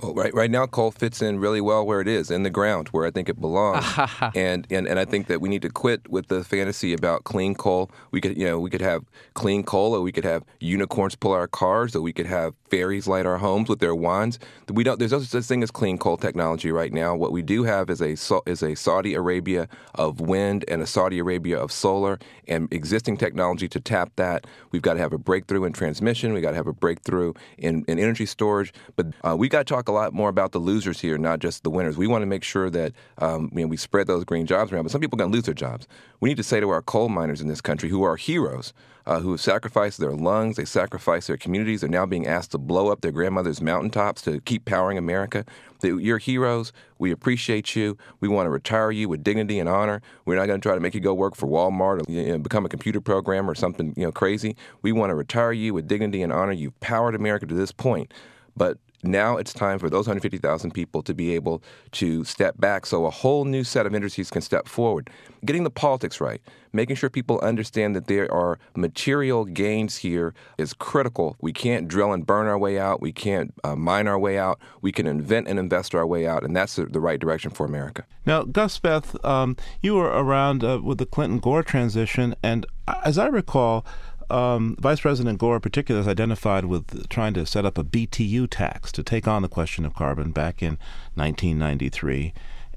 Well, 0.00 0.14
right, 0.14 0.32
right 0.32 0.50
now, 0.50 0.66
coal 0.66 0.90
fits 0.90 1.20
in 1.20 1.38
really 1.38 1.60
well 1.60 1.84
where 1.84 2.00
it 2.00 2.08
is, 2.08 2.30
in 2.30 2.44
the 2.44 2.50
ground, 2.50 2.88
where 2.88 3.04
I 3.04 3.10
think 3.10 3.28
it 3.28 3.38
belongs. 3.40 3.84
and, 4.34 4.66
and 4.70 4.86
and 4.88 4.98
I 4.98 5.04
think 5.04 5.26
that 5.26 5.40
we 5.40 5.48
need 5.48 5.62
to 5.62 5.68
quit 5.68 6.08
with 6.10 6.28
the 6.28 6.42
fantasy 6.44 6.94
about 6.94 7.24
clean 7.24 7.54
coal. 7.54 7.90
We 8.10 8.20
could, 8.20 8.38
you 8.38 8.46
know, 8.46 8.58
we 8.58 8.70
could 8.70 8.80
have 8.80 9.04
clean 9.34 9.62
coal, 9.64 9.94
or 9.94 10.00
we 10.00 10.10
could 10.10 10.24
have 10.24 10.44
unicorns 10.60 11.14
pull 11.14 11.32
our 11.32 11.46
cars, 11.46 11.94
or 11.94 12.00
we 12.00 12.12
could 12.12 12.26
have 12.26 12.54
fairies 12.70 13.06
light 13.06 13.26
our 13.26 13.36
homes 13.36 13.68
with 13.68 13.80
their 13.80 13.94
wands. 13.94 14.38
We 14.68 14.82
don't. 14.82 14.98
There's 14.98 15.12
no 15.12 15.20
such 15.20 15.44
thing 15.44 15.62
as 15.62 15.70
clean 15.70 15.98
coal 15.98 16.16
technology 16.16 16.72
right 16.72 16.92
now. 16.92 17.14
What 17.14 17.32
we 17.32 17.42
do 17.42 17.64
have 17.64 17.90
is 17.90 18.00
a 18.00 18.16
is 18.46 18.62
a 18.62 18.74
Saudi 18.74 19.14
Arabia 19.14 19.68
of 19.94 20.20
wind 20.20 20.64
and 20.68 20.80
a 20.80 20.86
Saudi 20.86 21.18
Arabia 21.18 21.58
of 21.58 21.70
solar, 21.70 22.18
and 22.48 22.72
existing 22.72 23.18
technology 23.18 23.68
to 23.68 23.80
tap 23.80 24.12
that. 24.16 24.46
We've 24.70 24.82
got 24.82 24.94
to 24.94 25.00
have 25.00 25.12
a 25.12 25.18
breakthrough 25.18 25.64
in 25.64 25.74
transmission. 25.74 26.32
We 26.32 26.38
have 26.38 26.44
got 26.44 26.50
to 26.50 26.56
have 26.56 26.66
a 26.66 26.72
breakthrough 26.72 27.34
in, 27.58 27.84
in 27.88 27.98
energy 27.98 28.26
storage. 28.26 28.72
But 28.96 29.08
uh, 29.22 29.36
we 29.36 29.48
got 29.48 29.58
to 29.58 29.64
talk 29.64 29.81
a 29.88 29.92
lot 29.92 30.12
more 30.12 30.28
about 30.28 30.52
the 30.52 30.58
losers 30.58 31.00
here, 31.00 31.18
not 31.18 31.38
just 31.38 31.62
the 31.62 31.70
winners. 31.70 31.96
We 31.96 32.06
want 32.06 32.22
to 32.22 32.26
make 32.26 32.44
sure 32.44 32.70
that 32.70 32.92
um, 33.18 33.50
you 33.52 33.62
know, 33.62 33.66
we 33.68 33.76
spread 33.76 34.06
those 34.06 34.24
green 34.24 34.46
jobs 34.46 34.72
around. 34.72 34.84
But 34.84 34.92
some 34.92 35.00
people 35.00 35.16
are 35.16 35.22
going 35.22 35.30
to 35.30 35.36
lose 35.36 35.44
their 35.44 35.54
jobs. 35.54 35.86
We 36.20 36.28
need 36.28 36.36
to 36.36 36.42
say 36.42 36.60
to 36.60 36.70
our 36.70 36.82
coal 36.82 37.08
miners 37.08 37.40
in 37.40 37.48
this 37.48 37.60
country, 37.60 37.88
who 37.88 38.02
are 38.02 38.16
heroes, 38.16 38.72
uh, 39.06 39.20
who 39.20 39.32
have 39.32 39.40
sacrificed 39.40 39.98
their 39.98 40.12
lungs, 40.12 40.56
they 40.56 40.64
sacrificed 40.64 41.26
their 41.26 41.36
communities, 41.36 41.80
they're 41.80 41.90
now 41.90 42.06
being 42.06 42.26
asked 42.26 42.52
to 42.52 42.58
blow 42.58 42.88
up 42.88 43.00
their 43.00 43.10
grandmother's 43.10 43.60
mountaintops 43.60 44.22
to 44.22 44.40
keep 44.42 44.64
powering 44.64 44.98
America. 44.98 45.44
You're 45.82 46.18
heroes. 46.18 46.72
We 46.98 47.10
appreciate 47.10 47.74
you. 47.74 47.96
We 48.20 48.28
want 48.28 48.46
to 48.46 48.50
retire 48.50 48.92
you 48.92 49.08
with 49.08 49.24
dignity 49.24 49.58
and 49.58 49.68
honor. 49.68 50.00
We're 50.24 50.36
not 50.36 50.46
going 50.46 50.60
to 50.60 50.64
try 50.64 50.76
to 50.76 50.80
make 50.80 50.94
you 50.94 51.00
go 51.00 51.12
work 51.12 51.34
for 51.34 51.48
Walmart 51.48 52.08
or 52.08 52.12
you 52.12 52.32
know, 52.32 52.38
become 52.38 52.64
a 52.64 52.68
computer 52.68 53.00
programmer 53.00 53.50
or 53.50 53.54
something 53.56 53.92
you 53.96 54.04
know 54.04 54.12
crazy. 54.12 54.56
We 54.82 54.92
want 54.92 55.10
to 55.10 55.16
retire 55.16 55.52
you 55.52 55.74
with 55.74 55.88
dignity 55.88 56.22
and 56.22 56.32
honor. 56.32 56.52
You've 56.52 56.78
powered 56.78 57.16
America 57.16 57.46
to 57.46 57.54
this 57.54 57.72
point, 57.72 58.14
but 58.56 58.78
now 59.02 59.36
it's 59.36 59.52
time 59.52 59.78
for 59.78 59.90
those 59.90 60.06
150,000 60.06 60.70
people 60.72 61.02
to 61.02 61.14
be 61.14 61.34
able 61.34 61.62
to 61.92 62.24
step 62.24 62.58
back 62.58 62.86
so 62.86 63.06
a 63.06 63.10
whole 63.10 63.44
new 63.44 63.64
set 63.64 63.86
of 63.86 63.94
industries 63.94 64.30
can 64.30 64.42
step 64.42 64.68
forward. 64.68 65.10
Getting 65.44 65.64
the 65.64 65.70
politics 65.70 66.20
right, 66.20 66.40
making 66.72 66.96
sure 66.96 67.10
people 67.10 67.40
understand 67.40 67.96
that 67.96 68.06
there 68.06 68.32
are 68.32 68.58
material 68.76 69.44
gains 69.44 69.96
here 69.96 70.34
is 70.56 70.72
critical. 70.72 71.36
We 71.40 71.52
can't 71.52 71.88
drill 71.88 72.12
and 72.12 72.24
burn 72.24 72.46
our 72.46 72.58
way 72.58 72.78
out. 72.78 73.00
We 73.00 73.12
can't 73.12 73.52
uh, 73.64 73.74
mine 73.74 74.06
our 74.06 74.18
way 74.18 74.38
out. 74.38 74.60
We 74.80 74.92
can 74.92 75.06
invent 75.06 75.48
and 75.48 75.58
invest 75.58 75.94
our 75.94 76.06
way 76.06 76.26
out, 76.26 76.44
and 76.44 76.54
that's 76.54 76.76
the, 76.76 76.86
the 76.86 77.00
right 77.00 77.18
direction 77.18 77.50
for 77.50 77.66
America. 77.66 78.04
Now, 78.24 78.44
Gus 78.44 78.78
Speth, 78.78 79.22
um, 79.24 79.56
you 79.80 79.94
were 79.94 80.06
around 80.06 80.62
uh, 80.62 80.80
with 80.80 80.98
the 80.98 81.06
Clinton 81.06 81.40
Gore 81.40 81.64
transition, 81.64 82.36
and 82.42 82.66
as 83.04 83.18
I 83.18 83.26
recall, 83.26 83.84
um, 84.32 84.76
Vice 84.80 85.00
President 85.00 85.38
Gore, 85.38 85.56
in 85.56 85.60
particular, 85.60 86.00
is 86.00 86.08
identified 86.08 86.64
with 86.64 87.08
trying 87.08 87.34
to 87.34 87.44
set 87.46 87.64
up 87.64 87.78
a 87.78 87.84
BTU 87.84 88.48
tax 88.50 88.90
to 88.92 89.02
take 89.02 89.28
on 89.28 89.42
the 89.42 89.48
question 89.48 89.84
of 89.84 89.94
carbon 89.94 90.32
back 90.32 90.62
in 90.62 90.78
1993. 91.14 92.32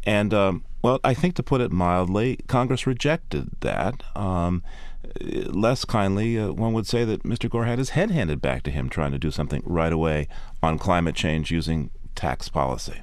And, 0.05 0.33
um, 0.33 0.65
well, 0.81 0.99
I 1.03 1.13
think 1.13 1.35
to 1.35 1.43
put 1.43 1.61
it 1.61 1.71
mildly, 1.71 2.37
Congress 2.47 2.85
rejected 2.85 3.49
that. 3.61 4.03
Um, 4.15 4.63
less 5.21 5.85
kindly, 5.85 6.37
uh, 6.37 6.51
one 6.51 6.73
would 6.73 6.87
say 6.87 7.05
that 7.05 7.23
Mr. 7.23 7.49
Gore 7.49 7.65
had 7.65 7.79
his 7.79 7.91
head 7.91 8.11
handed 8.11 8.41
back 8.41 8.63
to 8.63 8.71
him 8.71 8.89
trying 8.89 9.11
to 9.11 9.19
do 9.19 9.31
something 9.31 9.63
right 9.65 9.93
away 9.93 10.27
on 10.61 10.77
climate 10.77 11.15
change 11.15 11.51
using 11.51 11.89
tax 12.15 12.49
policy. 12.49 13.01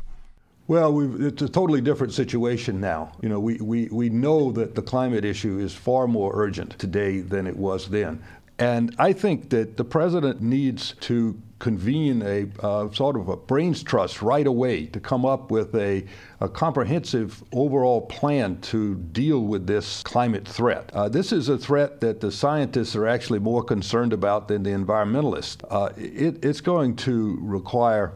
Well, 0.68 1.24
it's 1.26 1.42
a 1.42 1.48
totally 1.48 1.80
different 1.80 2.12
situation 2.12 2.80
now. 2.80 3.12
You 3.20 3.28
know, 3.28 3.40
we, 3.40 3.56
we, 3.56 3.88
we 3.88 4.08
know 4.08 4.52
that 4.52 4.74
the 4.74 4.82
climate 4.82 5.24
issue 5.24 5.58
is 5.58 5.74
far 5.74 6.06
more 6.06 6.32
urgent 6.34 6.78
today 6.78 7.20
than 7.20 7.46
it 7.46 7.56
was 7.56 7.88
then. 7.88 8.22
And 8.62 8.94
I 8.96 9.12
think 9.12 9.50
that 9.50 9.76
the 9.76 9.84
president 9.84 10.40
needs 10.40 10.94
to 11.00 11.36
convene 11.58 12.22
a 12.22 12.46
uh, 12.64 12.92
sort 12.92 13.16
of 13.16 13.28
a 13.28 13.36
brains 13.36 13.82
trust 13.82 14.22
right 14.22 14.46
away 14.46 14.86
to 14.86 15.00
come 15.00 15.26
up 15.26 15.50
with 15.50 15.74
a, 15.74 16.04
a 16.40 16.48
comprehensive 16.48 17.42
overall 17.52 18.02
plan 18.02 18.60
to 18.60 18.94
deal 18.94 19.40
with 19.40 19.66
this 19.66 20.04
climate 20.04 20.46
threat. 20.46 20.90
Uh, 20.92 21.08
this 21.08 21.32
is 21.32 21.48
a 21.48 21.58
threat 21.58 22.00
that 22.00 22.20
the 22.20 22.30
scientists 22.30 22.94
are 22.94 23.08
actually 23.08 23.40
more 23.40 23.64
concerned 23.64 24.12
about 24.12 24.46
than 24.46 24.62
the 24.62 24.70
environmentalists. 24.70 25.64
Uh, 25.68 25.90
it, 25.96 26.44
it's 26.44 26.60
going 26.60 26.94
to 26.94 27.38
require 27.40 28.12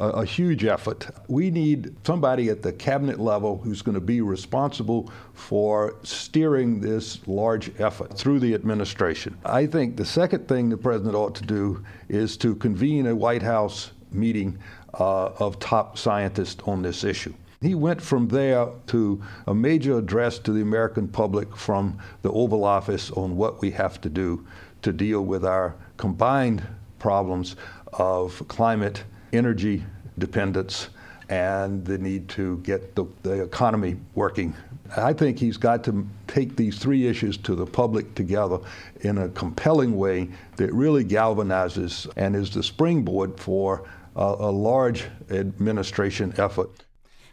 a, 0.00 0.08
a 0.08 0.24
huge 0.24 0.64
effort. 0.64 1.08
We 1.28 1.50
need 1.50 1.94
somebody 2.06 2.48
at 2.48 2.62
the 2.62 2.72
cabinet 2.72 3.18
level 3.18 3.58
who's 3.58 3.82
going 3.82 3.94
to 3.94 4.00
be 4.00 4.20
responsible 4.20 5.10
for 5.34 5.96
steering 6.02 6.80
this 6.80 7.26
large 7.26 7.70
effort 7.80 8.16
through 8.16 8.40
the 8.40 8.54
administration. 8.54 9.36
I 9.44 9.66
think 9.66 9.96
the 9.96 10.04
second 10.04 10.48
thing 10.48 10.68
the 10.68 10.76
president 10.76 11.14
ought 11.14 11.34
to 11.36 11.44
do 11.44 11.84
is 12.08 12.36
to 12.38 12.54
convene 12.56 13.06
a 13.06 13.14
White 13.14 13.42
House 13.42 13.92
meeting 14.10 14.58
uh, 14.94 15.26
of 15.26 15.58
top 15.58 15.98
scientists 15.98 16.62
on 16.66 16.82
this 16.82 17.04
issue. 17.04 17.34
He 17.60 17.74
went 17.74 18.00
from 18.00 18.28
there 18.28 18.68
to 18.86 19.20
a 19.48 19.54
major 19.54 19.98
address 19.98 20.38
to 20.40 20.52
the 20.52 20.62
American 20.62 21.08
public 21.08 21.56
from 21.56 21.98
the 22.22 22.30
Oval 22.30 22.62
Office 22.62 23.10
on 23.10 23.36
what 23.36 23.60
we 23.60 23.72
have 23.72 24.00
to 24.02 24.08
do 24.08 24.46
to 24.82 24.92
deal 24.92 25.22
with 25.22 25.44
our 25.44 25.74
combined 25.96 26.64
problems 27.00 27.56
of 27.92 28.46
climate 28.46 29.02
energy 29.32 29.84
dependence 30.18 30.88
and 31.28 31.84
the 31.84 31.98
need 31.98 32.28
to 32.28 32.58
get 32.58 32.94
the, 32.94 33.04
the 33.22 33.42
economy 33.42 33.96
working. 34.14 34.54
I 34.96 35.12
think 35.12 35.38
he's 35.38 35.58
got 35.58 35.84
to 35.84 36.06
take 36.26 36.56
these 36.56 36.78
three 36.78 37.06
issues 37.06 37.36
to 37.38 37.54
the 37.54 37.66
public 37.66 38.14
together 38.14 38.58
in 39.02 39.18
a 39.18 39.28
compelling 39.30 39.96
way 39.96 40.30
that 40.56 40.72
really 40.72 41.04
galvanizes 41.04 42.10
and 42.16 42.34
is 42.34 42.50
the 42.50 42.62
springboard 42.62 43.38
for 43.38 43.86
a, 44.16 44.36
a 44.38 44.50
large 44.50 45.04
administration 45.30 46.32
effort. 46.38 46.70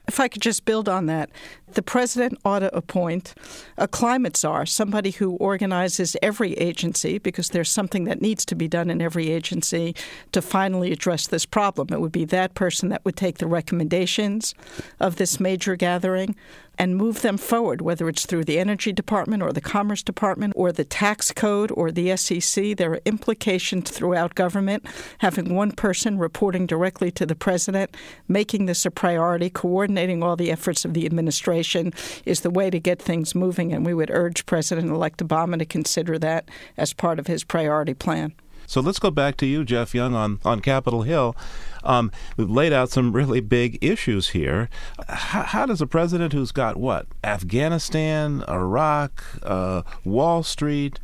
If 0.07 0.19
I 0.19 0.27
could 0.27 0.41
just 0.41 0.65
build 0.65 0.87
on 0.87 1.07
that, 1.07 1.29
the 1.73 1.81
president 1.81 2.39
ought 2.45 2.59
to 2.59 2.75
appoint 2.75 3.33
a 3.77 3.87
climate 3.87 4.37
czar, 4.37 4.65
somebody 4.65 5.11
who 5.11 5.31
organizes 5.37 6.15
every 6.21 6.53
agency, 6.53 7.17
because 7.17 7.49
there's 7.49 7.71
something 7.71 8.05
that 8.05 8.21
needs 8.21 8.45
to 8.45 8.55
be 8.55 8.67
done 8.67 8.89
in 8.89 9.01
every 9.01 9.29
agency 9.29 9.95
to 10.31 10.41
finally 10.41 10.91
address 10.91 11.27
this 11.27 11.45
problem. 11.45 11.89
It 11.91 12.01
would 12.01 12.11
be 12.11 12.25
that 12.25 12.53
person 12.53 12.89
that 12.89 13.03
would 13.03 13.15
take 13.15 13.39
the 13.39 13.47
recommendations 13.47 14.53
of 14.99 15.15
this 15.15 15.39
major 15.39 15.75
gathering, 15.75 16.35
and 16.77 16.95
move 16.95 17.21
them 17.21 17.37
forward, 17.37 17.81
whether 17.81 18.07
it's 18.09 18.25
through 18.25 18.45
the 18.45 18.59
Energy 18.59 18.91
Department 18.91 19.43
or 19.43 19.51
the 19.51 19.61
Commerce 19.61 20.03
Department 20.03 20.53
or 20.55 20.71
the 20.71 20.85
tax 20.85 21.31
code 21.31 21.71
or 21.71 21.91
the 21.91 22.15
SEC. 22.17 22.77
There 22.77 22.93
are 22.93 23.01
implications 23.05 23.89
throughout 23.89 24.35
government. 24.35 24.85
Having 25.19 25.53
one 25.53 25.71
person 25.71 26.17
reporting 26.17 26.65
directly 26.65 27.11
to 27.11 27.25
the 27.25 27.35
president, 27.35 27.95
making 28.27 28.65
this 28.65 28.85
a 28.85 28.91
priority, 28.91 29.49
coordinating 29.49 30.23
all 30.23 30.35
the 30.35 30.51
efforts 30.51 30.85
of 30.85 30.93
the 30.93 31.05
administration 31.05 31.93
is 32.25 32.41
the 32.41 32.49
way 32.49 32.69
to 32.69 32.79
get 32.79 33.01
things 33.01 33.35
moving, 33.35 33.73
and 33.73 33.85
we 33.85 33.93
would 33.93 34.11
urge 34.11 34.45
President 34.45 34.89
elect 34.89 35.19
Obama 35.19 35.57
to 35.59 35.65
consider 35.65 36.17
that 36.19 36.49
as 36.77 36.93
part 36.93 37.19
of 37.19 37.27
his 37.27 37.43
priority 37.43 37.93
plan. 37.93 38.33
So 38.67 38.81
let's 38.81 38.99
go 38.99 39.11
back 39.11 39.37
to 39.37 39.45
you, 39.45 39.63
Jeff 39.63 39.93
Young, 39.93 40.15
on, 40.15 40.39
on 40.43 40.59
Capitol 40.59 41.03
Hill. 41.03 41.35
Um, 41.85 42.11
we've 42.35 42.49
laid 42.49 42.73
out 42.73 42.89
some 42.89 43.13
really 43.13 43.39
big 43.39 43.77
issues 43.81 44.29
here. 44.29 44.69
How, 45.07 45.43
how, 45.43 45.65
does 45.65 45.81
a 45.81 45.87
president 45.87 46.33
who's 46.33 46.51
got 46.51 46.77
what? 46.77 47.07
Afghanistan, 47.23 48.43
Iraq, 48.47 49.23
uh, 49.43 49.83
Wall 50.03 50.43
Street, 50.43 50.99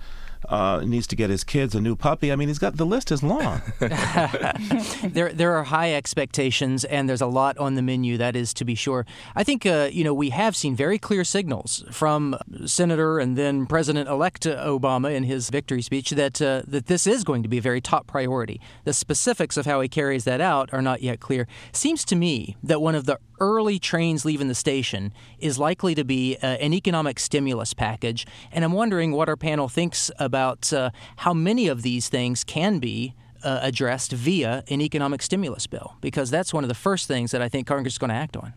uh, 0.49 0.81
needs 0.85 1.07
to 1.07 1.15
get 1.15 1.29
his 1.29 1.43
kids 1.43 1.75
a 1.75 1.81
new 1.81 1.95
puppy. 1.95 2.31
I 2.31 2.35
mean, 2.35 2.47
he's 2.47 2.59
got 2.59 2.77
the 2.77 2.85
list 2.85 3.11
is 3.11 3.23
long. 3.23 3.61
there, 3.79 5.31
there 5.31 5.53
are 5.53 5.63
high 5.63 5.93
expectations, 5.93 6.83
and 6.85 7.07
there's 7.07 7.21
a 7.21 7.27
lot 7.27 7.57
on 7.57 7.75
the 7.75 7.81
menu. 7.81 8.17
That 8.17 8.35
is 8.35 8.53
to 8.55 8.65
be 8.65 8.75
sure. 8.75 9.05
I 9.35 9.43
think 9.43 9.65
uh, 9.65 9.89
you 9.91 10.03
know 10.03 10.13
we 10.13 10.29
have 10.29 10.55
seen 10.55 10.75
very 10.75 10.97
clear 10.97 11.23
signals 11.23 11.83
from 11.91 12.37
Senator 12.65 13.19
and 13.19 13.37
then 13.37 13.65
President-elect 13.65 14.43
Obama 14.43 15.13
in 15.13 15.23
his 15.23 15.49
victory 15.49 15.81
speech 15.81 16.11
that 16.11 16.41
uh, 16.41 16.63
that 16.67 16.87
this 16.87 17.05
is 17.05 17.23
going 17.23 17.43
to 17.43 17.49
be 17.49 17.59
a 17.59 17.61
very 17.61 17.81
top 17.81 18.07
priority. 18.07 18.59
The 18.83 18.93
specifics 18.93 19.57
of 19.57 19.65
how 19.65 19.81
he 19.81 19.87
carries 19.87 20.23
that 20.25 20.41
out 20.41 20.73
are 20.73 20.81
not 20.81 21.01
yet 21.01 21.19
clear. 21.19 21.47
Seems 21.71 22.03
to 22.05 22.15
me 22.15 22.57
that 22.63 22.81
one 22.81 22.95
of 22.95 23.05
the 23.05 23.19
early 23.39 23.79
trains 23.79 24.23
leaving 24.23 24.47
the 24.47 24.55
station 24.55 25.11
is 25.39 25.57
likely 25.57 25.95
to 25.95 26.03
be 26.03 26.37
uh, 26.43 26.45
an 26.47 26.73
economic 26.73 27.19
stimulus 27.19 27.73
package, 27.73 28.25
and 28.51 28.63
I'm 28.63 28.73
wondering 28.73 29.11
what 29.11 29.29
our 29.29 29.37
panel 29.37 29.67
thinks 29.67 30.11
about 30.19 30.30
uh, 30.73 30.89
how 31.17 31.34
many 31.34 31.67
of 31.67 31.82
these 31.82 32.09
things 32.09 32.43
can 32.43 32.79
be 32.79 33.13
uh, 33.43 33.59
addressed 33.61 34.11
via 34.11 34.63
an 34.69 34.82
economic 34.82 35.21
stimulus 35.21 35.67
bill, 35.67 35.95
because 36.01 36.29
that's 36.29 36.53
one 36.53 36.63
of 36.63 36.67
the 36.67 36.75
first 36.75 37.07
things 37.07 37.32
that 37.32 37.41
I 37.41 37.49
think 37.49 37.67
Congress 37.67 37.93
is 37.93 37.97
going 37.97 38.09
to 38.09 38.15
act 38.15 38.38
on. 38.38 38.53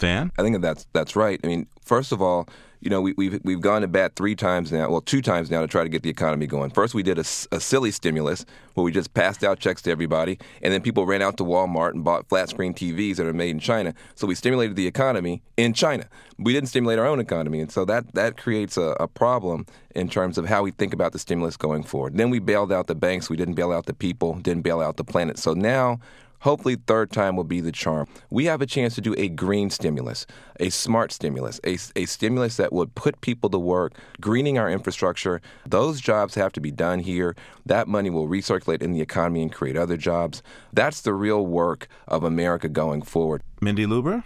Van, 0.00 0.32
I 0.38 0.42
think 0.42 0.60
that's 0.60 0.86
that's 0.92 1.14
right. 1.14 1.38
I 1.44 1.46
mean, 1.46 1.66
first 1.82 2.12
of 2.12 2.20
all, 2.22 2.48
you 2.80 2.88
know, 2.88 3.02
we, 3.02 3.12
we've 3.16 3.40
we've 3.44 3.60
gone 3.60 3.82
to 3.82 3.88
bat 3.88 4.16
three 4.16 4.34
times 4.34 4.72
now, 4.72 4.88
well, 4.88 5.02
two 5.02 5.20
times 5.20 5.50
now 5.50 5.60
to 5.60 5.66
try 5.66 5.82
to 5.82 5.88
get 5.88 6.02
the 6.02 6.08
economy 6.08 6.46
going. 6.46 6.70
First, 6.70 6.94
we 6.94 7.02
did 7.02 7.18
a, 7.18 7.24
a, 7.52 7.60
silly 7.60 7.90
stimulus 7.90 8.46
where 8.74 8.84
we 8.84 8.90
just 8.90 9.12
passed 9.12 9.44
out 9.44 9.58
checks 9.58 9.82
to 9.82 9.90
everybody, 9.90 10.38
and 10.62 10.72
then 10.72 10.80
people 10.80 11.04
ran 11.04 11.20
out 11.20 11.36
to 11.36 11.44
Walmart 11.44 11.92
and 11.92 12.02
bought 12.02 12.28
flat 12.28 12.48
screen 12.48 12.72
TVs 12.72 13.16
that 13.16 13.26
are 13.26 13.34
made 13.34 13.50
in 13.50 13.60
China. 13.60 13.94
So 14.14 14.26
we 14.26 14.34
stimulated 14.34 14.76
the 14.76 14.86
economy 14.86 15.42
in 15.58 15.74
China. 15.74 16.08
We 16.38 16.54
didn't 16.54 16.70
stimulate 16.70 16.98
our 16.98 17.06
own 17.06 17.20
economy, 17.20 17.60
and 17.60 17.70
so 17.70 17.84
that 17.84 18.14
that 18.14 18.38
creates 18.38 18.78
a, 18.78 18.96
a 18.98 19.06
problem 19.06 19.66
in 19.94 20.08
terms 20.08 20.38
of 20.38 20.46
how 20.46 20.62
we 20.62 20.70
think 20.70 20.94
about 20.94 21.12
the 21.12 21.18
stimulus 21.18 21.58
going 21.58 21.82
forward. 21.82 22.16
Then 22.16 22.30
we 22.30 22.38
bailed 22.38 22.72
out 22.72 22.86
the 22.86 22.94
banks. 22.94 23.28
We 23.28 23.36
didn't 23.36 23.54
bail 23.54 23.72
out 23.72 23.84
the 23.84 23.94
people. 23.94 24.34
Didn't 24.34 24.62
bail 24.62 24.80
out 24.80 24.96
the 24.96 25.04
planet. 25.04 25.38
So 25.38 25.52
now 25.52 26.00
Hopefully, 26.40 26.76
third 26.76 27.10
time 27.10 27.36
will 27.36 27.44
be 27.44 27.60
the 27.60 27.72
charm. 27.72 28.06
We 28.30 28.46
have 28.46 28.62
a 28.62 28.66
chance 28.66 28.94
to 28.94 29.00
do 29.00 29.14
a 29.16 29.28
green 29.28 29.70
stimulus, 29.70 30.26
a 30.58 30.70
smart 30.70 31.12
stimulus, 31.12 31.60
a, 31.64 31.78
a 31.96 32.06
stimulus 32.06 32.56
that 32.56 32.72
would 32.72 32.94
put 32.94 33.20
people 33.20 33.50
to 33.50 33.58
work, 33.58 33.94
greening 34.20 34.58
our 34.58 34.70
infrastructure. 34.70 35.40
Those 35.66 36.00
jobs 36.00 36.34
have 36.34 36.52
to 36.52 36.60
be 36.60 36.70
done 36.70 37.00
here. 37.00 37.36
That 37.66 37.88
money 37.88 38.10
will 38.10 38.28
recirculate 38.28 38.82
in 38.82 38.92
the 38.92 39.00
economy 39.00 39.42
and 39.42 39.52
create 39.52 39.76
other 39.76 39.96
jobs. 39.96 40.42
That's 40.72 41.00
the 41.00 41.14
real 41.14 41.46
work 41.46 41.88
of 42.08 42.24
America 42.24 42.68
going 42.68 43.02
forward. 43.02 43.42
Mindy 43.60 43.86
Luber? 43.86 44.24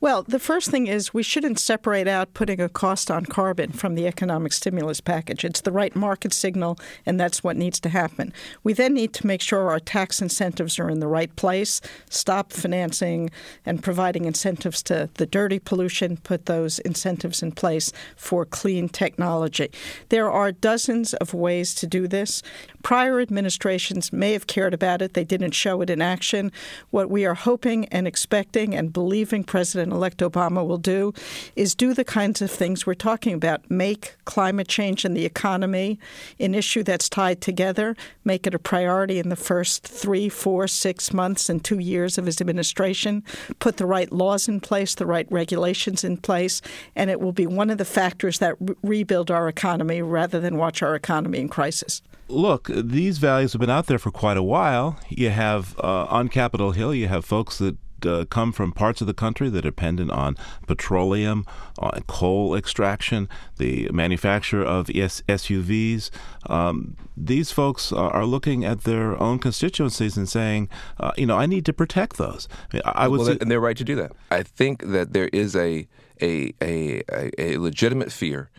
Well, 0.00 0.22
the 0.22 0.38
first 0.38 0.70
thing 0.70 0.86
is 0.86 1.12
we 1.12 1.24
shouldn't 1.24 1.58
separate 1.58 2.06
out 2.06 2.32
putting 2.32 2.60
a 2.60 2.68
cost 2.68 3.10
on 3.10 3.26
carbon 3.26 3.72
from 3.72 3.96
the 3.96 4.06
economic 4.06 4.52
stimulus 4.52 5.00
package. 5.00 5.44
It's 5.44 5.60
the 5.60 5.72
right 5.72 5.94
market 5.96 6.32
signal, 6.32 6.78
and 7.04 7.18
that's 7.18 7.42
what 7.42 7.56
needs 7.56 7.80
to 7.80 7.88
happen. 7.88 8.32
We 8.62 8.74
then 8.74 8.94
need 8.94 9.12
to 9.14 9.26
make 9.26 9.42
sure 9.42 9.68
our 9.68 9.80
tax 9.80 10.22
incentives 10.22 10.78
are 10.78 10.88
in 10.88 11.00
the 11.00 11.08
right 11.08 11.34
place, 11.34 11.80
stop 12.08 12.52
financing 12.52 13.30
and 13.66 13.82
providing 13.82 14.24
incentives 14.24 14.84
to 14.84 15.10
the 15.14 15.26
dirty 15.26 15.58
pollution, 15.58 16.18
put 16.18 16.46
those 16.46 16.78
incentives 16.80 17.42
in 17.42 17.50
place 17.50 17.92
for 18.14 18.44
clean 18.44 18.88
technology. 18.88 19.72
There 20.10 20.30
are 20.30 20.52
dozens 20.52 21.12
of 21.14 21.34
ways 21.34 21.74
to 21.74 21.88
do 21.88 22.06
this. 22.06 22.40
Prior 22.84 23.18
administrations 23.18 24.12
may 24.12 24.32
have 24.32 24.46
cared 24.46 24.74
about 24.74 25.02
it, 25.02 25.14
they 25.14 25.24
didn't 25.24 25.56
show 25.56 25.80
it 25.80 25.90
in 25.90 26.00
action. 26.00 26.52
What 26.90 27.10
we 27.10 27.26
are 27.26 27.34
hoping 27.34 27.86
and 27.86 28.06
expecting 28.06 28.76
and 28.76 28.92
believing 28.92 29.42
President 29.42 29.87
elect 29.92 30.18
Obama 30.18 30.66
will 30.66 30.78
do 30.78 31.12
is 31.56 31.74
do 31.74 31.94
the 31.94 32.04
kinds 32.04 32.42
of 32.42 32.50
things 32.50 32.86
we're 32.86 32.94
talking 32.94 33.34
about 33.34 33.70
make 33.70 34.16
climate 34.24 34.68
change 34.68 35.04
and 35.04 35.16
the 35.16 35.24
economy 35.24 35.98
an 36.40 36.54
issue 36.54 36.82
that's 36.82 37.08
tied 37.08 37.40
together, 37.40 37.96
make 38.24 38.46
it 38.46 38.54
a 38.54 38.58
priority 38.58 39.18
in 39.18 39.28
the 39.28 39.36
first 39.36 39.86
three, 39.86 40.28
four, 40.28 40.66
six 40.66 41.12
months, 41.12 41.48
and 41.48 41.64
two 41.64 41.78
years 41.78 42.18
of 42.18 42.26
his 42.26 42.40
administration, 42.40 43.22
put 43.58 43.76
the 43.76 43.86
right 43.86 44.12
laws 44.12 44.48
in 44.48 44.60
place, 44.60 44.94
the 44.94 45.06
right 45.06 45.26
regulations 45.30 46.04
in 46.04 46.16
place, 46.16 46.60
and 46.94 47.10
it 47.10 47.20
will 47.20 47.32
be 47.32 47.46
one 47.46 47.70
of 47.70 47.78
the 47.78 47.84
factors 47.84 48.38
that 48.38 48.56
re- 48.60 48.74
rebuild 48.82 49.30
our 49.30 49.48
economy 49.48 50.02
rather 50.02 50.40
than 50.40 50.56
watch 50.56 50.82
our 50.82 50.94
economy 50.94 51.38
in 51.38 51.48
crisis 51.48 52.02
look, 52.30 52.68
these 52.68 53.16
values 53.16 53.54
have 53.54 53.60
been 53.60 53.70
out 53.70 53.86
there 53.86 53.98
for 53.98 54.10
quite 54.10 54.36
a 54.36 54.42
while. 54.42 54.98
You 55.08 55.30
have 55.30 55.78
uh, 55.78 56.04
on 56.06 56.28
Capitol 56.28 56.72
Hill, 56.72 56.94
you 56.94 57.08
have 57.08 57.24
folks 57.24 57.56
that 57.58 57.76
uh, 58.06 58.24
come 58.26 58.52
from 58.52 58.72
parts 58.72 59.00
of 59.00 59.06
the 59.06 59.14
country 59.14 59.48
that 59.48 59.58
are 59.58 59.70
dependent 59.70 60.10
on 60.10 60.36
petroleum, 60.66 61.46
on 61.78 62.02
coal 62.06 62.54
extraction, 62.54 63.28
the 63.58 63.88
manufacture 63.92 64.62
of 64.62 64.90
S- 64.94 65.22
SUVs. 65.28 66.10
Um, 66.46 66.96
these 67.16 67.52
folks 67.52 67.92
are 67.92 68.24
looking 68.24 68.64
at 68.64 68.82
their 68.84 69.20
own 69.20 69.38
constituencies 69.38 70.16
and 70.16 70.28
saying, 70.28 70.68
uh, 70.98 71.12
you 71.16 71.26
know, 71.26 71.36
I 71.36 71.46
need 71.46 71.64
to 71.66 71.72
protect 71.72 72.16
those. 72.16 72.48
I 72.84 73.08
would 73.08 73.20
well, 73.20 73.36
and 73.40 73.50
they're 73.50 73.60
right 73.60 73.76
to 73.76 73.84
do 73.84 73.94
that. 73.96 74.12
I 74.30 74.42
think 74.42 74.82
that 74.86 75.12
there 75.12 75.28
is 75.32 75.54
a 75.54 75.86
a 76.20 76.52
a, 76.62 77.02
a 77.38 77.58
legitimate 77.58 78.12
fear 78.12 78.50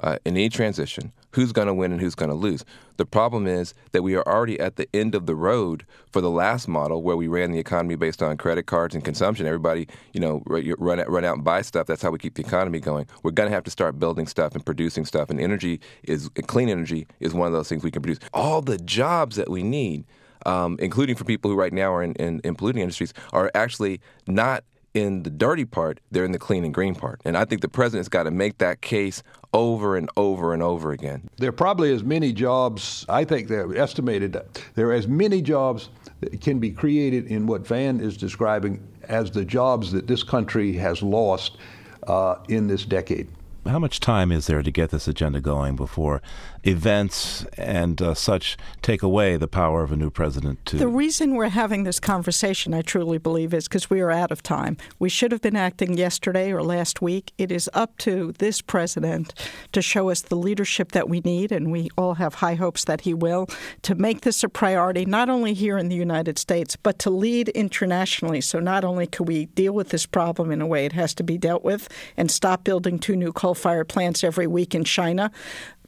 uh, 0.00 0.18
in 0.24 0.36
any 0.36 0.48
transition 0.48 1.12
who's 1.36 1.52
going 1.52 1.66
to 1.66 1.74
win 1.74 1.92
and 1.92 2.00
who's 2.00 2.14
going 2.14 2.30
to 2.30 2.34
lose. 2.34 2.64
The 2.96 3.04
problem 3.04 3.46
is 3.46 3.74
that 3.92 4.02
we 4.02 4.14
are 4.14 4.26
already 4.26 4.58
at 4.58 4.76
the 4.76 4.88
end 4.94 5.14
of 5.14 5.26
the 5.26 5.34
road 5.34 5.84
for 6.10 6.22
the 6.22 6.30
last 6.30 6.66
model 6.66 7.02
where 7.02 7.14
we 7.14 7.28
ran 7.28 7.52
the 7.52 7.58
economy 7.58 7.94
based 7.94 8.22
on 8.22 8.38
credit 8.38 8.64
cards 8.64 8.94
and 8.94 9.04
consumption. 9.04 9.46
Everybody, 9.46 9.86
you 10.14 10.20
know, 10.20 10.42
run 10.46 10.98
out, 10.98 11.10
run 11.10 11.26
out 11.26 11.34
and 11.34 11.44
buy 11.44 11.60
stuff. 11.60 11.86
That's 11.86 12.00
how 12.00 12.10
we 12.10 12.18
keep 12.18 12.36
the 12.36 12.42
economy 12.42 12.80
going. 12.80 13.06
We're 13.22 13.32
going 13.32 13.50
to 13.50 13.54
have 13.54 13.64
to 13.64 13.70
start 13.70 13.98
building 13.98 14.26
stuff 14.26 14.54
and 14.54 14.64
producing 14.64 15.04
stuff. 15.04 15.28
And 15.28 15.38
energy 15.38 15.78
is 16.04 16.30
clean 16.46 16.70
energy 16.70 17.06
is 17.20 17.34
one 17.34 17.46
of 17.46 17.52
those 17.52 17.68
things 17.68 17.84
we 17.84 17.90
can 17.90 18.00
produce. 18.00 18.18
All 18.32 18.62
the 18.62 18.78
jobs 18.78 19.36
that 19.36 19.50
we 19.50 19.62
need. 19.62 20.04
Um, 20.44 20.76
including 20.78 21.16
for 21.16 21.24
people 21.24 21.50
who 21.50 21.56
right 21.56 21.72
now 21.72 21.92
are 21.92 22.04
in, 22.04 22.12
in, 22.14 22.40
in 22.44 22.54
polluting 22.54 22.82
industries, 22.82 23.12
are 23.32 23.50
actually 23.56 24.00
not 24.28 24.62
in 24.96 25.24
the 25.24 25.30
dirty 25.30 25.66
part, 25.66 26.00
they're 26.10 26.24
in 26.24 26.32
the 26.32 26.38
clean 26.38 26.64
and 26.64 26.72
green 26.72 26.94
part. 26.94 27.20
And 27.26 27.36
I 27.36 27.44
think 27.44 27.60
the 27.60 27.68
president's 27.68 28.08
got 28.08 28.22
to 28.22 28.30
make 28.30 28.56
that 28.58 28.80
case 28.80 29.22
over 29.52 29.94
and 29.94 30.08
over 30.16 30.54
and 30.54 30.62
over 30.62 30.90
again. 30.90 31.28
There 31.36 31.50
are 31.50 31.52
probably 31.52 31.92
as 31.92 32.02
many 32.02 32.32
jobs, 32.32 33.04
I 33.08 33.24
think 33.24 33.48
they're 33.48 33.76
estimated, 33.76 34.40
there 34.74 34.88
are 34.88 34.94
as 34.94 35.06
many 35.06 35.42
jobs 35.42 35.90
that 36.20 36.40
can 36.40 36.58
be 36.58 36.70
created 36.70 37.26
in 37.26 37.46
what 37.46 37.66
Van 37.66 38.00
is 38.00 38.16
describing 38.16 38.82
as 39.02 39.30
the 39.30 39.44
jobs 39.44 39.92
that 39.92 40.06
this 40.06 40.22
country 40.22 40.72
has 40.72 41.02
lost 41.02 41.58
uh, 42.06 42.36
in 42.48 42.66
this 42.66 42.86
decade. 42.86 43.28
How 43.66 43.78
much 43.78 44.00
time 44.00 44.32
is 44.32 44.46
there 44.46 44.62
to 44.62 44.70
get 44.70 44.90
this 44.90 45.08
agenda 45.08 45.40
going 45.40 45.76
before 45.76 46.22
events 46.66 47.44
and 47.56 48.02
uh, 48.02 48.14
such 48.14 48.56
take 48.82 49.02
away 49.02 49.36
the 49.36 49.48
power 49.48 49.82
of 49.82 49.92
a 49.92 49.96
new 49.96 50.10
president 50.10 50.64
to 50.66 50.76
the 50.76 50.88
reason 50.88 51.34
we're 51.34 51.48
having 51.48 51.84
this 51.84 52.00
conversation 52.00 52.74
i 52.74 52.82
truly 52.82 53.18
believe 53.18 53.54
is 53.54 53.68
because 53.68 53.90
we 53.90 54.00
are 54.00 54.10
out 54.10 54.32
of 54.32 54.42
time. 54.42 54.76
We 54.98 55.08
should 55.08 55.32
have 55.32 55.40
been 55.40 55.56
acting 55.56 55.96
yesterday 55.96 56.52
or 56.52 56.62
last 56.62 57.02
week. 57.02 57.32
It 57.38 57.52
is 57.52 57.68
up 57.74 57.96
to 57.98 58.32
this 58.38 58.60
president 58.60 59.34
to 59.72 59.82
show 59.82 60.10
us 60.10 60.22
the 60.22 60.36
leadership 60.36 60.92
that 60.92 61.08
we 61.08 61.20
need 61.20 61.52
and 61.52 61.70
we 61.70 61.88
all 61.96 62.14
have 62.14 62.34
high 62.36 62.54
hopes 62.54 62.84
that 62.84 63.02
he 63.02 63.14
will 63.14 63.46
to 63.82 63.94
make 63.94 64.22
this 64.22 64.42
a 64.42 64.48
priority 64.48 65.04
not 65.04 65.28
only 65.28 65.54
here 65.54 65.78
in 65.78 65.88
the 65.88 65.96
united 65.96 66.38
states 66.38 66.76
but 66.76 66.98
to 66.98 67.10
lead 67.10 67.48
internationally. 67.50 68.40
So 68.40 68.60
not 68.60 68.84
only 68.84 69.06
can 69.06 69.26
we 69.26 69.46
deal 69.46 69.72
with 69.72 69.90
this 69.90 70.06
problem 70.06 70.50
in 70.50 70.60
a 70.60 70.66
way 70.66 70.86
it 70.86 70.92
has 70.92 71.14
to 71.14 71.22
be 71.22 71.38
dealt 71.38 71.64
with 71.64 71.88
and 72.16 72.30
stop 72.30 72.64
building 72.64 72.98
two 72.98 73.16
new 73.16 73.32
coal-fired 73.32 73.88
plants 73.88 74.24
every 74.24 74.46
week 74.46 74.74
in 74.74 74.84
china 74.84 75.30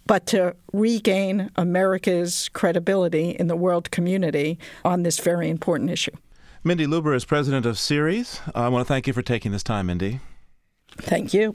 but 0.08 0.26
to 0.26 0.56
regain 0.72 1.50
America's 1.54 2.48
credibility 2.48 3.30
in 3.30 3.46
the 3.46 3.54
world 3.54 3.92
community 3.92 4.58
on 4.84 5.04
this 5.04 5.20
very 5.20 5.48
important 5.48 5.90
issue. 5.90 6.10
Mindy 6.64 6.86
Luber 6.86 7.14
is 7.14 7.24
president 7.24 7.64
of 7.64 7.78
Ceres. 7.78 8.40
I 8.54 8.68
want 8.68 8.84
to 8.84 8.92
thank 8.92 9.06
you 9.06 9.12
for 9.12 9.22
taking 9.22 9.52
this 9.52 9.62
time, 9.62 9.86
Mindy. 9.86 10.18
Thank 10.96 11.32
you. 11.32 11.52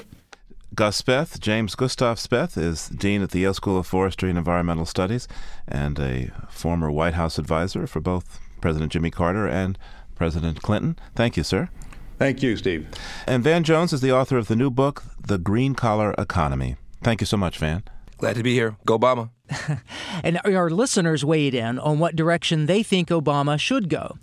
Gus 0.73 1.01
Speth, 1.01 1.39
James 1.39 1.75
Gustav 1.75 2.17
Speth, 2.17 2.57
is 2.57 2.87
Dean 2.89 3.21
at 3.21 3.31
the 3.31 3.39
Yale 3.39 3.53
School 3.53 3.77
of 3.77 3.85
Forestry 3.85 4.29
and 4.29 4.37
Environmental 4.37 4.85
Studies 4.85 5.27
and 5.67 5.99
a 5.99 6.31
former 6.49 6.89
White 6.89 7.13
House 7.15 7.37
advisor 7.37 7.85
for 7.85 7.99
both 7.99 8.39
President 8.61 8.91
Jimmy 8.91 9.11
Carter 9.11 9.47
and 9.47 9.77
President 10.15 10.61
Clinton. 10.61 10.97
Thank 11.15 11.37
you, 11.37 11.43
sir. 11.43 11.69
Thank 12.17 12.41
you, 12.41 12.55
Steve. 12.55 12.87
And 13.27 13.43
Van 13.43 13.63
Jones 13.63 13.93
is 13.93 14.01
the 14.01 14.11
author 14.11 14.37
of 14.37 14.47
the 14.47 14.55
new 14.55 14.71
book, 14.71 15.03
The 15.27 15.37
Green 15.37 15.75
Collar 15.75 16.15
Economy. 16.17 16.77
Thank 17.03 17.21
you 17.21 17.27
so 17.27 17.37
much, 17.37 17.57
Van. 17.57 17.83
Glad 18.23 18.37
to 18.37 18.43
be 18.43 18.53
here. 18.53 18.77
Go 18.85 18.97
Obama. 18.97 19.31
and 20.23 20.39
our 20.45 20.69
listeners 20.69 21.25
weighed 21.25 21.53
in 21.53 21.77
on 21.77 21.99
what 21.99 22.15
direction 22.15 22.67
they 22.67 22.81
think 22.81 23.09
Obama 23.09 23.59
should 23.59 23.89
go. 23.89 24.15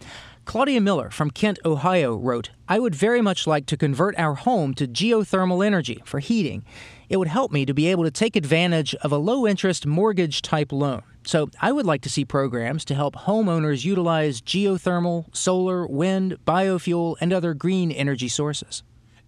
Claudia 0.47 0.81
Miller 0.81 1.11
from 1.11 1.31
Kent, 1.31 1.59
Ohio 1.67 2.17
wrote, 2.17 2.49
I 2.67 2.79
would 2.79 2.95
very 2.95 3.21
much 3.21 3.47
like 3.47 3.67
to 3.67 3.77
convert 3.77 4.19
our 4.19 4.37
home 4.37 4.73
to 4.77 4.89
geothermal 4.89 5.63
energy 5.63 6.01
for 6.07 6.19
heating. 6.19 6.65
It 7.11 7.19
would 7.19 7.29
help 7.29 7.53
me 7.53 7.67
to 7.67 7.75
be 7.75 7.89
able 7.89 8.05
to 8.05 8.11
take 8.11 8.37
advantage 8.37 8.95
of 9.03 9.13
a 9.13 9.19
low 9.19 9.47
interest 9.47 9.85
mortgage 9.85 10.41
type 10.41 10.73
loan. 10.73 11.03
So 11.27 11.51
I 11.61 11.71
would 11.71 11.85
like 11.85 12.01
to 12.01 12.09
see 12.09 12.25
programs 12.25 12.87
to 12.87 12.95
help 12.95 13.15
homeowners 13.15 13.85
utilize 13.85 14.41
geothermal, 14.41 15.27
solar, 15.37 15.87
wind, 15.87 16.39
biofuel, 16.47 17.17
and 17.21 17.35
other 17.35 17.53
green 17.53 17.93
energy 17.93 18.29
sources. 18.29 18.83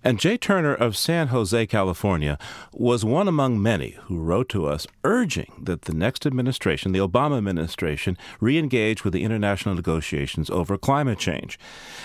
And 0.05 0.19
Jay 0.19 0.37
Turner 0.37 0.75
of 0.75 0.97
San 0.97 1.29
Jose, 1.29 1.67
California, 1.67 2.37
was 2.73 3.05
one 3.05 3.29
among 3.29 3.63
many 3.63 3.97
who 4.05 4.19
wrote 4.19 4.49
to 4.49 4.67
us 4.67 4.87
urging 5.05 5.53
that 5.63 5.83
the 5.83 5.95
next 5.95 6.27
administration, 6.27 6.93
the 6.93 6.99
Obama 6.99 7.39
administration, 7.39 8.19
re 8.41 8.59
engage 8.59 9.05
with 9.05 9.13
the 9.13 9.23
international 9.23 9.75
negotiations 9.77 10.51
over 10.51 10.77
climate 10.77 11.19
change. 11.19 11.59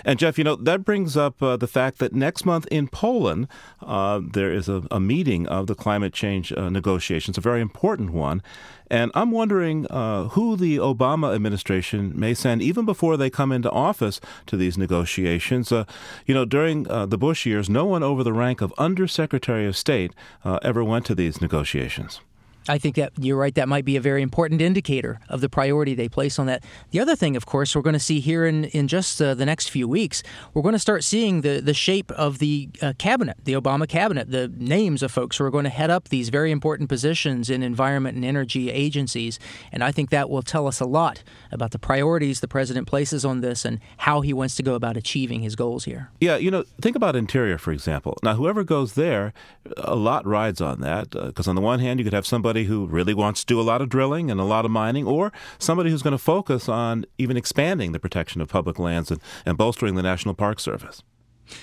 And 0.06 0.20
Jeff, 0.20 0.38
you 0.38 0.44
know, 0.44 0.56
that 0.56 0.86
brings 0.86 1.18
up 1.18 1.42
uh, 1.42 1.58
the 1.58 1.68
fact 1.68 1.98
that 1.98 2.14
next 2.14 2.46
month 2.46 2.68
in 2.68 2.88
Poland, 2.88 3.48
uh, 3.82 4.22
there 4.24 4.52
is 4.52 4.70
a, 4.70 4.84
a, 4.92 5.00
meeting 5.00 5.48
of 5.48 5.68
the 5.68 5.76
climate 5.76 6.14
change 6.14 6.52
uh, 6.52 6.70
negotiations, 6.70 7.38
a 7.38 7.42
very 7.42 7.62
important 7.62 8.12
one. 8.12 8.44
And 8.90 9.12
I'm 9.14 9.32
wondering 9.32 9.86
uh, 9.88 10.30
who 10.30 10.56
the 10.56 10.78
Obama 10.78 11.36
administration 11.36 12.14
may 12.16 12.34
send, 12.34 12.62
even 12.62 12.86
before 12.86 13.18
they 13.18 13.30
come 13.30 13.52
into 13.52 13.70
office, 13.72 14.20
to 14.46 14.58
these 14.58 14.78
negotiations. 14.78 15.72
Uh, 15.72 15.86
you 16.26 16.34
know, 16.34 16.46
during 16.46 16.90
uh, 16.90 17.06
the 17.06 17.18
Bush 17.18 17.46
years, 17.46 17.70
no 17.70 17.86
one 17.86 18.04
over 18.04 18.24
the 18.24 18.34
rank 18.34 18.62
of 18.62 18.74
Undersecretary 18.78 19.66
of 19.66 19.76
State 19.76 20.14
uh, 20.46 20.60
ever 20.62 20.84
went 20.84 21.06
to 21.06 21.16
these 21.16 21.42
negotiations. 21.42 22.22
I 22.70 22.78
think 22.78 22.96
that 22.96 23.14
you're 23.20 23.38
right. 23.38 23.54
That 23.56 23.68
might 23.68 23.86
be 23.86 23.96
a 23.96 24.02
very 24.02 24.22
important 24.22 24.62
indicator 24.62 25.20
of 25.30 25.42
the 25.42 25.50
priority 25.50 25.96
they 25.96 26.10
place 26.10 26.40
on 26.40 26.46
that. 26.48 26.64
The 26.92 27.00
other 27.00 27.16
thing, 27.16 27.36
of 27.36 27.46
course, 27.46 27.76
we're 27.76 27.82
going 27.82 27.94
to 27.94 28.00
see 28.00 28.20
here 28.20 28.46
in, 28.46 28.66
in 28.66 28.88
just 28.88 29.22
uh, 29.22 29.34
the 29.34 29.46
next 29.46 29.70
few 29.70 29.88
weeks, 29.88 30.24
we're 30.54 30.62
going 30.62 30.74
to 30.74 30.80
start 30.80 31.04
seeing 31.04 31.42
the, 31.42 31.60
the 31.60 31.74
shape 31.74 32.12
of 32.12 32.40
the 32.40 32.70
uh, 32.82 32.94
cabinet, 32.98 33.38
the 33.44 33.54
Obama 33.54 33.88
cabinet, 33.88 34.32
the 34.32 34.52
names 34.58 35.04
of 35.04 35.12
folks 35.12 35.38
who 35.38 35.46
are 35.46 35.52
going 35.52 35.64
to 35.64 35.70
head 35.70 35.90
up 35.90 36.10
these 36.10 36.30
very 36.30 36.52
important 36.52 36.90
positions 36.90 37.50
in 37.50 37.64
environment 37.64 38.16
and 38.16 38.26
energy 38.26 38.70
agencies. 38.72 39.40
And 39.72 39.84
I 39.84 39.92
think 39.92 40.10
that 40.10 40.30
will 40.30 40.42
tell 40.44 40.68
us 40.68 40.80
a 40.80 40.86
lot 40.86 41.24
about 41.52 41.72
the 41.72 41.80
priorities 41.80 42.40
the 42.40 42.48
president 42.48 42.88
places 42.88 43.26
on 43.26 43.42
this 43.42 43.66
and 43.66 43.80
how 43.98 44.22
he 44.22 44.34
wants 44.34 44.56
to 44.56 44.64
go 44.64 44.76
about 44.76 44.98
achieving 44.98 45.42
his 45.42 45.56
goals 45.56 45.86
here. 45.86 46.10
Yeah, 46.20 46.38
you 46.38 46.52
know, 46.52 46.64
think 46.82 46.96
about 46.96 47.16
Interior, 47.16 47.58
for 47.58 47.72
example. 47.72 48.18
Now, 48.24 48.36
whoever 48.36 48.64
goes 48.64 48.94
there, 48.94 49.34
a 49.78 49.96
lot 49.96 50.26
rides 50.26 50.62
on 50.62 50.82
that 50.82 51.10
because, 51.10 51.48
uh, 51.48 51.52
on 51.52 51.56
the 51.56 51.62
one 51.62 51.80
hand, 51.80 52.00
you 52.00 52.04
could 52.04 52.14
have 52.14 52.26
somebody 52.26 52.57
somebody 52.58 52.70
who 52.74 52.88
really 52.88 53.14
wants 53.14 53.42
to 53.42 53.46
do 53.46 53.62
a 53.62 53.62
lot 53.62 53.84
of 53.84 53.90
drilling 53.90 54.32
and 54.32 54.40
a 54.40 54.44
lot 54.44 54.66
of 54.66 54.72
mining, 54.72 55.06
or 55.06 55.32
somebody 55.60 55.92
who's 55.92 56.02
going 56.02 56.14
to 56.14 56.18
focus 56.18 56.68
on 56.68 57.06
even 57.20 57.38
expanding 57.38 57.92
the 57.92 58.00
protection 58.00 58.42
of 58.42 58.50
public 58.50 58.80
lands 58.80 59.12
and, 59.12 59.22
and 59.46 59.60
bolstering 59.60 59.94
the 59.94 60.02
National 60.02 60.34
Park 60.34 60.60
Service. 60.60 61.04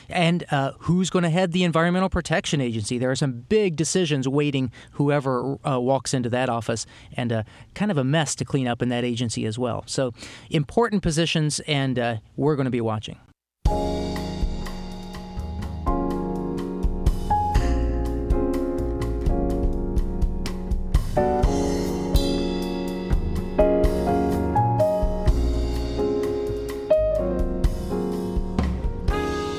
And 0.08 0.44
uh, 0.52 0.72
who's 0.80 1.10
going 1.10 1.24
to 1.24 1.30
head 1.30 1.50
the 1.50 1.64
Environmental 1.64 2.08
Protection 2.08 2.60
Agency? 2.60 2.96
There 2.96 3.10
are 3.10 3.16
some 3.16 3.44
big 3.48 3.74
decisions 3.74 4.28
waiting 4.28 4.70
whoever 4.92 5.56
uh, 5.66 5.80
walks 5.80 6.14
into 6.14 6.28
that 6.28 6.48
office, 6.48 6.86
and 7.16 7.32
uh, 7.32 7.42
kind 7.74 7.90
of 7.90 7.98
a 7.98 8.04
mess 8.04 8.36
to 8.36 8.44
clean 8.44 8.68
up 8.68 8.80
in 8.80 8.88
that 8.90 9.02
agency 9.02 9.44
as 9.46 9.58
well. 9.58 9.82
So, 9.86 10.12
important 10.48 11.02
positions, 11.02 11.58
and 11.66 11.98
uh, 11.98 12.16
we're 12.36 12.54
going 12.54 12.66
to 12.66 12.70
be 12.70 12.80
watching. 12.80 13.18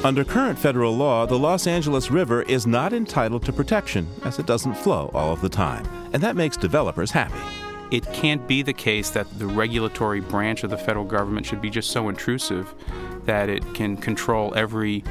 Under 0.05 0.23
current 0.23 0.59
federal 0.59 0.95
law, 0.95 1.25
the 1.25 1.39
Los 1.39 1.65
Angeles 1.65 2.11
River 2.11 2.43
is 2.43 2.67
not 2.67 2.93
entitled 2.93 3.43
to 3.43 3.51
protection 3.51 4.07
as 4.23 4.37
it 4.37 4.45
doesn't 4.45 4.75
flow 4.75 5.09
all 5.15 5.33
of 5.33 5.41
the 5.41 5.49
time, 5.49 5.83
and 6.13 6.21
that 6.21 6.35
makes 6.35 6.55
developers 6.55 7.09
happy. 7.09 7.39
It 7.89 8.05
can't 8.13 8.47
be 8.47 8.61
the 8.61 8.71
case 8.71 9.09
that 9.09 9.25
the 9.39 9.47
regulatory 9.47 10.19
branch 10.19 10.63
of 10.63 10.69
the 10.69 10.77
federal 10.77 11.05
government 11.05 11.47
should 11.47 11.59
be 11.59 11.71
just 11.71 11.89
so 11.89 12.07
intrusive 12.07 12.71
that 13.25 13.49
it 13.49 13.63
can 13.73 13.97
control 13.97 14.53
every 14.55 15.03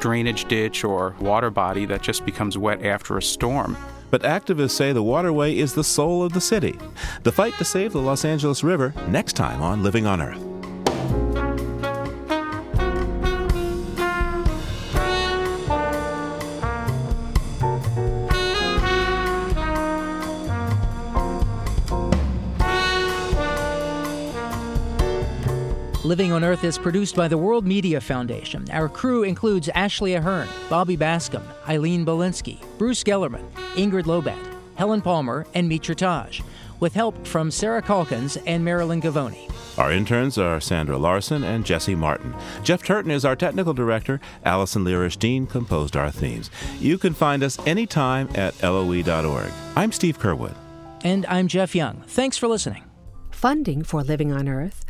drainage 0.00 0.46
ditch 0.46 0.82
or 0.82 1.14
water 1.20 1.50
body 1.50 1.84
that 1.84 2.02
just 2.02 2.26
becomes 2.26 2.58
wet 2.58 2.84
after 2.84 3.16
a 3.16 3.22
storm. 3.22 3.76
But 4.10 4.22
activists 4.22 4.72
say 4.72 4.92
the 4.92 5.00
waterway 5.00 5.56
is 5.56 5.74
the 5.74 5.84
soul 5.84 6.24
of 6.24 6.32
the 6.32 6.40
city. 6.40 6.76
The 7.22 7.30
fight 7.30 7.54
to 7.58 7.64
save 7.64 7.92
the 7.92 8.00
Los 8.00 8.24
Angeles 8.24 8.64
River 8.64 8.94
next 9.06 9.34
time 9.34 9.62
on 9.62 9.84
Living 9.84 10.06
on 10.06 10.20
Earth. 10.20 10.49
Living 26.10 26.32
on 26.32 26.42
Earth 26.42 26.64
is 26.64 26.76
produced 26.76 27.14
by 27.14 27.28
the 27.28 27.38
World 27.38 27.64
Media 27.64 28.00
Foundation. 28.00 28.68
Our 28.72 28.88
crew 28.88 29.22
includes 29.22 29.68
Ashley 29.68 30.14
Ahearn, 30.14 30.48
Bobby 30.68 30.96
Bascomb, 30.96 31.44
Eileen 31.68 32.04
Bolinsky, 32.04 32.60
Bruce 32.78 33.04
Gellerman, 33.04 33.48
Ingrid 33.76 34.06
Lobet, 34.06 34.36
Helen 34.74 35.02
Palmer, 35.02 35.46
and 35.54 35.68
Mitra 35.68 35.94
Taj, 35.94 36.40
with 36.80 36.94
help 36.94 37.24
from 37.28 37.48
Sarah 37.48 37.80
Calkins 37.80 38.36
and 38.38 38.64
Marilyn 38.64 39.00
Gavoni. 39.00 39.48
Our 39.78 39.92
interns 39.92 40.36
are 40.36 40.58
Sandra 40.58 40.98
Larson 40.98 41.44
and 41.44 41.64
Jesse 41.64 41.94
Martin. 41.94 42.34
Jeff 42.64 42.82
Turton 42.82 43.12
is 43.12 43.24
our 43.24 43.36
technical 43.36 43.72
director. 43.72 44.20
Allison 44.44 44.84
Lirish 44.84 45.16
Dean 45.16 45.46
composed 45.46 45.96
our 45.96 46.10
themes. 46.10 46.50
You 46.80 46.98
can 46.98 47.14
find 47.14 47.44
us 47.44 47.56
anytime 47.68 48.28
at 48.34 48.60
loe.org. 48.64 49.52
I'm 49.76 49.92
Steve 49.92 50.18
Curwood. 50.18 50.56
And 51.04 51.24
I'm 51.26 51.46
Jeff 51.46 51.76
Young. 51.76 52.02
Thanks 52.08 52.36
for 52.36 52.48
listening. 52.48 52.82
Funding 53.30 53.84
for 53.84 54.02
Living 54.02 54.32
on 54.32 54.48
Earth 54.48 54.89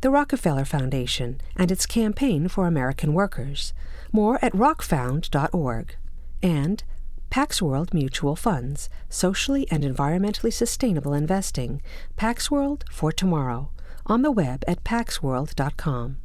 the 0.00 0.10
Rockefeller 0.10 0.64
Foundation 0.64 1.40
and 1.56 1.70
its 1.70 1.86
campaign 1.86 2.48
for 2.48 2.66
American 2.66 3.12
workers. 3.12 3.72
More 4.12 4.42
at 4.44 4.52
rockfound.org. 4.52 5.96
And 6.42 6.84
Pax 7.28 7.62
World 7.62 7.94
Mutual 7.94 8.34
Funds, 8.34 8.88
socially 9.08 9.66
and 9.70 9.84
environmentally 9.84 10.52
sustainable 10.52 11.12
investing. 11.12 11.80
Pax 12.16 12.50
World 12.50 12.84
for 12.90 13.12
tomorrow. 13.12 13.70
On 14.06 14.22
the 14.22 14.32
web 14.32 14.64
at 14.66 14.82
paxworld.com. 14.82 16.16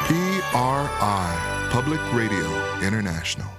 PRI, 0.00 1.68
Public 1.70 2.00
Radio 2.12 2.78
International. 2.80 3.57